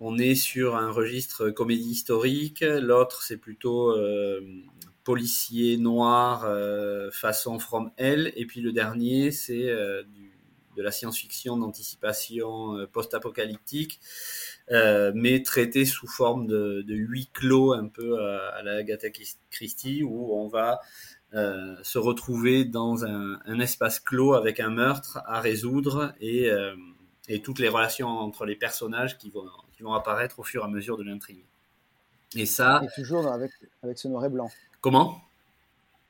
On 0.00 0.18
est 0.18 0.34
sur 0.34 0.76
un 0.76 0.90
registre 0.90 1.50
comédie 1.50 1.90
historique. 1.90 2.60
L'autre, 2.60 3.22
c'est 3.22 3.36
plutôt 3.36 3.90
euh, 3.90 4.40
policier 5.04 5.76
noir 5.76 6.46
façon 7.12 7.58
From 7.58 7.90
Hell. 7.96 8.32
Et 8.36 8.46
puis 8.46 8.60
le 8.60 8.72
dernier, 8.72 9.32
c'est 9.32 9.66
de 9.66 10.82
la 10.82 10.92
science-fiction 10.92 11.56
d'anticipation 11.56 12.86
post-apocalyptique 12.92 13.98
euh, 14.70 15.12
mais 15.14 15.42
traité 15.42 15.84
sous 15.84 16.06
forme 16.06 16.46
de, 16.46 16.82
de 16.86 16.94
huis 16.94 17.30
clos 17.32 17.72
un 17.72 17.88
peu 17.88 18.18
à, 18.20 18.62
la 18.62 18.76
Agatha 18.76 19.08
Christie, 19.50 20.02
où 20.02 20.34
on 20.34 20.48
va 20.48 20.80
euh, 21.34 21.76
se 21.82 21.98
retrouver 21.98 22.64
dans 22.64 23.04
un, 23.04 23.38
un, 23.44 23.60
espace 23.60 24.00
clos 24.00 24.32
avec 24.32 24.60
un 24.60 24.70
meurtre 24.70 25.20
à 25.26 25.40
résoudre 25.40 26.14
et, 26.20 26.50
euh, 26.50 26.74
et, 27.28 27.42
toutes 27.42 27.58
les 27.58 27.68
relations 27.68 28.08
entre 28.08 28.46
les 28.46 28.56
personnages 28.56 29.18
qui 29.18 29.28
vont, 29.28 29.44
qui 29.76 29.82
vont 29.82 29.92
apparaître 29.92 30.38
au 30.38 30.42
fur 30.42 30.62
et 30.62 30.64
à 30.64 30.68
mesure 30.68 30.96
de 30.96 31.02
l'intrigue. 31.02 31.44
Et 32.34 32.46
ça. 32.46 32.80
Et 32.82 33.00
toujours 33.00 33.26
avec, 33.26 33.50
avec 33.82 33.98
ce 33.98 34.08
noir 34.08 34.24
et 34.24 34.30
blanc. 34.30 34.50
Comment? 34.80 35.20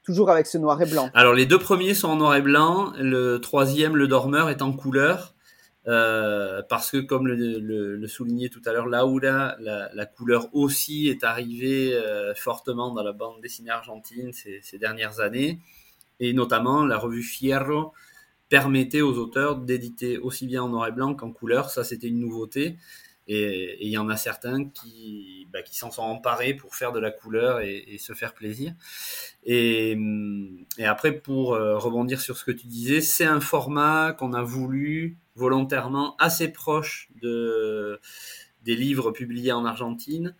Toujours 0.05 0.31
avec 0.31 0.47
ce 0.47 0.57
noir 0.57 0.81
et 0.81 0.87
blanc. 0.87 1.11
Alors 1.15 1.35
les 1.35 1.47
deux 1.47 1.59
premiers 1.59 1.95
sont 1.95 2.11
en 2.11 2.17
noir 2.17 2.37
et 2.37 2.43
blanc, 2.43 2.93
le 2.97 3.39
troisième, 3.39 3.97
le 3.97 4.07
dormeur, 4.07 4.51
est 4.51 4.63
en 4.63 4.73
couleur. 4.73 5.35
Euh, 5.89 6.61
parce 6.69 6.91
que 6.91 6.99
comme 6.99 7.27
le, 7.27 8.07
soulignait 8.09 8.51
tout 8.51 8.61
à 8.67 8.73
l'heure 8.73 8.87
Laura, 8.87 9.57
la, 9.59 9.89
la, 9.95 10.07
couleur 10.07 10.55
aussi 10.55 11.09
est 11.09 11.25
arrivée 11.25 11.95
euh, 11.95 12.35
fortement 12.35 12.93
dans 12.93 13.03
la 13.03 13.13
bande 13.13 13.41
dessinée 13.41 13.71
argentine 13.71 14.35
ces, 14.35 14.61
ces, 14.63 14.79
dernières 14.79 15.21
années, 15.21 15.61
et 16.21 16.35
notamment 16.35 16.85
la 16.85 16.99
revue 16.99 17.23
Fierro 17.23 17.95
permettait 18.51 19.01
aux 19.01 19.17
auteurs 19.17 19.57
d'éditer 19.57 20.19
aussi 20.19 20.47
bien 20.47 20.63
en 20.63 20.69
noir 20.69 20.89
et 20.89 20.93
blanc 20.93 21.15
qu'en 21.15 21.33
couleur, 21.33 21.71
ça 21.71 21.85
c'était 21.85 22.09
une 22.09 22.21
nouveauté, 22.21 22.77
et 23.31 23.87
il 23.87 23.91
y 23.91 23.99
en 23.99 24.09
a 24.09 24.17
certains 24.17 24.65
qui, 24.71 25.47
bah, 25.53 25.63
qui 25.63 25.77
s'en 25.77 25.91
sont 25.91 26.03
emparés 26.03 26.55
pour 26.55 26.75
faire 26.75 26.93
de 26.93 26.99
la 26.99 27.11
couleur 27.11 27.61
et, 27.61 27.99
se 27.99 28.15
faire 28.15 28.33
plaisir. 28.33 28.73
Et, 29.45 29.99
après, 30.83 31.13
pour 31.13 31.53
euh, 31.53 31.77
rebondir 31.77 32.23
sur 32.23 32.39
ce 32.39 32.45
que 32.45 32.51
tu 32.51 32.67
disais, 32.67 33.03
c'est 33.03 33.27
un 33.27 33.41
format 33.41 34.15
qu'on 34.15 34.33
a 34.33 34.43
voulu 34.43 35.19
volontairement 35.35 36.17
assez 36.17 36.49
proche 36.49 37.11
de, 37.21 38.01
des 38.63 38.77
livres 38.77 39.11
publiés 39.11 39.53
en 39.53 39.67
Argentine, 39.67 40.35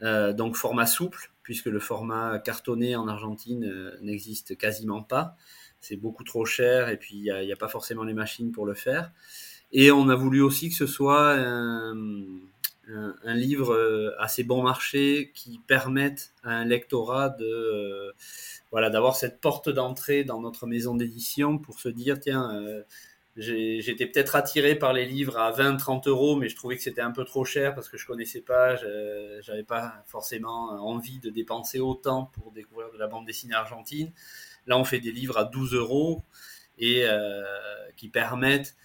euh, 0.00 0.32
donc 0.32 0.56
format 0.56 0.86
souple, 0.86 1.32
puisque 1.42 1.66
le 1.66 1.78
format 1.78 2.38
cartonné 2.38 2.96
en 2.96 3.06
Argentine 3.06 3.66
euh, 3.66 3.98
n'existe 4.00 4.56
quasiment 4.56 5.02
pas. 5.02 5.36
C'est 5.80 5.96
beaucoup 5.96 6.24
trop 6.24 6.46
cher 6.46 6.88
et 6.88 6.96
puis 6.96 7.16
il 7.16 7.44
n'y 7.44 7.52
a, 7.52 7.56
pas 7.56 7.68
forcément 7.68 8.04
les 8.04 8.14
machines 8.14 8.50
pour 8.50 8.64
le 8.64 8.74
faire. 8.74 9.12
Et 9.72 9.90
on 9.90 10.08
a 10.08 10.14
voulu 10.14 10.42
aussi 10.42 10.68
que 10.68 10.74
ce 10.74 10.86
soit 10.86 11.34
un, 11.34 12.24
livre 13.26 13.72
euh, 13.72 14.10
assez 14.18 14.42
bon 14.42 14.62
marché 14.62 15.30
qui 15.34 15.60
permette 15.66 16.32
à 16.42 16.50
un 16.50 16.64
lectorat 16.64 17.28
de 17.28 18.12
voilà 18.72 18.90
d'avoir 18.90 19.14
cette 19.14 19.40
porte 19.40 19.68
d'entrée 19.68 20.24
dans 20.24 20.40
notre 20.40 20.66
maison 20.66 20.96
d'édition 20.96 21.58
pour 21.58 21.78
se 21.78 21.88
dire 21.88 22.18
tiens 22.18 22.50
J'étais 23.36 24.06
peut-être 24.06 24.34
attiré 24.34 24.74
par 24.74 24.92
les 24.92 25.06
livres 25.06 25.38
à 25.38 25.52
20-30 25.52 26.08
euros, 26.08 26.36
mais 26.36 26.48
je 26.48 26.56
trouvais 26.56 26.76
que 26.76 26.82
c'était 26.82 27.00
un 27.00 27.12
peu 27.12 27.24
trop 27.24 27.44
cher 27.44 27.74
parce 27.74 27.88
que 27.88 27.96
je 27.96 28.06
connaissais 28.06 28.40
pas, 28.40 28.74
j'avais 29.40 29.62
pas 29.62 30.04
forcément 30.06 30.70
envie 30.84 31.20
de 31.20 31.30
dépenser 31.30 31.78
autant 31.78 32.24
pour 32.34 32.50
découvrir 32.50 32.90
de 32.92 32.98
la 32.98 33.06
bande 33.06 33.26
dessinée 33.26 33.54
argentine. 33.54 34.12
Là, 34.66 34.76
on 34.78 34.84
fait 34.84 35.00
des 35.00 35.12
livres 35.12 35.38
à 35.38 35.44
12 35.44 35.74
euros 35.74 36.24
et 36.78 37.04
euh, 37.04 37.44
qui 37.96 38.08
permettent 38.08 38.76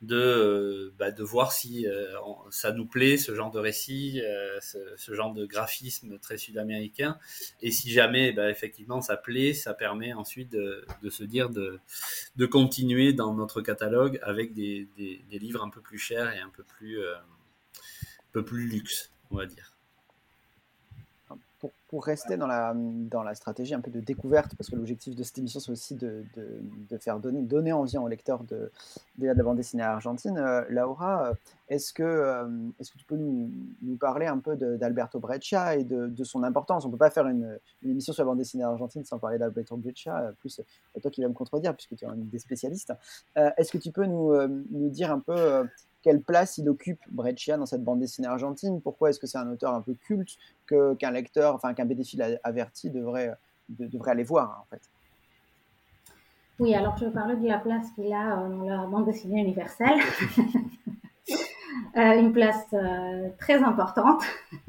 de, 0.00 0.16
euh, 0.16 0.94
bah, 0.98 1.10
de 1.10 1.22
voir 1.22 1.52
si 1.52 1.86
euh, 1.86 2.06
ça 2.50 2.72
nous 2.72 2.86
plaît, 2.86 3.16
ce 3.16 3.34
genre 3.34 3.50
de 3.50 3.58
récit, 3.58 4.20
euh, 4.22 4.58
ce, 4.60 5.14
genre 5.14 5.34
de 5.34 5.44
graphisme 5.44 6.18
très 6.18 6.36
sud-américain. 6.36 7.18
Et 7.62 7.70
si 7.70 7.90
jamais, 7.90 8.32
bah, 8.32 8.50
effectivement, 8.50 9.00
ça 9.00 9.16
plaît, 9.16 9.54
ça 9.54 9.74
permet 9.74 10.12
ensuite 10.12 10.50
de, 10.50 10.84
de 11.02 11.10
se 11.10 11.24
dire 11.24 11.50
de, 11.50 11.80
de, 12.36 12.46
continuer 12.46 13.12
dans 13.12 13.34
notre 13.34 13.60
catalogue 13.60 14.18
avec 14.22 14.54
des, 14.54 14.88
des, 14.96 15.20
des, 15.30 15.38
livres 15.38 15.64
un 15.64 15.70
peu 15.70 15.80
plus 15.80 15.98
chers 15.98 16.32
et 16.32 16.38
un 16.38 16.50
peu 16.50 16.62
plus, 16.62 17.02
un 17.04 17.22
peu 18.32 18.44
plus 18.44 18.68
luxe, 18.68 19.12
on 19.30 19.36
va 19.36 19.46
dire 19.46 19.77
pour, 21.60 22.04
rester 22.04 22.36
dans 22.36 22.46
la, 22.46 22.74
dans 22.74 23.22
la 23.22 23.34
stratégie 23.34 23.74
un 23.74 23.80
peu 23.80 23.90
de 23.90 24.00
découverte, 24.00 24.54
parce 24.56 24.70
que 24.70 24.76
l'objectif 24.76 25.16
de 25.16 25.22
cette 25.22 25.38
émission, 25.38 25.58
c'est 25.58 25.72
aussi 25.72 25.94
de, 25.94 26.24
de, 26.36 26.60
de, 26.90 26.98
faire 26.98 27.18
donner, 27.18 27.42
donner 27.42 27.72
envie 27.72 27.98
aux 27.98 28.08
lecteurs 28.08 28.44
de, 28.44 28.70
de, 29.16 29.26
la 29.26 29.34
bande 29.34 29.56
dessinée 29.56 29.82
argentine. 29.82 30.38
Euh, 30.38 30.62
Laura, 30.68 31.28
euh, 31.28 31.34
est-ce 31.68 31.92
que, 31.92 32.02
euh, 32.02 32.46
est-ce 32.78 32.92
que 32.92 32.98
tu 32.98 33.04
peux 33.04 33.16
nous, 33.16 33.50
nous 33.82 33.96
parler 33.96 34.26
un 34.26 34.38
peu 34.38 34.56
d'Alberto 34.56 35.18
Breccia 35.18 35.76
et 35.76 35.84
de, 35.84 36.24
son 36.24 36.42
importance? 36.42 36.84
On 36.84 36.88
ne 36.88 36.92
peut 36.92 36.98
pas 36.98 37.10
faire 37.10 37.26
une, 37.26 37.58
une, 37.82 37.90
émission 37.90 38.12
sur 38.12 38.22
la 38.22 38.26
bande 38.26 38.38
dessinée 38.38 38.64
argentine 38.64 39.04
sans 39.04 39.18
parler 39.18 39.38
d'Alberto 39.38 39.76
Breccia, 39.76 40.32
plus 40.40 40.60
toi 41.00 41.10
qui 41.10 41.22
vas 41.22 41.28
me 41.28 41.34
contredire, 41.34 41.74
puisque 41.74 41.96
tu 41.96 42.04
es 42.04 42.08
un 42.08 42.14
des 42.16 42.38
spécialistes. 42.38 42.92
est-ce 43.34 43.72
que 43.72 43.78
tu 43.78 43.90
peux 43.90 44.06
nous, 44.06 44.34
nous 44.70 44.88
dire 44.90 45.10
un 45.10 45.20
peu 45.20 45.66
quelle 46.02 46.20
place 46.20 46.58
il 46.58 46.68
occupe 46.68 47.00
Breccia 47.10 47.56
dans 47.56 47.66
cette 47.66 47.82
bande 47.82 48.00
dessinée 48.00 48.28
argentine? 48.28 48.80
Pourquoi 48.80 49.10
est-ce 49.10 49.18
que 49.18 49.26
c'est 49.26 49.38
un 49.38 49.50
auteur 49.50 49.74
un 49.74 49.80
peu 49.80 49.94
culte 49.94 50.36
que, 50.66 50.94
qu'un 50.94 51.10
lecteur, 51.10 51.54
enfin 51.54 51.74
qu'un 51.74 51.84
bénéfice 51.84 52.20
averti 52.44 52.90
devrait, 52.90 53.34
devrait 53.68 54.12
aller 54.12 54.24
voir 54.24 54.64
en 54.64 54.66
fait? 54.70 54.82
Oui, 56.58 56.74
alors 56.74 56.96
je 56.96 57.06
parlais 57.06 57.36
de 57.36 57.46
la 57.46 57.58
place 57.58 57.90
qu'il 57.94 58.12
a 58.12 58.40
euh, 58.40 58.48
dans 58.48 58.64
la 58.64 58.86
bande 58.86 59.06
dessinée 59.06 59.40
universelle? 59.40 59.98
Euh, 61.96 62.20
une 62.20 62.32
place 62.32 62.66
euh, 62.74 63.28
très 63.38 63.62
importante 63.62 64.22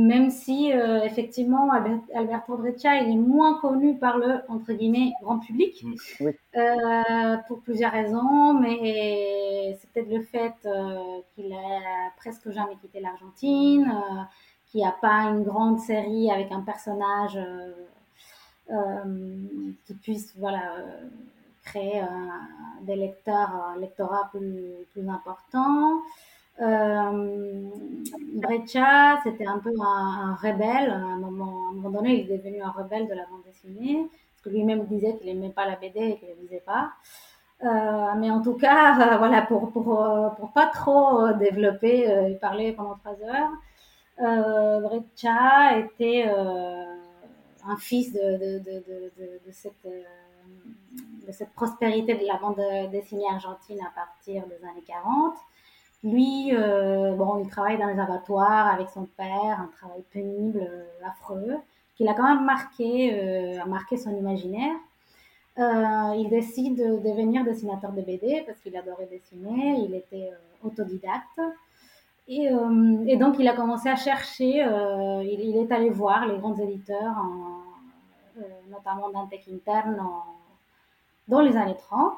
même 0.00 0.30
si 0.30 0.72
euh, 0.72 1.02
effectivement 1.04 1.70
Alberto 2.14 2.56
Breccia 2.56 2.96
il 3.02 3.12
est 3.12 3.16
moins 3.16 3.60
connu 3.60 3.98
par 3.98 4.18
le 4.18 4.40
entre 4.48 4.72
guillemets 4.72 5.12
grand 5.22 5.38
public 5.38 5.84
euh, 6.20 7.36
pour 7.46 7.60
plusieurs 7.60 7.92
raisons, 7.92 8.54
mais 8.54 9.78
c'est 9.80 9.90
peut-être 9.90 10.10
le 10.10 10.22
fait 10.22 10.54
euh, 10.64 11.20
qu'il 11.34 11.52
a 11.52 12.10
presque 12.16 12.50
jamais 12.50 12.76
quitté 12.80 13.00
l'Argentine, 13.00 13.92
qu'il 14.70 14.80
n'y 14.80 14.86
a 14.86 14.96
pas 15.00 15.30
une 15.30 15.42
grande 15.44 15.78
série 15.80 16.30
avec 16.30 16.50
un 16.52 16.60
personnage 16.60 17.38
qui 19.86 19.94
puisse 19.94 20.32
voilà 20.36 20.62
créer 21.64 22.02
des 22.82 22.94
lecteurs, 22.94 23.50
un 23.74 23.80
lectorat 23.80 24.28
plus, 24.30 24.86
plus 24.92 25.08
important. 25.08 26.00
Euh, 26.60 27.68
Breccia, 28.34 29.20
c'était 29.24 29.46
un 29.46 29.58
peu 29.58 29.72
un, 29.80 30.34
rebelle. 30.34 30.90
À 30.90 30.96
un, 30.96 31.18
moment, 31.18 31.72
donné, 31.90 32.20
il 32.20 32.30
est 32.30 32.38
devenu 32.38 32.62
un 32.62 32.70
rebelle 32.70 33.08
de 33.08 33.14
la 33.14 33.26
bande 33.26 33.42
dessinée, 33.44 34.08
parce 34.32 34.42
que 34.44 34.50
lui-même 34.50 34.84
disait 34.86 35.16
qu'il 35.16 35.26
n'aimait 35.26 35.52
pas 35.52 35.66
la 35.66 35.76
BD 35.76 36.00
et 36.00 36.18
qu'il 36.18 36.28
ne 36.28 36.42
lisait 36.42 36.62
pas. 36.64 36.92
Euh, 37.62 38.14
mais 38.16 38.30
en 38.30 38.42
tout 38.42 38.54
cas, 38.54 38.98
euh, 39.14 39.16
voilà, 39.18 39.42
pour, 39.42 39.70
pour, 39.70 40.02
euh, 40.02 40.28
pour 40.30 40.52
pas 40.52 40.66
trop 40.66 41.32
développer 41.34 42.08
et 42.30 42.34
parler 42.36 42.72
pendant 42.72 42.96
trois 42.96 43.16
heures, 43.22 43.50
Breccia 44.82 45.78
était 45.78 46.24
un 46.28 47.76
fils 47.78 48.12
de, 48.12 48.18
de, 48.18 48.58
de, 48.58 49.40
de 49.46 49.50
cette, 49.50 49.84
de 49.84 51.32
cette 51.32 51.52
prospérité 51.54 52.14
de 52.14 52.26
la 52.26 52.36
bande 52.36 52.60
dessinée 52.90 53.24
argentine 53.30 53.80
à 53.80 53.90
partir 53.94 54.46
des 54.46 54.66
années 54.66 54.84
40. 54.86 55.34
Lui, 56.02 56.50
euh, 56.54 57.14
bon, 57.14 57.42
il 57.44 57.50
travaille 57.50 57.78
dans 57.78 57.86
les 57.86 57.98
abattoirs 57.98 58.68
avec 58.68 58.88
son 58.88 59.04
père, 59.04 59.60
un 59.60 59.70
travail 59.76 60.02
pénible, 60.10 60.60
euh, 60.60 61.06
affreux, 61.06 61.56
qui 61.94 62.04
l'a 62.04 62.14
quand 62.14 62.26
même 62.26 62.44
marqué, 62.44 63.12
euh, 63.12 63.60
a 63.60 63.66
marqué 63.66 63.96
son 63.96 64.16
imaginaire. 64.16 64.74
Il 65.58 66.28
décide 66.30 66.76
de 66.76 66.96
devenir 67.06 67.44
dessinateur 67.44 67.92
de 67.92 68.00
BD 68.00 68.42
parce 68.46 68.58
qu'il 68.60 68.74
adorait 68.74 69.08
dessiner, 69.10 69.84
il 69.86 69.94
était 69.94 70.30
autodidacte. 70.64 71.38
Et, 72.28 72.48
donc, 73.16 73.36
il 73.38 73.46
a 73.46 73.54
commencé 73.54 73.90
à 73.90 73.96
chercher, 73.96 74.64
il, 75.22 75.56
est 75.58 75.70
allé 75.70 75.90
voir 75.90 76.26
les 76.26 76.38
grands 76.38 76.56
éditeurs 76.56 77.14
en, 77.18 77.60
notamment 78.70 79.10
dans 79.10 79.26
Tech 79.26 79.42
Interne 79.52 80.02
dans 81.28 81.40
les 81.42 81.54
années 81.58 81.76
30. 81.76 82.14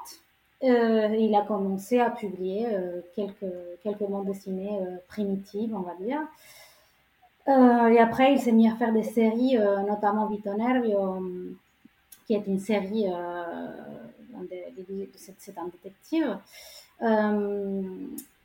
Il 0.62 1.34
a 1.34 1.44
commencé 1.46 1.98
à 1.98 2.10
publier 2.10 2.66
quelques, 3.14 3.52
quelques 3.82 4.04
bandes 4.08 4.26
dessinées 4.26 4.78
primitives, 5.08 5.74
on 5.74 5.80
va 5.80 5.94
dire. 5.96 6.20
et 7.48 7.98
après, 7.98 8.32
il 8.32 8.40
s'est 8.40 8.52
mis 8.52 8.68
à 8.70 8.76
faire 8.76 8.92
des 8.92 9.02
séries, 9.02 9.58
notamment 9.86 10.28
Vito 10.28 10.54
Nervio, 10.54 11.20
qui 12.26 12.34
est 12.34 12.46
une 12.46 12.60
série, 12.60 13.06
c'est 15.16 15.58
un 15.58 15.66
détective. 15.66 16.38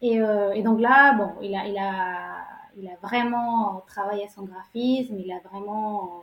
Et, 0.01 0.15
et, 0.15 0.63
donc 0.63 0.79
là, 0.79 1.13
bon, 1.13 1.29
il 1.41 1.55
a, 1.55 1.67
il 1.67 1.77
a 1.77 2.37
il 2.77 2.87
a 2.87 2.95
vraiment 3.01 3.83
travaillé 3.87 4.27
son 4.27 4.43
graphisme, 4.43 5.17
il 5.17 5.31
a 5.31 5.39
vraiment 5.49 6.21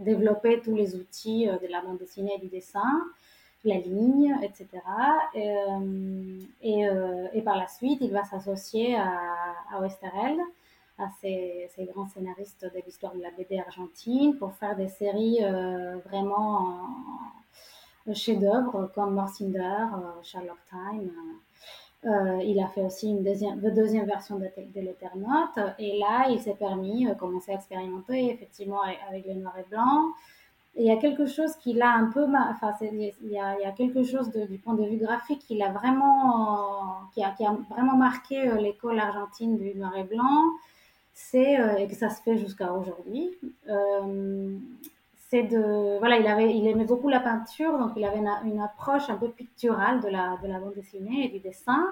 euh, 0.00 0.04
développé 0.04 0.60
tous 0.60 0.74
les 0.74 0.96
outils 0.96 1.48
euh, 1.48 1.58
de 1.58 1.66
la 1.66 1.82
bande 1.82 1.98
dessinée 1.98 2.32
et 2.36 2.40
du 2.40 2.48
dessin, 2.48 3.04
la 3.64 3.76
ligne, 3.76 4.36
etc. 4.42 4.68
Et, 5.34 6.88
euh, 6.88 7.28
et, 7.32 7.42
par 7.42 7.56
la 7.56 7.66
suite, 7.66 7.98
il 8.00 8.12
va 8.12 8.24
s'associer 8.24 8.96
à, 8.96 9.18
à 9.72 9.80
Westerel, 9.80 10.38
à 10.98 11.08
ces, 11.20 11.70
ces, 11.74 11.84
grands 11.84 12.08
scénaristes 12.08 12.64
de 12.64 12.80
l'histoire 12.84 13.14
de 13.14 13.20
la 13.20 13.30
BD 13.30 13.58
argentine, 13.58 14.36
pour 14.38 14.54
faire 14.54 14.76
des 14.76 14.88
séries 14.88 15.40
vraiment 16.06 16.80
chefs-d'œuvre 18.12 18.90
comme 18.94 19.14
Morsinder, 19.14 19.86
Sherlock 20.22 20.58
Time. 20.68 21.10
Euh, 22.06 22.42
il 22.42 22.58
a 22.60 22.68
fait 22.68 22.82
aussi 22.82 23.10
une 23.10 23.22
deuxième, 23.22 23.60
deuxième 23.60 24.06
version 24.06 24.38
de, 24.38 24.46
de 24.46 24.80
l'Eternote. 24.80 25.58
Et 25.78 25.98
là, 25.98 26.28
il 26.30 26.40
s'est 26.40 26.54
permis 26.54 27.04
de 27.04 27.10
euh, 27.10 27.14
commencer 27.14 27.52
à 27.52 27.56
expérimenter 27.56 28.30
effectivement 28.32 28.80
avec 29.08 29.26
le 29.26 29.34
noir 29.34 29.58
et 29.58 29.64
blanc. 29.68 30.12
Il 30.76 30.84
y 30.84 30.90
a 30.90 30.96
quelque 30.96 31.26
chose 31.26 31.56
qui 31.56 31.72
l'a 31.72 31.92
un 31.92 32.10
peu, 32.10 32.24
enfin, 32.24 32.72
il 32.80 33.12
y, 33.24 33.38
a, 33.38 33.58
il 33.58 33.62
y 33.62 33.64
a 33.64 33.72
quelque 33.72 34.02
chose 34.04 34.30
du 34.30 34.58
point 34.58 34.74
de 34.74 34.84
vue 34.84 34.98
graphique 34.98 35.40
qui 35.40 35.56
l'a 35.56 35.70
vraiment, 35.70 37.00
qui 37.12 37.22
a, 37.22 37.34
vraiment 37.68 37.96
marqué 37.96 38.48
euh, 38.48 38.56
l'école 38.56 38.98
argentine 38.98 39.58
du 39.58 39.74
noir 39.74 39.96
et 39.96 40.04
blanc. 40.04 40.44
C'est 41.12 41.58
et 41.78 41.86
que 41.86 41.94
ça 41.94 42.08
se 42.08 42.22
fait 42.22 42.38
jusqu'à 42.38 42.72
aujourd'hui 42.72 43.28
c'est 45.30 45.44
de 45.44 45.98
voilà 45.98 46.18
il 46.18 46.26
avait 46.26 46.54
il 46.54 46.66
aimait 46.66 46.84
beaucoup 46.84 47.08
la 47.08 47.20
peinture 47.20 47.78
donc 47.78 47.92
il 47.96 48.04
avait 48.04 48.18
une, 48.18 48.60
approche 48.60 49.08
un 49.08 49.16
peu 49.16 49.28
picturale 49.28 50.00
de 50.00 50.08
la 50.08 50.36
de 50.42 50.48
la 50.48 50.58
bande 50.58 50.74
dessinée 50.74 51.26
et 51.26 51.28
du 51.28 51.38
dessin 51.38 51.86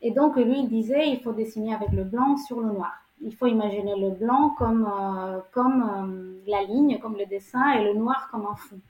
et 0.00 0.12
donc 0.12 0.36
lui 0.36 0.60
il 0.60 0.68
disait 0.68 1.08
il 1.10 1.20
faut 1.20 1.32
dessiner 1.32 1.74
avec 1.74 1.90
le 1.90 2.04
blanc 2.04 2.36
sur 2.36 2.60
le 2.60 2.68
noir 2.68 2.94
il 3.22 3.34
faut 3.34 3.46
imaginer 3.46 3.94
le 3.96 4.10
blanc 4.10 4.50
comme 4.58 4.86
euh, 4.86 5.38
comme 5.52 5.82
euh, 5.82 6.50
la 6.50 6.62
ligne 6.62 6.98
comme 6.98 7.16
le 7.16 7.26
dessin 7.26 7.72
et 7.72 7.84
le 7.84 7.94
noir 7.94 8.28
comme 8.30 8.46
un 8.46 8.56
fond 8.56 8.80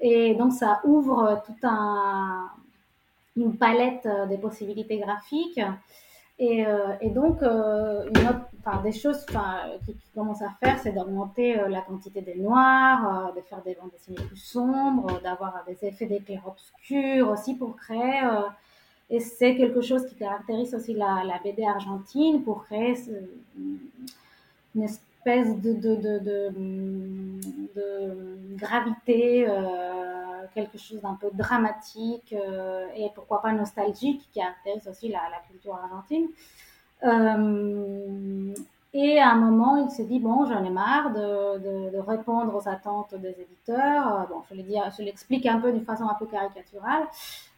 et 0.00 0.34
donc 0.34 0.52
ça 0.52 0.80
ouvre 0.84 1.42
tout 1.46 1.66
un 1.66 2.48
une 3.36 3.56
palette 3.56 4.06
euh, 4.06 4.26
des 4.26 4.38
possibilités 4.38 4.98
graphiques 4.98 5.60
et, 6.40 6.64
donc, 7.16 7.42
euh, 7.42 8.08
des 8.84 8.92
choses 8.92 9.26
qui, 9.26 9.96
commencent 10.14 10.42
à 10.42 10.50
faire, 10.62 10.78
c'est 10.78 10.92
d'augmenter 10.92 11.56
la 11.68 11.80
quantité 11.80 12.20
des 12.20 12.36
noirs, 12.36 13.32
de 13.34 13.40
faire 13.40 13.60
des 13.62 13.74
bandes 13.74 13.90
dessinées 13.90 14.24
plus 14.24 14.36
sombres, 14.36 15.20
d'avoir 15.20 15.64
des 15.66 15.84
effets 15.84 16.06
d'éclair 16.06 16.42
obscur 16.46 17.28
aussi 17.30 17.56
pour 17.56 17.74
créer. 17.74 18.22
Et 19.10 19.20
c'est 19.20 19.56
quelque 19.56 19.80
chose 19.80 20.06
qui 20.06 20.14
caractérise 20.14 20.74
aussi 20.74 20.94
la, 20.94 21.40
BD 21.42 21.64
argentine 21.64 22.42
pour 22.42 22.64
créer 22.64 22.94
une 24.74 24.82
espèce 24.82 25.56
de, 25.60 25.74
gravité 28.56 29.46
quelque 30.54 30.78
chose 30.78 31.00
d'un 31.00 31.14
peu 31.14 31.30
dramatique 31.32 32.32
euh, 32.32 32.86
et 32.96 33.10
pourquoi 33.14 33.42
pas 33.42 33.52
nostalgique 33.52 34.20
qui 34.22 34.40
caractérise 34.40 34.86
aussi 34.88 35.08
la, 35.08 35.20
culture 35.48 35.74
argentine. 35.74 36.28
Euh, 37.04 38.54
et 38.94 39.18
à 39.20 39.30
un 39.30 39.36
moment, 39.36 39.76
il 39.76 39.90
s'est 39.90 40.04
dit, 40.04 40.18
bon, 40.18 40.46
j'en 40.46 40.64
ai 40.64 40.70
marre 40.70 41.12
de, 41.12 41.90
de, 41.90 41.98
répondre 41.98 42.54
aux 42.54 42.68
attentes 42.68 43.14
des 43.14 43.36
éditeurs. 43.40 44.20
Euh, 44.20 44.24
bon, 44.28 44.42
je 44.50 45.02
l'explique 45.02 45.46
un 45.46 45.60
peu 45.60 45.72
d'une 45.72 45.84
façon 45.84 46.04
un 46.08 46.14
peu 46.14 46.26
caricaturale, 46.26 47.04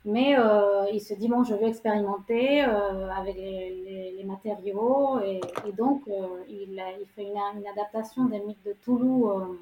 mais 0.04 0.38
euh, 0.38 0.86
il 0.92 1.00
se 1.00 1.14
dit, 1.14 1.28
bon, 1.28 1.44
je 1.44 1.54
vais 1.54 1.68
expérimenter 1.68 2.64
euh, 2.64 3.08
avec 3.10 3.36
les, 3.36 4.24
matériaux. 4.24 5.20
Et, 5.20 5.40
donc, 5.76 6.02
euh, 6.08 6.42
il, 6.48 6.80
fait 7.14 7.24
une, 7.24 7.36
adaptation 7.66 8.24
des 8.26 8.40
mythes 8.40 8.64
de 8.64 8.72
Toulouse. 8.82 9.58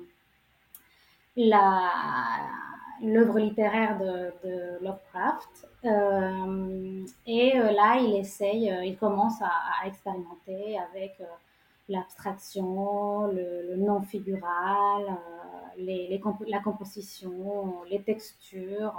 l'œuvre 1.36 3.38
littéraire 3.38 3.98
de, 3.98 4.32
Lovecraft. 4.84 5.66
Et 7.26 7.52
là, 7.54 7.98
il 8.00 8.16
essaye, 8.16 8.72
il 8.84 8.96
commence 8.96 9.40
à, 9.42 9.86
expérimenter 9.86 10.78
avec 10.78 11.20
l'abstraction, 11.88 13.26
le, 13.28 13.62
le, 13.70 13.76
non 13.76 14.02
figural, 14.02 15.16
les, 15.78 16.08
les 16.08 16.20
comp 16.20 16.36
la 16.46 16.60
composition, 16.60 17.82
les 17.88 18.02
textures. 18.02 18.94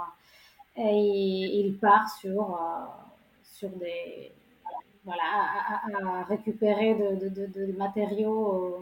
Et 0.76 1.60
il, 1.60 1.76
part 1.78 2.08
sur, 2.18 2.58
sur 3.42 3.68
des. 3.70 4.32
Voilà, 5.04 5.22
à, 6.20 6.22
récupérer 6.24 6.94
de, 6.94 7.76
matériaux 7.76 8.78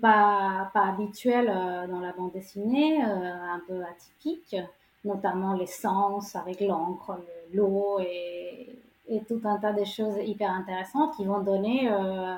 pas, 0.00 0.70
pas 0.72 0.86
habituel 0.86 1.48
euh, 1.48 1.86
dans 1.86 2.00
la 2.00 2.12
bande 2.12 2.32
dessinée, 2.32 3.04
euh, 3.04 3.08
un 3.08 3.60
peu 3.66 3.82
atypique, 3.84 4.56
notamment 5.04 5.54
l'essence 5.54 6.36
avec 6.36 6.60
l'encre, 6.60 7.18
l'eau 7.52 7.98
et, 8.00 8.78
et, 9.08 9.20
tout 9.24 9.40
un 9.44 9.58
tas 9.58 9.72
de 9.72 9.84
choses 9.84 10.16
hyper 10.24 10.50
intéressantes 10.50 11.16
qui 11.16 11.24
vont 11.24 11.40
donner 11.40 11.90
euh, 11.90 12.36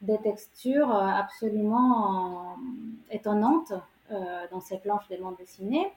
des 0.00 0.18
textures 0.18 0.92
absolument 0.92 2.56
étonnantes 3.10 3.72
dans 4.50 4.60
ces 4.60 4.78
planches 4.78 5.08
de 5.08 5.16
bande 5.16 5.36
dessinée. 5.36 5.92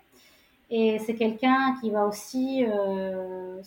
Et 0.71 0.97
c'est 0.99 1.15
quelqu'un 1.15 1.75
qui 1.79 1.91
va 1.91 2.07
aussi 2.07 2.65
euh, 2.65 3.61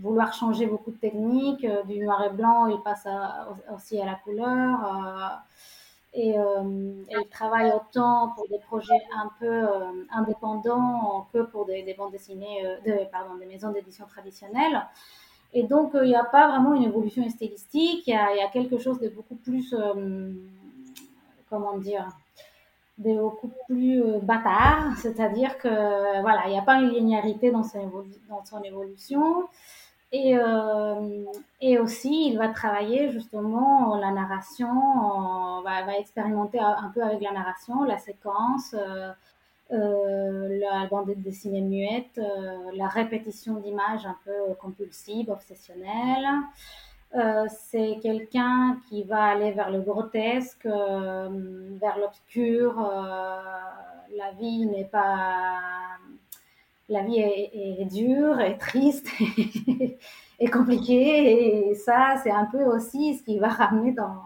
vouloir 0.00 0.32
changer 0.34 0.66
beaucoup 0.66 0.92
de 0.92 0.96
techniques. 0.96 1.66
Du 1.86 1.98
noir 1.98 2.22
et 2.24 2.30
blanc, 2.30 2.66
il 2.66 2.80
passe 2.82 3.08
aussi 3.74 4.00
à 4.00 4.04
la 4.04 4.14
couleur. 4.14 4.84
Euh, 4.84 5.36
et, 6.14 6.38
euh, 6.38 7.04
il 7.10 7.28
travaille 7.30 7.70
autant 7.70 8.30
pour 8.34 8.48
des 8.48 8.58
projets 8.58 9.00
un 9.14 9.30
peu 9.38 9.46
euh, 9.46 10.04
indépendants 10.10 11.28
que 11.32 11.42
pour 11.42 11.66
des, 11.66 11.82
des 11.82 11.94
bandes 11.94 12.12
dessinées, 12.12 12.66
euh, 12.66 12.76
de, 12.86 13.10
pardon, 13.10 13.36
des 13.36 13.46
maisons 13.46 13.70
d'édition 13.70 14.06
traditionnelles. 14.06 14.86
Et 15.52 15.62
donc, 15.62 15.92
il 15.94 16.08
n'y 16.08 16.16
a 16.16 16.24
pas 16.24 16.48
vraiment 16.48 16.74
une 16.74 16.84
évolution 16.84 17.28
stylistique, 17.28 18.06
il 18.06 18.14
y 18.14 18.42
a, 18.42 18.48
quelque 18.52 18.78
chose 18.78 19.00
de 19.00 19.08
beaucoup 19.08 19.36
plus, 19.36 19.74
comment 21.48 21.78
dire, 21.78 22.06
beaucoup 22.98 23.50
plus 23.66 24.02
bâtard, 24.22 24.96
c'est-à-dire 24.98 25.56
que 25.58 26.20
voilà, 26.20 26.42
il 26.46 26.50
n'y 26.50 26.58
a 26.58 26.62
pas 26.62 26.80
une 26.80 26.90
linéarité 26.90 27.50
dans 27.50 27.62
son, 27.62 28.62
évolution. 28.64 29.48
Et, 30.10 30.36
euh, 30.36 31.24
et 31.60 31.78
aussi, 31.78 32.28
il 32.28 32.38
va 32.38 32.48
travailler 32.48 33.10
justement 33.10 33.96
la 33.96 34.10
narration, 34.10 34.68
on 34.70 35.62
va, 35.62 35.98
expérimenter 35.98 36.58
un 36.58 36.90
peu 36.94 37.02
avec 37.02 37.20
la 37.20 37.32
narration, 37.32 37.84
la 37.84 37.98
séquence, 37.98 38.74
euh, 38.74 39.12
euh, 39.70 40.58
la 40.60 40.86
bande 40.86 41.10
dessinée 41.16 41.60
muette, 41.60 42.16
euh, 42.18 42.70
la 42.74 42.88
répétition 42.88 43.56
d'images 43.56 44.06
un 44.06 44.16
peu 44.24 44.54
compulsive, 44.60 45.28
obsessionnelle. 45.28 46.26
Euh, 47.14 47.46
c'est 47.48 47.98
quelqu'un 48.02 48.78
qui 48.88 49.02
va 49.04 49.24
aller 49.24 49.52
vers 49.52 49.70
le 49.70 49.80
grotesque, 49.80 50.66
euh, 50.66 51.28
vers 51.80 51.98
l'obscur. 51.98 52.74
la 54.16 54.30
vie 54.38 54.66
n'est 54.66 54.84
pas 54.84 55.58
la 56.88 57.02
vie 57.02 57.18
est, 57.18 57.80
est, 57.80 57.84
dure, 57.84 58.40
et 58.40 58.56
triste 58.56 59.08
et, 60.38 60.50
compliquée. 60.50 61.68
Et 61.70 61.74
ça, 61.74 62.16
c'est 62.22 62.30
un 62.30 62.46
peu 62.46 62.64
aussi 62.64 63.16
ce 63.16 63.22
qui 63.22 63.38
va 63.38 63.48
ramener 63.48 63.92
dans, 63.92 64.22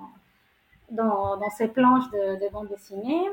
dans, 0.90 1.40
ces 1.56 1.68
planches 1.68 2.08
de, 2.10 2.44
de 2.44 2.52
bande 2.52 2.68
dessinée. 2.68 3.24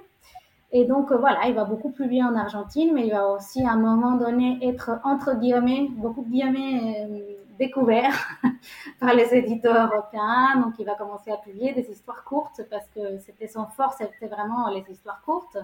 Et 0.71 0.85
donc, 0.85 1.11
euh, 1.11 1.17
voilà, 1.17 1.47
il 1.47 1.55
va 1.55 1.65
beaucoup 1.65 1.89
plus 1.89 2.07
bien 2.07 2.31
en 2.31 2.35
Argentine, 2.35 2.91
mais 2.93 3.07
il 3.07 3.11
va 3.11 3.27
aussi 3.29 3.63
à 3.63 3.71
un 3.71 3.77
moment 3.77 4.15
donné 4.17 4.59
être, 4.61 4.91
entre 5.03 5.35
guillemets, 5.35 5.87
beaucoup 5.97 6.23
de 6.23 6.29
guillemets, 6.29 7.07
euh, 7.09 7.38
découvert 7.59 8.15
par 8.99 9.13
les 9.13 9.35
éditeurs 9.35 9.91
européens. 9.91 10.55
Donc, 10.63 10.73
il 10.79 10.85
va 10.85 10.95
commencer 10.95 11.31
à 11.31 11.37
publier 11.37 11.73
des 11.73 11.87
histoires 11.91 12.23
courtes 12.23 12.61
parce 12.71 12.87
que 12.95 13.19
c'était 13.19 13.47
son 13.47 13.67
fort, 13.67 13.93
c'était 13.93 14.27
vraiment 14.27 14.69
les 14.69 14.83
histoires 14.89 15.21
courtes. 15.21 15.57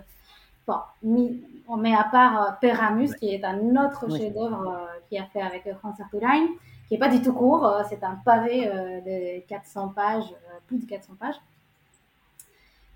Bon, 0.68 0.80
on 1.68 1.78
met 1.78 1.96
à 1.96 2.06
part 2.06 2.42
euh, 2.42 2.52
Peramus, 2.60 3.14
qui 3.16 3.30
est 3.30 3.44
un 3.44 3.60
autre 3.84 4.06
oui. 4.10 4.20
chef-d'œuvre 4.20 4.68
euh, 4.68 5.00
qui 5.08 5.18
a 5.18 5.26
fait 5.26 5.42
avec 5.42 5.68
euh, 5.68 5.76
Franz 5.76 6.02
Arturain, 6.02 6.48
qui 6.88 6.96
est 6.96 6.98
pas 6.98 7.10
du 7.10 7.22
tout 7.22 7.34
court, 7.34 7.66
euh, 7.66 7.84
c'est 7.90 8.04
un 8.04 8.16
pavé 8.26 8.68
euh, 8.68 9.02
de 9.02 9.46
400 9.48 9.90
pages, 9.90 10.34
plus 10.68 10.80
de 10.80 10.86
400 10.86 11.14
pages. 11.20 11.40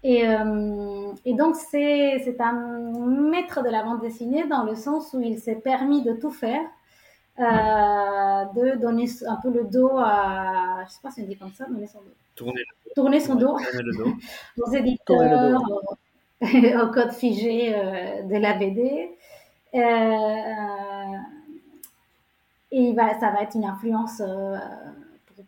Et, 0.02 0.24
Et 1.26 1.34
donc, 1.34 1.58
c'est 1.58 2.40
un 2.40 2.54
maître 2.54 3.62
de 3.62 3.70
la 3.70 3.84
bande 3.84 4.00
dessinée 4.00 4.48
dans 4.48 4.64
le 4.64 4.76
sens 4.76 5.14
où 5.14 5.20
il 5.20 5.38
s'est 5.40 5.58
permis 5.58 6.04
de 6.04 6.14
tout 6.14 6.32
faire, 6.32 6.62
euh, 6.62 6.68
de 7.40 8.78
donner 8.78 9.06
un 9.28 9.36
peu 9.38 9.50
le 9.50 9.64
dos 9.66 9.98
à, 9.98 10.84
je 10.88 10.94
sais 10.94 11.00
pas 11.02 11.12
si 11.12 11.22
on 11.22 11.26
dit 11.26 11.38
comme 11.38 11.54
ça, 11.54 11.66
donner 11.66 11.88
son 11.88 12.00
dos. 12.00 12.14
Tourner, 12.36 12.64
Tourner 12.96 13.20
son 13.20 13.36
dos, 13.36 13.58
le 13.74 13.98
dos. 13.98 14.12
aux 14.66 14.72
éditeurs, 14.72 15.62
au, 16.42 16.46
au 16.84 16.92
code 16.92 17.12
figé 17.12 17.74
euh, 17.76 18.24
de 18.24 18.36
la 18.36 18.54
BD. 18.54 19.10
Euh, 19.76 21.18
et 22.72 22.94
va, 22.94 23.20
ça 23.20 23.32
va 23.32 23.42
être 23.44 23.56
une 23.56 23.66
influence 23.66 24.22
euh, 24.22 24.58
pour 25.28 25.46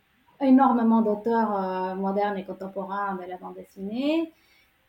énormément 0.48 1.02
d'auteurs 1.02 1.56
euh, 1.56 1.96
modernes 1.96 2.38
et 2.38 2.44
contemporains 2.44 3.16
de 3.16 3.28
la 3.30 3.38
bande 3.38 3.56
dessinée 3.56 4.32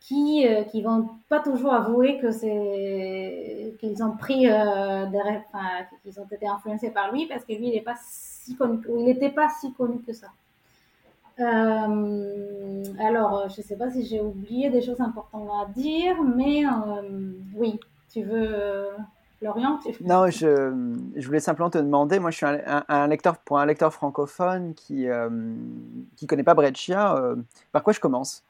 qui 0.03 0.45
euh, 0.45 0.63
qui 0.63 0.81
vont 0.81 1.09
pas 1.29 1.39
toujours 1.39 1.73
avouer 1.73 2.19
que 2.19 2.29
c'est 2.29 3.73
qu'ils 3.79 4.03
ont 4.03 4.15
pris 4.17 4.49
euh, 4.49 5.05
qu'ils 6.03 6.19
ont 6.19 6.27
été 6.29 6.45
influencés 6.47 6.91
par 6.91 7.11
lui 7.11 7.25
parce 7.25 7.45
que 7.45 7.53
lui 7.53 7.69
il 7.69 7.73
n'est 7.73 7.81
pas 7.81 7.95
si 7.97 8.55
connu 8.55 8.79
il 8.89 9.05
n'était 9.05 9.31
pas 9.31 9.47
si 9.49 9.73
connu 9.73 10.01
que 10.01 10.13
ça. 10.13 10.27
Euh, 11.39 12.83
alors 12.99 13.49
je 13.49 13.61
sais 13.61 13.77
pas 13.77 13.89
si 13.89 14.05
j'ai 14.05 14.21
oublié 14.21 14.69
des 14.69 14.81
choses 14.81 15.01
importantes 15.01 15.49
à 15.49 15.71
dire 15.71 16.21
mais 16.21 16.65
euh, 16.65 17.31
oui 17.55 17.79
tu 18.11 18.23
veux 18.23 18.47
euh, 18.53 18.91
Florian 19.39 19.79
tu... 19.79 20.03
Non, 20.03 20.29
je, 20.29 21.01
je 21.15 21.25
voulais 21.25 21.39
simplement 21.39 21.69
te 21.69 21.77
demander, 21.77 22.19
moi 22.19 22.29
je 22.29 22.37
suis 22.37 22.45
un, 22.45 23.07
lecteur, 23.07 23.37
pour 23.37 23.57
un 23.57 23.65
lecteur 23.65 23.93
francophone 23.93 24.73
qui 24.75 25.05
ne 25.07 26.27
connaît 26.27 26.43
pas 26.43 26.53
Breccia, 26.53 27.15
euh, 27.15 27.35
par 27.71 27.83
quoi 27.83 27.93
je 27.93 27.99
commence? 27.99 28.43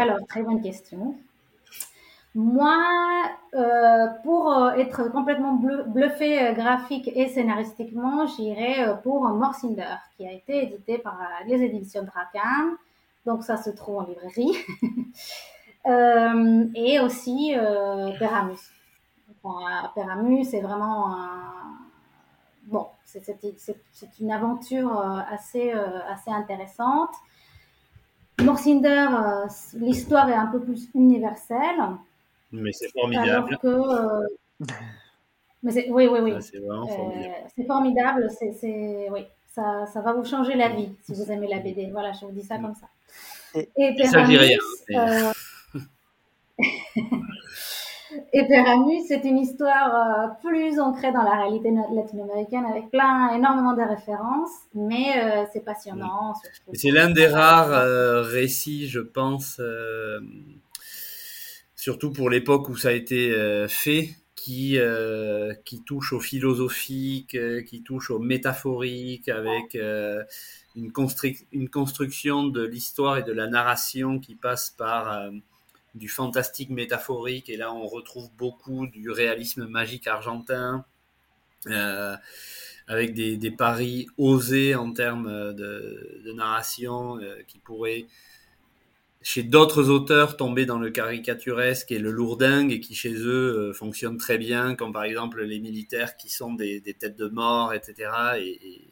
Alors, 0.00 0.18
très 0.28 0.42
bonne 0.42 0.60
question. 0.62 1.16
Moi, 2.34 2.76
euh, 3.54 4.08
pour 4.22 4.52
euh, 4.52 4.72
être 4.72 5.08
complètement 5.10 5.54
bluffé 5.54 6.48
euh, 6.48 6.52
graphique 6.52 7.08
et 7.14 7.28
scénaristiquement, 7.28 8.26
j'irais 8.26 8.86
euh, 8.86 8.94
pour 8.94 9.22
Morcinder, 9.22 9.96
qui 10.16 10.26
a 10.26 10.32
été 10.32 10.64
édité 10.64 10.98
par 10.98 11.18
les 11.46 11.62
éditions 11.62 12.02
Dracan. 12.02 12.76
Donc, 13.24 13.42
ça 13.42 13.56
se 13.56 13.70
trouve 13.70 13.98
en 13.98 14.06
librairie. 14.06 14.52
Et 16.74 16.98
aussi 16.98 17.54
Peramus. 18.18 18.58
Bon, 19.42 19.54
Peramus, 19.94 20.44
c'est 20.50 20.60
vraiment 20.60 21.14
un... 21.14 21.52
Bon, 22.64 22.88
c'est- 23.04 23.24
une 24.20 24.32
aventure 24.32 25.00
assez, 25.30 25.70
assez 25.70 26.30
intéressante. 26.32 27.10
Morcinder, 28.42 29.08
euh, 29.12 29.46
l'histoire 29.74 30.28
est 30.28 30.34
un 30.34 30.46
peu 30.46 30.60
plus 30.60 30.88
universelle, 30.94 31.80
Mais 32.52 32.70
c'est 32.72 32.86
alors 32.96 33.10
formidable. 33.48 33.58
que... 33.62 33.66
euh, 33.66 34.26
mais 35.62 35.72
c'est- 35.72 35.90
oui, 35.90 36.06
oui, 36.06 36.18
oui. 36.22 36.32
Ça, 36.32 36.40
c'est 36.42 36.58
vraiment 36.58 36.84
Euh, 36.86 36.94
formidable. 36.96 37.34
c'est 37.56 37.66
formidable, 37.66 38.30
c'est, 38.38 38.52
c'est- 38.52 39.08
oui, 39.10 39.24
ça, 39.54 39.86
ça 39.92 40.00
va 40.02 40.12
vous 40.12 40.24
changer 40.24 40.54
la 40.54 40.68
vie 40.68 40.90
si 41.04 41.14
vous 41.14 41.30
aimez 41.32 41.48
la 41.48 41.60
BD. 41.60 41.90
Voilà, 41.90 42.12
je 42.12 42.26
vous 42.26 42.32
dis 42.32 42.42
ça 42.44 42.58
comme 42.58 42.74
ça. 42.74 42.88
Et- 43.54 43.70
Et 43.76 44.06
Ça, 44.06 44.22
je 44.24 44.28
dis 44.28 44.36
rien, 44.36 44.58
euh, 44.90 45.32
Et 48.32 48.46
Peramus, 48.46 49.04
c'est 49.08 49.24
une 49.24 49.38
histoire 49.38 49.94
euh, 49.94 50.48
plus 50.48 50.78
ancrée 50.78 51.12
dans 51.12 51.22
la 51.22 51.42
réalité 51.42 51.70
no- 51.70 51.94
latino-américaine 51.94 52.64
avec 52.64 52.90
plein, 52.90 53.34
énormément 53.34 53.74
de 53.74 53.82
références, 53.82 54.50
mais 54.74 55.22
euh, 55.22 55.44
c'est 55.52 55.64
passionnant. 55.64 56.34
C'est 56.72 56.90
l'un 56.90 57.10
des 57.10 57.26
rares 57.26 57.72
euh, 57.72 58.22
récits, 58.22 58.88
je 58.88 59.00
pense, 59.00 59.60
surtout 61.74 62.12
pour 62.12 62.30
l'époque 62.30 62.68
où 62.68 62.76
ça 62.76 62.88
a 62.88 62.92
été 62.92 63.34
fait, 63.68 64.10
qui, 64.34 64.78
qui 65.64 65.82
touche 65.82 66.12
au 66.12 66.20
philosophique, 66.20 67.36
qui 67.66 67.82
touche 67.82 68.10
au 68.10 68.18
métaphorique, 68.18 69.28
avec 69.28 69.74
une, 69.74 70.90
construc- 70.90 71.46
une 71.52 71.68
construction 71.68 72.44
de 72.44 72.62
l'histoire 72.64 73.18
et 73.18 73.22
de 73.22 73.32
la 73.32 73.46
narration 73.46 74.18
qui 74.18 74.34
passe 74.34 74.70
par 74.70 75.30
du 75.96 76.08
fantastique 76.08 76.70
métaphorique, 76.70 77.48
et 77.48 77.56
là 77.56 77.72
on 77.72 77.86
retrouve 77.86 78.30
beaucoup 78.36 78.86
du 78.86 79.10
réalisme 79.10 79.66
magique 79.66 80.06
argentin. 80.06 80.84
Euh, 81.68 82.16
avec 82.88 83.14
des, 83.14 83.50
paris 83.50 84.06
osés 84.16 84.76
en 84.76 84.92
termes 84.92 85.54
de, 85.54 86.32
narration 86.34 87.18
euh, 87.18 87.42
qui 87.48 87.58
pourraient, 87.58 88.06
chez 89.22 89.42
d'autres 89.42 89.90
auteurs, 89.90 90.36
tomber 90.36 90.66
dans 90.66 90.78
le 90.78 90.90
caricaturesque 90.90 91.90
et 91.90 91.98
le 91.98 92.12
lourdingue 92.12 92.70
et 92.70 92.78
qui 92.78 92.94
chez 92.94 93.12
eux 93.12 93.70
euh, 93.70 93.72
fonctionnent 93.72 94.18
très 94.18 94.38
bien, 94.38 94.76
comme 94.76 94.92
par 94.92 95.02
exemple 95.02 95.42
les 95.42 95.58
militaires 95.58 96.16
qui 96.16 96.28
sont 96.28 96.54
des, 96.54 96.80
têtes 96.96 97.16
de 97.16 97.26
mort, 97.26 97.74
etc. 97.74 98.08
Et, 98.38 98.50
et, 98.68 98.88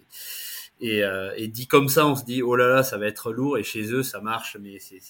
et, 0.80 1.04
euh, 1.04 1.32
et 1.36 1.48
dit 1.48 1.66
comme 1.66 1.88
ça, 1.88 2.06
on 2.06 2.16
se 2.16 2.24
dit 2.24 2.42
oh 2.42 2.56
là 2.56 2.68
là, 2.68 2.82
ça 2.82 2.98
va 2.98 3.06
être 3.06 3.32
lourd, 3.32 3.58
et 3.58 3.62
chez 3.62 3.92
eux 3.92 4.02
ça 4.02 4.20
marche, 4.20 4.56
mais 4.60 4.78
c'est- 4.78 5.00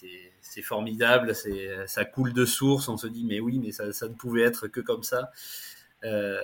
formidable, 0.62 1.35
c'est 1.35 1.69
ça 1.89 2.05
coule 2.05 2.33
de 2.33 2.45
source, 2.45 2.89
on 2.89 2.97
se 2.97 3.07
dit 3.09 3.25
mais 3.25 3.41
oui, 3.41 3.59
mais 3.59 3.73
ça, 3.73 3.93
ça 3.93 4.09
ne 4.09 4.15
pouvait 4.15 4.43
être 4.43 4.69
que 4.69 4.81
comme 4.81 5.03
ça. 5.03 5.31
Euh, 6.05 6.39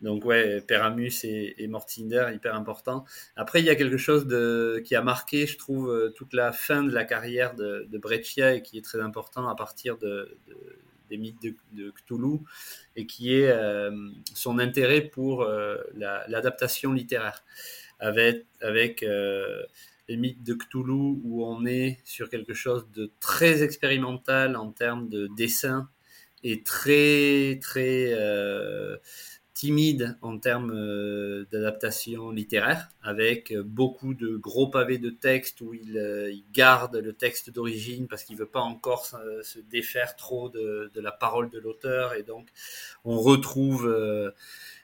donc 0.00 0.24
ouais, 0.24 0.60
Peramus 0.62 1.12
et, 1.24 1.54
et 1.62 1.68
Mortinder, 1.68 2.26
hyper 2.34 2.56
important. 2.56 3.04
Après, 3.36 3.60
il 3.60 3.66
y 3.66 3.70
a 3.70 3.76
quelque 3.76 3.96
chose 3.96 4.26
de, 4.26 4.82
qui 4.84 4.96
a 4.96 5.02
marqué, 5.02 5.46
je 5.46 5.56
trouve, 5.58 5.90
euh, 5.90 6.10
toute 6.10 6.32
la 6.34 6.50
fin 6.52 6.82
de 6.82 6.92
la 6.92 7.04
carrière 7.04 7.54
de, 7.54 7.86
de 7.88 7.98
Breccia 7.98 8.54
et 8.54 8.62
qui 8.62 8.78
est 8.78 8.82
très 8.82 9.00
important 9.00 9.48
à 9.48 9.54
partir 9.54 9.98
de, 9.98 10.36
de- 10.48 10.56
des 11.08 11.18
mythes 11.18 11.40
de, 11.42 11.54
de 11.72 11.90
Cthulhu 11.92 12.38
et 12.96 13.06
qui 13.06 13.34
est 13.34 13.50
euh, 13.50 13.92
son 14.34 14.58
intérêt 14.58 15.02
pour 15.02 15.42
euh, 15.42 15.76
la- 15.94 16.24
l'adaptation 16.26 16.92
littéraire. 16.92 17.44
Avec, 18.02 19.04
euh, 19.04 19.62
les 20.08 20.16
mythes 20.16 20.42
de 20.42 20.54
Cthulhu 20.54 21.20
où 21.22 21.46
on 21.46 21.64
est 21.64 22.00
sur 22.04 22.28
quelque 22.28 22.52
chose 22.52 22.90
de 22.90 23.12
très 23.20 23.62
expérimental 23.62 24.56
en 24.56 24.72
termes 24.72 25.08
de 25.08 25.28
dessin 25.36 25.88
et 26.42 26.64
très, 26.64 27.60
très... 27.62 28.12
euh, 28.12 28.96
timide 29.54 30.18
en 30.22 30.38
termes 30.38 30.72
euh, 30.74 31.46
d'adaptation 31.52 32.32
littéraire, 32.32 32.88
avec 33.00 33.56
beaucoup 33.58 34.14
de 34.14 34.36
gros 34.36 34.66
pavés 34.66 34.98
de 34.98 35.10
texte 35.10 35.60
où 35.60 35.72
il, 35.72 36.42
garde 36.52 36.96
le 36.96 37.12
texte 37.12 37.50
d'origine 37.50 38.08
parce 38.08 38.24
qu'il 38.24 38.36
veut 38.36 38.46
pas 38.46 38.60
encore 38.60 39.06
se, 39.06 39.60
défaire 39.70 40.16
trop 40.16 40.48
de, 40.48 40.90
la 40.96 41.12
parole 41.12 41.48
de 41.50 41.60
l'auteur, 41.60 42.14
et 42.14 42.24
donc 42.24 42.48
on 43.04 43.20
retrouve 43.20 43.94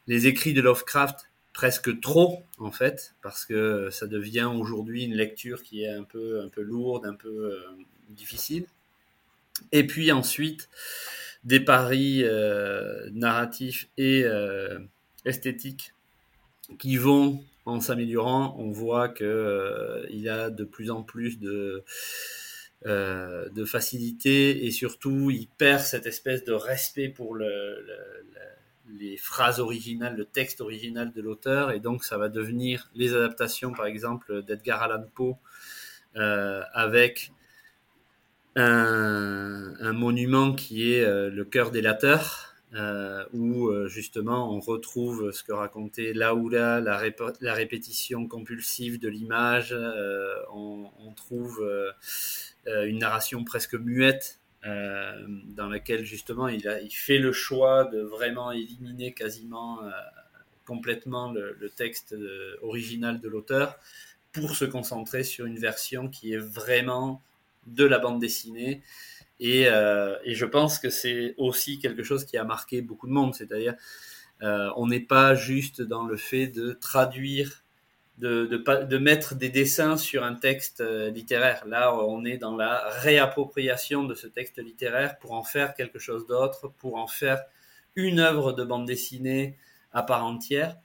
les 0.06 0.28
écrits 0.28 0.52
de 0.52 0.60
Lovecraft 0.60 1.28
presque 1.58 1.98
trop 2.00 2.44
en 2.58 2.70
fait, 2.70 3.16
parce 3.20 3.44
que 3.44 3.90
ça 3.90 4.06
devient 4.06 4.44
aujourd'hui 4.44 5.02
une 5.02 5.16
lecture 5.16 5.64
qui 5.64 5.82
est 5.82 5.88
un 5.90 6.04
peu, 6.04 6.40
un 6.40 6.48
peu 6.48 6.62
lourde, 6.62 7.04
un 7.04 7.16
peu 7.16 7.50
euh, 7.50 7.58
difficile. 8.10 8.64
Et 9.72 9.84
puis 9.84 10.12
ensuite, 10.12 10.68
des 11.42 11.58
paris 11.58 12.20
euh, 12.22 13.10
narratifs 13.10 13.88
et 13.98 14.22
euh, 14.22 14.78
esthétiques 15.24 15.94
qui 16.78 16.96
vont 16.96 17.42
en 17.66 17.80
s'améliorant. 17.80 18.54
On 18.56 18.70
voit 18.70 19.08
que 19.08 20.06
il 20.10 20.28
a 20.28 20.50
de 20.50 20.62
plus 20.62 20.92
en 20.92 21.02
plus 21.02 21.40
de 21.40 21.82
de 22.84 23.64
facilité 23.64 24.64
et 24.64 24.70
surtout 24.70 25.32
il 25.32 25.48
perd 25.48 25.80
cette 25.80 26.06
espèce 26.06 26.44
de 26.44 26.52
respect 26.52 27.08
pour 27.08 27.34
le- 27.34 27.84
les 28.98 29.16
phrases 29.16 29.60
originales, 29.60 30.16
le 30.16 30.24
texte 30.24 30.60
original 30.60 31.12
de 31.12 31.20
l'auteur 31.20 31.70
et 31.70 31.80
donc 31.80 32.04
ça 32.04 32.18
va 32.18 32.28
devenir 32.28 32.90
les 32.94 33.14
adaptations 33.14 33.72
par 33.72 33.86
exemple 33.86 34.42
d'Edgar 34.42 34.82
Allan 34.82 35.04
Poe 35.14 35.36
euh, 36.16 36.62
avec 36.72 37.32
un, 38.56 39.92
monument 39.92 40.52
qui 40.54 40.92
est 40.92 41.04
euh, 41.04 41.30
le 41.30 41.44
cœur 41.44 41.70
délateur, 41.70 42.54
euh, 42.74 43.24
où 43.32 43.68
euh, 43.68 43.88
justement 43.88 44.52
on 44.54 44.60
retrouve 44.60 45.30
ce 45.32 45.42
que 45.42 45.52
racontait 45.52 46.12
Laoula, 46.12 46.80
la, 46.80 47.00
rép- 47.00 47.36
la 47.40 47.54
répétition 47.54 48.26
compulsive 48.26 49.00
de 49.00 49.08
l'image, 49.08 49.74
on, 50.52 50.90
trouve 51.16 51.66
une 52.66 52.98
narration 52.98 53.42
presque 53.42 53.74
muette. 53.74 54.37
Euh, 54.66 55.26
dans 55.54 55.68
laquelle 55.68 56.04
justement 56.04 56.48
il, 56.48 56.62
fait 56.90 57.18
le 57.18 57.32
choix 57.32 57.84
de 57.84 58.00
vraiment 58.00 58.50
éliminer 58.50 59.12
quasiment 59.12 59.82
euh, 59.82 59.90
complètement 60.66 61.32
le, 61.32 61.70
texte 61.76 62.12
euh, 62.12 62.56
original 62.62 63.20
de 63.20 63.28
l'auteur 63.28 63.78
pour 64.32 64.56
se 64.56 64.64
concentrer 64.64 65.24
sur 65.24 65.46
une 65.46 65.58
version 65.58 66.08
qui 66.08 66.32
est 66.32 66.38
vraiment 66.38 67.22
de 67.66 67.84
la 67.84 67.98
bande 67.98 68.20
dessinée. 68.20 68.82
Et, 69.40 69.62
et 69.62 70.34
je 70.34 70.44
pense 70.44 70.78
que 70.80 70.90
c'est 70.90 71.34
aussi 71.38 71.78
quelque 71.78 72.02
chose 72.02 72.24
qui 72.24 72.36
a 72.36 72.44
marqué 72.44 72.82
beaucoup 72.82 73.06
de 73.06 73.12
monde. 73.12 73.34
C'est-à-dire, 73.34 73.74
euh, 74.42 74.70
on 74.76 74.86
n'est 74.86 75.00
pas 75.00 75.34
juste 75.34 75.82
dans 75.82 76.04
le 76.04 76.16
fait 76.16 76.46
de 76.46 76.72
traduire 76.72 77.64
de, 78.18 78.46
de, 78.46 78.84
de, 78.84 78.98
mettre 78.98 79.34
des 79.34 79.48
dessins 79.48 79.96
sur 79.96 80.24
un 80.24 80.34
texte 80.34 80.80
euh, 80.80 81.10
littéraire. 81.10 81.64
Là, 81.66 81.94
on 81.94 82.24
est 82.24 82.36
dans 82.36 82.56
la 82.56 82.88
réappropriation 83.00 84.04
de 84.04 84.14
ce 84.14 84.26
texte 84.26 84.58
littéraire 84.58 85.18
pour 85.18 85.32
en 85.32 85.44
faire 85.44 85.74
quelque 85.74 85.98
chose 85.98 86.26
d'autre, 86.26 86.72
pour 86.78 86.96
en 86.96 87.06
faire 87.06 87.40
une 87.94 88.18
œuvre 88.18 88.52
de 88.52 88.64
bande 88.64 88.86
dessinée 88.86 89.56
à 89.92 90.02
part 90.02 90.24
entière. 90.24 90.76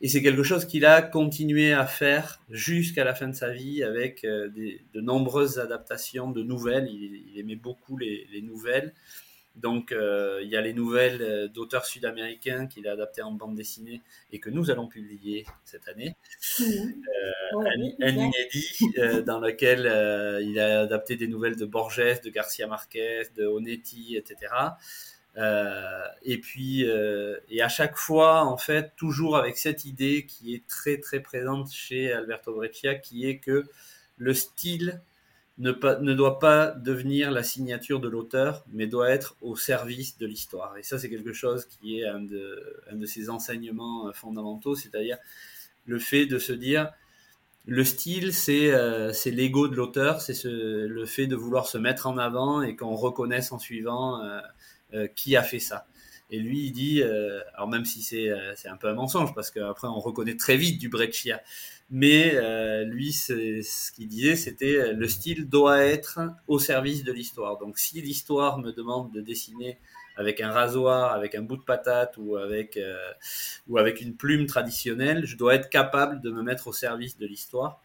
Et 0.00 0.08
c'est 0.08 0.22
quelque 0.22 0.42
chose 0.42 0.66
qu'il 0.66 0.84
a 0.84 1.00
continué 1.00 1.72
à 1.72 1.86
faire 1.86 2.40
jusqu'à 2.50 3.04
la 3.04 3.14
fin 3.14 3.28
de 3.28 3.34
sa 3.34 3.50
vie 3.50 3.82
avec 3.82 4.24
euh, 4.24 4.48
de 4.48 5.00
nombreuses 5.00 5.58
adaptations 5.58 6.30
de 6.30 6.42
nouvelles. 6.42 6.88
Il, 6.88 7.38
aimait 7.38 7.56
beaucoup 7.56 7.96
les 7.96 8.42
nouvelles. 8.42 8.92
Donc, 9.56 9.92
euh, 9.92 10.40
il 10.42 10.48
y 10.48 10.56
a 10.56 10.62
les 10.62 10.72
nouvelles 10.72 11.20
euh, 11.20 11.48
d'auteurs 11.48 11.84
sud-américains 11.84 12.66
qu'il 12.66 12.88
a 12.88 12.92
adaptées 12.92 13.22
en 13.22 13.32
bande 13.32 13.54
dessinée 13.54 14.00
et 14.32 14.40
que 14.40 14.48
nous 14.48 14.70
allons 14.70 14.86
publier 14.86 15.44
cette 15.64 15.88
année. 15.88 16.16
Mmh. 16.58 16.64
Euh, 16.64 17.58
un, 17.60 18.06
un, 18.06 18.16
inédit 18.16 18.78
euh, 18.98 19.22
dans 19.22 19.40
lequel 19.40 19.80
il 20.42 20.58
a 20.58 20.80
adapté 20.80 21.16
des 21.16 21.28
nouvelles 21.28 21.56
de 21.56 21.66
Borges, 21.66 22.20
de 22.22 22.30
Garcia 22.30 22.66
Marquez, 22.66 23.24
de 23.36 23.44
Onetti, 23.44 24.16
etc. 24.16 24.52
et 26.22 26.38
puis, 26.38 26.82
et 26.82 27.62
à 27.62 27.68
chaque 27.68 27.96
fois, 27.96 28.44
en 28.44 28.56
fait, 28.56 28.92
toujours 28.96 29.36
avec 29.36 29.58
cette 29.58 29.84
idée 29.84 30.24
qui 30.26 30.54
est 30.54 30.66
très 30.66 30.98
très 30.98 31.20
présente 31.20 31.70
chez 31.70 32.12
Alberto 32.12 32.54
Breccia, 32.54 32.94
qui 32.94 33.28
est 33.28 33.38
que 33.38 33.64
le 34.16 34.34
style 34.34 35.00
ne, 35.58 35.72
pas, 35.72 35.98
ne 35.98 36.14
doit 36.14 36.38
pas 36.38 36.70
devenir 36.70 37.30
la 37.30 37.42
signature 37.42 38.00
de 38.00 38.08
l'auteur, 38.08 38.64
mais 38.72 38.86
doit 38.86 39.10
être 39.10 39.36
au 39.42 39.56
service 39.56 40.18
de 40.18 40.26
l'histoire. 40.26 40.76
Et 40.76 40.82
ça, 40.82 40.98
c'est 40.98 41.10
quelque 41.10 41.32
chose 41.32 41.66
qui 41.66 42.00
est 42.00 42.06
un 42.06 42.20
de, 42.20 42.82
un 42.90 42.96
de 42.96 43.06
ses 43.06 43.30
enseignements 43.30 44.08
euh, 44.08 44.12
fondamentaux, 44.12 44.74
c'est-à-dire 44.74 45.18
le 45.84 45.98
fait 45.98 46.26
de 46.26 46.38
se 46.38 46.52
dire, 46.52 46.90
le 47.66 47.84
style, 47.84 48.32
c'est 48.32 48.72
euh, 48.72 49.12
l'ego 49.26 49.68
de 49.68 49.76
l'auteur, 49.76 50.20
c'est 50.20 50.42
le 50.44 51.04
fait 51.06 51.26
de 51.26 51.36
vouloir 51.36 51.66
se 51.66 51.78
mettre 51.78 52.06
en 52.06 52.18
avant 52.18 52.62
et 52.62 52.74
qu'on 52.74 52.94
reconnaisse 52.96 53.52
en 53.52 53.58
suivant 53.58 54.20
euh, 54.20 54.40
euh, 54.94 55.06
qui 55.14 55.36
a 55.36 55.42
fait 55.42 55.60
ça. 55.60 55.86
Et 56.30 56.38
lui, 56.38 56.66
il 56.66 56.72
dit, 56.72 57.02
euh, 57.02 57.40
alors 57.54 57.68
même 57.68 57.84
si 57.84 58.02
c'est 58.02 58.30
un 58.66 58.76
peu 58.76 58.88
un 58.88 58.94
mensonge, 58.94 59.34
parce 59.34 59.50
qu'après 59.50 59.86
on 59.86 60.00
reconnaît 60.00 60.36
très 60.36 60.56
vite 60.56 60.80
du 60.80 60.88
Breccia, 60.88 61.42
mais 61.92 62.34
euh, 62.36 62.84
lui, 62.84 63.12
ce 63.12 63.92
qu'il 63.92 64.08
disait, 64.08 64.34
c'était 64.34 64.78
euh, 64.78 64.92
le 64.94 65.06
style 65.08 65.46
doit 65.46 65.84
être 65.84 66.20
au 66.48 66.58
service 66.58 67.04
de 67.04 67.12
l'histoire. 67.12 67.58
Donc 67.58 67.78
si 67.78 68.00
l'histoire 68.00 68.58
me 68.58 68.72
demande 68.72 69.12
de 69.12 69.20
dessiner 69.20 69.78
avec 70.16 70.40
un 70.40 70.50
rasoir, 70.50 71.12
avec 71.12 71.34
un 71.34 71.42
bout 71.42 71.58
de 71.58 71.62
patate 71.62 72.16
ou 72.16 72.36
avec, 72.36 72.78
euh, 72.78 72.96
ou 73.68 73.76
avec 73.76 74.00
une 74.00 74.16
plume 74.16 74.46
traditionnelle, 74.46 75.26
je 75.26 75.36
dois 75.36 75.54
être 75.54 75.68
capable 75.68 76.22
de 76.22 76.30
me 76.30 76.42
mettre 76.42 76.66
au 76.68 76.72
service 76.72 77.18
de 77.18 77.26
l'histoire. 77.26 77.82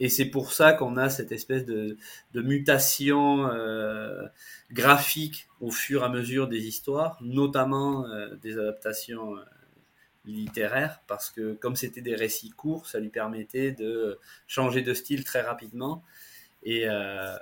Et 0.00 0.08
c'est 0.08 0.24
pour 0.24 0.52
ça 0.52 0.72
qu'on 0.72 0.96
a 0.96 1.08
cette 1.08 1.30
espèce 1.30 1.64
de, 1.64 1.96
de 2.32 2.42
mutation 2.42 3.46
euh, 3.46 4.26
graphique 4.72 5.46
au 5.60 5.70
fur 5.70 6.02
et 6.02 6.06
à 6.06 6.08
mesure 6.08 6.48
des 6.48 6.66
histoires, 6.66 7.18
notamment 7.20 8.04
euh, 8.06 8.34
des 8.42 8.58
adaptations 8.58 9.36
littéraire 10.24 11.00
parce 11.06 11.30
que 11.30 11.54
comme 11.54 11.76
c'était 11.76 12.00
des 12.00 12.14
récits 12.14 12.50
courts, 12.50 12.86
ça 12.88 12.98
lui 12.98 13.10
permettait 13.10 13.72
de 13.72 14.18
changer 14.46 14.82
de 14.82 14.94
style 14.94 15.24
très 15.24 15.42
rapidement. 15.42 16.02
Et 16.62 16.88
euh, 16.88 17.36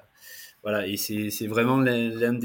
voilà, 0.62 0.86
et 0.86 0.96
c'est 0.96 1.46
vraiment 1.46 1.80
l'une 1.80 2.38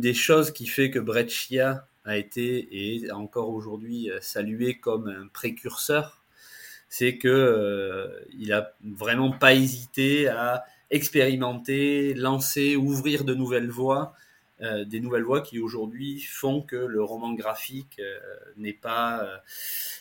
des, 0.00 0.14
choses 0.14 0.50
qui 0.52 0.66
fait 0.66 0.90
que 0.90 0.98
Breccia 0.98 1.86
a 2.04 2.16
été 2.16 2.68
et 2.70 3.10
encore 3.10 3.50
aujourd'hui 3.50 4.10
euh, 4.10 4.18
salué 4.20 4.78
comme 4.78 5.08
un 5.08 5.28
précurseur, 5.28 6.22
c'est 6.88 7.16
que 7.18 7.28
euh, 7.28 8.24
il 8.38 8.52
a 8.52 8.72
vraiment 8.82 9.32
pas 9.32 9.54
hésité 9.54 10.28
à 10.28 10.64
expérimenter, 10.90 12.14
lancer, 12.14 12.76
ouvrir 12.76 13.24
de 13.24 13.34
nouvelles 13.34 13.70
voies 13.70 14.14
euh, 14.60 14.84
des 14.84 15.00
nouvelles 15.00 15.24
voies 15.24 15.40
qui 15.40 15.58
aujourd'hui 15.58 16.20
font 16.20 16.62
que 16.62 16.76
le 16.76 17.02
roman 17.02 17.32
graphique 17.32 17.98
euh, 17.98 18.18
n'est 18.56 18.72
pas 18.72 19.24
euh, 19.24 19.36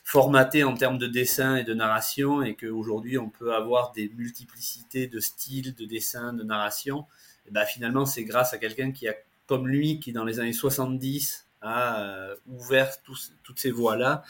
formaté 0.04 0.64
en 0.64 0.76
termes 0.76 1.00
de 1.00 1.08
dessin 1.08 1.56
et 1.56 1.64
de 1.64 1.74
narration 1.74 2.44
et 2.44 2.54
qu'aujourd'hui 2.54 3.18
on 3.18 3.30
peut 3.30 3.56
avoir 3.56 3.94
des 3.94 4.10
multiplicités 4.10 5.08
de 5.08 5.20
styles, 5.20 5.74
de 5.74 5.86
dessin, 5.86 6.34
de 6.34 6.44
narration. 6.44 7.08
Et 7.48 7.52
ben, 7.52 7.66
finalement, 7.66 8.06
c'est 8.06 8.26
grâce 8.26 8.54
à 8.54 8.60
quelqu'un 8.60 8.92
qui 8.92 9.08
a, 9.08 9.16
comme 9.48 9.68
lui, 9.68 10.00
qui 10.00 10.14
dans 10.14 10.24
les 10.24 10.40
années 10.40 10.54
70 10.54 11.48
a 11.62 12.36
ouvert 12.48 13.02
toutes 13.02 13.58
ces 13.58 13.72
voies-là, 13.72 14.24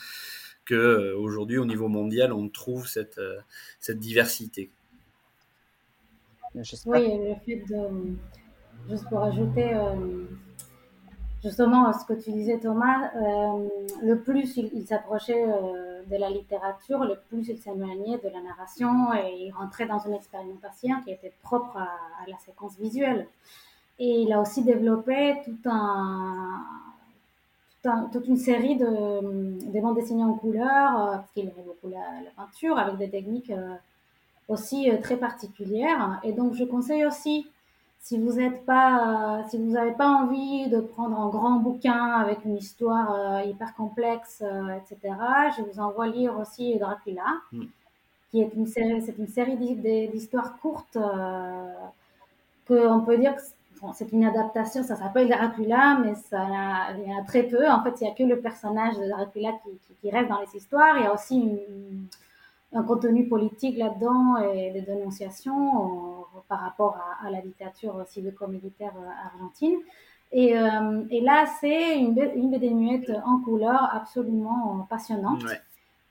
que 0.66 1.14
aujourd'hui 1.16 1.58
au 1.58 1.66
niveau 1.66 1.88
mondial 1.88 2.32
on 2.32 2.48
trouve 2.48 2.88
cette, 2.88 3.20
cette 3.80 4.00
diversité. 4.00 4.70
Oui, 6.54 6.64
le 6.86 7.36
fait 7.44 7.64
de 7.68 8.16
juste 8.90 9.08
pour 9.10 9.22
ajouter 9.24 9.74
euh, 9.74 10.26
justement 11.42 11.88
à 11.88 11.94
ce 11.94 12.06
que 12.06 12.14
tu 12.14 12.32
disais 12.32 12.60
Thomas, 12.60 13.12
euh, 13.16 13.68
le 14.02 14.20
plus 14.20 14.58
il, 14.58 14.86
s'approchait 14.86 15.46
euh, 15.46 16.04
de 16.10 16.18
la 16.18 16.30
littérature, 16.30 17.04
le 17.04 17.16
plus 17.30 17.48
il 17.48 17.58
s'éloignait 17.58 18.18
de 18.18 18.30
la 18.30 18.42
narration 18.42 19.14
et 19.14 19.46
il 19.46 19.52
rentrait 19.52 19.86
dans 19.86 20.00
une 20.00 20.14
expérimentation 20.14 21.02
qui 21.04 21.12
était 21.12 21.34
propre 21.44 21.78
à, 21.78 21.90
la 22.28 22.38
séquence 22.40 22.78
visuelle. 22.78 23.28
Et 24.00 24.22
il 24.22 24.34
a 24.34 24.42
aussi 24.42 24.64
développé 24.64 25.36
toute 25.46 25.68
une 28.28 28.38
série 28.38 28.76
de, 28.76 29.72
de 29.72 29.82
bandes 29.82 29.96
dessinées 29.96 30.24
en 30.24 30.34
couleur, 30.34 30.94
parce 30.94 31.32
qu'il 31.32 31.44
aimait 31.44 31.64
beaucoup 31.66 31.90
la, 31.90 32.32
peinture, 32.36 32.78
avec 32.78 32.98
des 32.98 33.10
techniques 33.10 33.52
aussi 34.48 34.90
très 35.04 35.18
particulières. 35.18 36.20
Et 36.24 36.34
donc 36.34 36.54
je 36.54 36.64
conseille 36.64 37.06
aussi 37.06 37.46
si 38.04 38.18
vous 38.18 38.38
êtes 38.38 38.66
pas, 38.66 39.46
si 39.50 39.58
vous 39.58 39.72
n'avez 39.72 39.94
pas 39.94 40.10
envie 40.10 40.68
de 40.68 40.82
prendre 40.82 41.18
un 41.18 41.30
grand 41.30 41.56
bouquin 41.60 42.12
avec 42.20 42.44
une 42.44 42.58
histoire 42.58 43.14
euh, 43.14 43.44
hyper 43.44 43.74
complexe, 43.76 44.44
euh, 44.46 44.78
etc., 44.78 45.16
je 45.58 45.64
vous 45.64 45.80
envoie 45.80 46.08
lire 46.08 46.38
aussi 46.38 46.78
Dracula, 46.78 47.24
mm. 47.54 47.64
qui 48.30 48.42
est 48.42 48.52
une 48.56 48.68
série, 48.68 49.02
c'est 49.02 49.18
une 49.18 49.30
série 49.30 49.56
d'histoires 50.12 50.58
courtes 50.60 50.98
euh, 50.98 51.74
que 52.68 52.88
on 52.88 53.00
peut 53.06 53.18
dire 53.18 53.38
que 53.38 53.42
bon, 53.82 53.94
c'est 53.94 54.12
une 54.12 54.26
adaptation. 54.26 54.84
Ça 54.84 54.98
s'appelle 54.98 55.30
Dracula, 55.30 55.98
mais 56.04 56.16
ça, 56.16 56.46
il 56.98 57.10
y 57.10 57.14
en 57.14 57.22
a 57.22 57.24
très 57.24 57.44
peu. 57.44 57.70
En 57.70 57.82
fait, 57.84 58.02
il 58.02 58.04
n'y 58.04 58.10
a 58.10 58.16
que 58.16 58.24
le 58.24 58.42
personnage 58.42 58.98
de 58.98 59.08
Dracula 59.08 59.54
qui, 59.64 59.70
qui, 59.88 59.94
qui, 60.02 60.12
reste 60.12 60.28
dans 60.28 60.42
les 60.42 60.54
histoires. 60.58 60.98
Il 60.98 61.04
y 61.04 61.08
a 61.08 61.14
aussi 61.14 61.38
une, 61.38 62.08
un 62.74 62.84
contenu 62.84 63.28
politique 63.28 63.78
là-dedans 63.78 64.38
et 64.38 64.72
des 64.72 64.82
dénonciations 64.82 66.26
par 66.48 66.60
rapport 66.60 66.98
à, 66.98 67.28
à 67.28 67.30
la 67.30 67.42
dictature 67.42 68.06
civico-militaire 68.08 68.94
euh, 68.98 69.28
argentine. 69.28 69.78
Et, 70.32 70.58
euh, 70.58 71.04
et 71.12 71.22
là, 71.22 71.46
c'est 71.62 72.00
une, 72.00 72.18
une 72.36 72.50
BD 72.50 72.72
muette 72.72 73.12
en 73.26 73.40
couleur 73.40 73.90
absolument 73.94 74.88
passionnante. 74.90 75.44
Ouais. 75.44 75.62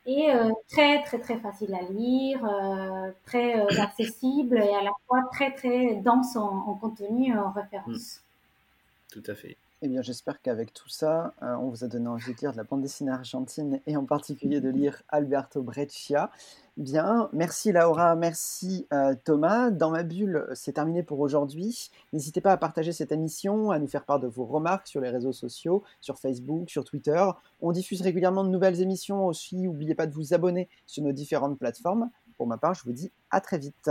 Et 0.04 0.32
euh, 0.32 0.50
très, 0.68 1.02
très, 1.04 1.18
très 1.20 1.38
facile 1.38 1.74
à 1.74 1.82
lire, 1.82 2.44
euh, 2.44 3.12
très 3.24 3.60
euh, 3.60 3.82
accessible 3.82 4.58
et 4.58 4.74
à 4.74 4.82
la 4.82 4.90
fois 5.06 5.22
très, 5.32 5.52
très 5.52 5.96
dense 5.96 6.36
en, 6.36 6.66
en 6.68 6.74
contenu, 6.74 7.36
en 7.36 7.50
référence. 7.50 8.20
Mmh. 8.20 9.12
Tout 9.12 9.30
à 9.30 9.34
fait. 9.34 9.56
Eh 9.84 9.88
bien, 9.88 10.00
j'espère 10.00 10.40
qu'avec 10.40 10.72
tout 10.72 10.88
ça, 10.88 11.34
euh, 11.42 11.56
on 11.56 11.68
vous 11.68 11.82
a 11.82 11.88
donné 11.88 12.06
envie 12.06 12.32
de 12.32 12.38
lire 12.38 12.52
de 12.52 12.56
la 12.56 12.62
bande 12.62 12.82
dessinée 12.82 13.10
argentine 13.10 13.80
et 13.88 13.96
en 13.96 14.04
particulier 14.04 14.60
de 14.60 14.68
lire 14.68 15.02
Alberto 15.08 15.60
Breccia. 15.60 16.30
Bien, 16.76 17.28
merci 17.32 17.72
Laura, 17.72 18.14
merci 18.14 18.86
euh, 18.92 19.16
Thomas. 19.24 19.70
Dans 19.70 19.90
ma 19.90 20.04
bulle, 20.04 20.46
c'est 20.54 20.74
terminé 20.74 21.02
pour 21.02 21.18
aujourd'hui. 21.18 21.90
N'hésitez 22.12 22.40
pas 22.40 22.52
à 22.52 22.56
partager 22.56 22.92
cette 22.92 23.10
émission, 23.10 23.72
à 23.72 23.80
nous 23.80 23.88
faire 23.88 24.04
part 24.04 24.20
de 24.20 24.28
vos 24.28 24.44
remarques 24.44 24.86
sur 24.86 25.00
les 25.00 25.10
réseaux 25.10 25.32
sociaux, 25.32 25.82
sur 26.00 26.16
Facebook, 26.20 26.70
sur 26.70 26.84
Twitter. 26.84 27.20
On 27.60 27.72
diffuse 27.72 28.02
régulièrement 28.02 28.44
de 28.44 28.50
nouvelles 28.50 28.80
émissions 28.80 29.26
aussi. 29.26 29.56
N'oubliez 29.56 29.96
pas 29.96 30.06
de 30.06 30.14
vous 30.14 30.32
abonner 30.32 30.68
sur 30.86 31.02
nos 31.02 31.12
différentes 31.12 31.58
plateformes. 31.58 32.08
Pour 32.36 32.46
ma 32.46 32.56
part, 32.56 32.74
je 32.74 32.84
vous 32.84 32.92
dis 32.92 33.10
à 33.32 33.40
très 33.40 33.58
vite. 33.58 33.90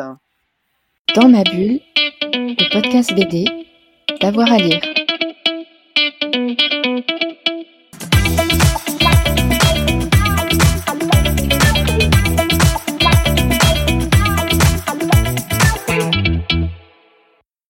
Dans 1.15 1.27
ma 1.27 1.43
bulle, 1.43 1.81
le 2.21 2.71
podcast 2.71 3.13
BD, 3.13 3.45
d'avoir 4.21 4.49
à 4.49 4.57
lire. 4.57 5.00
Thank 6.22 6.61
you. 6.61 7.30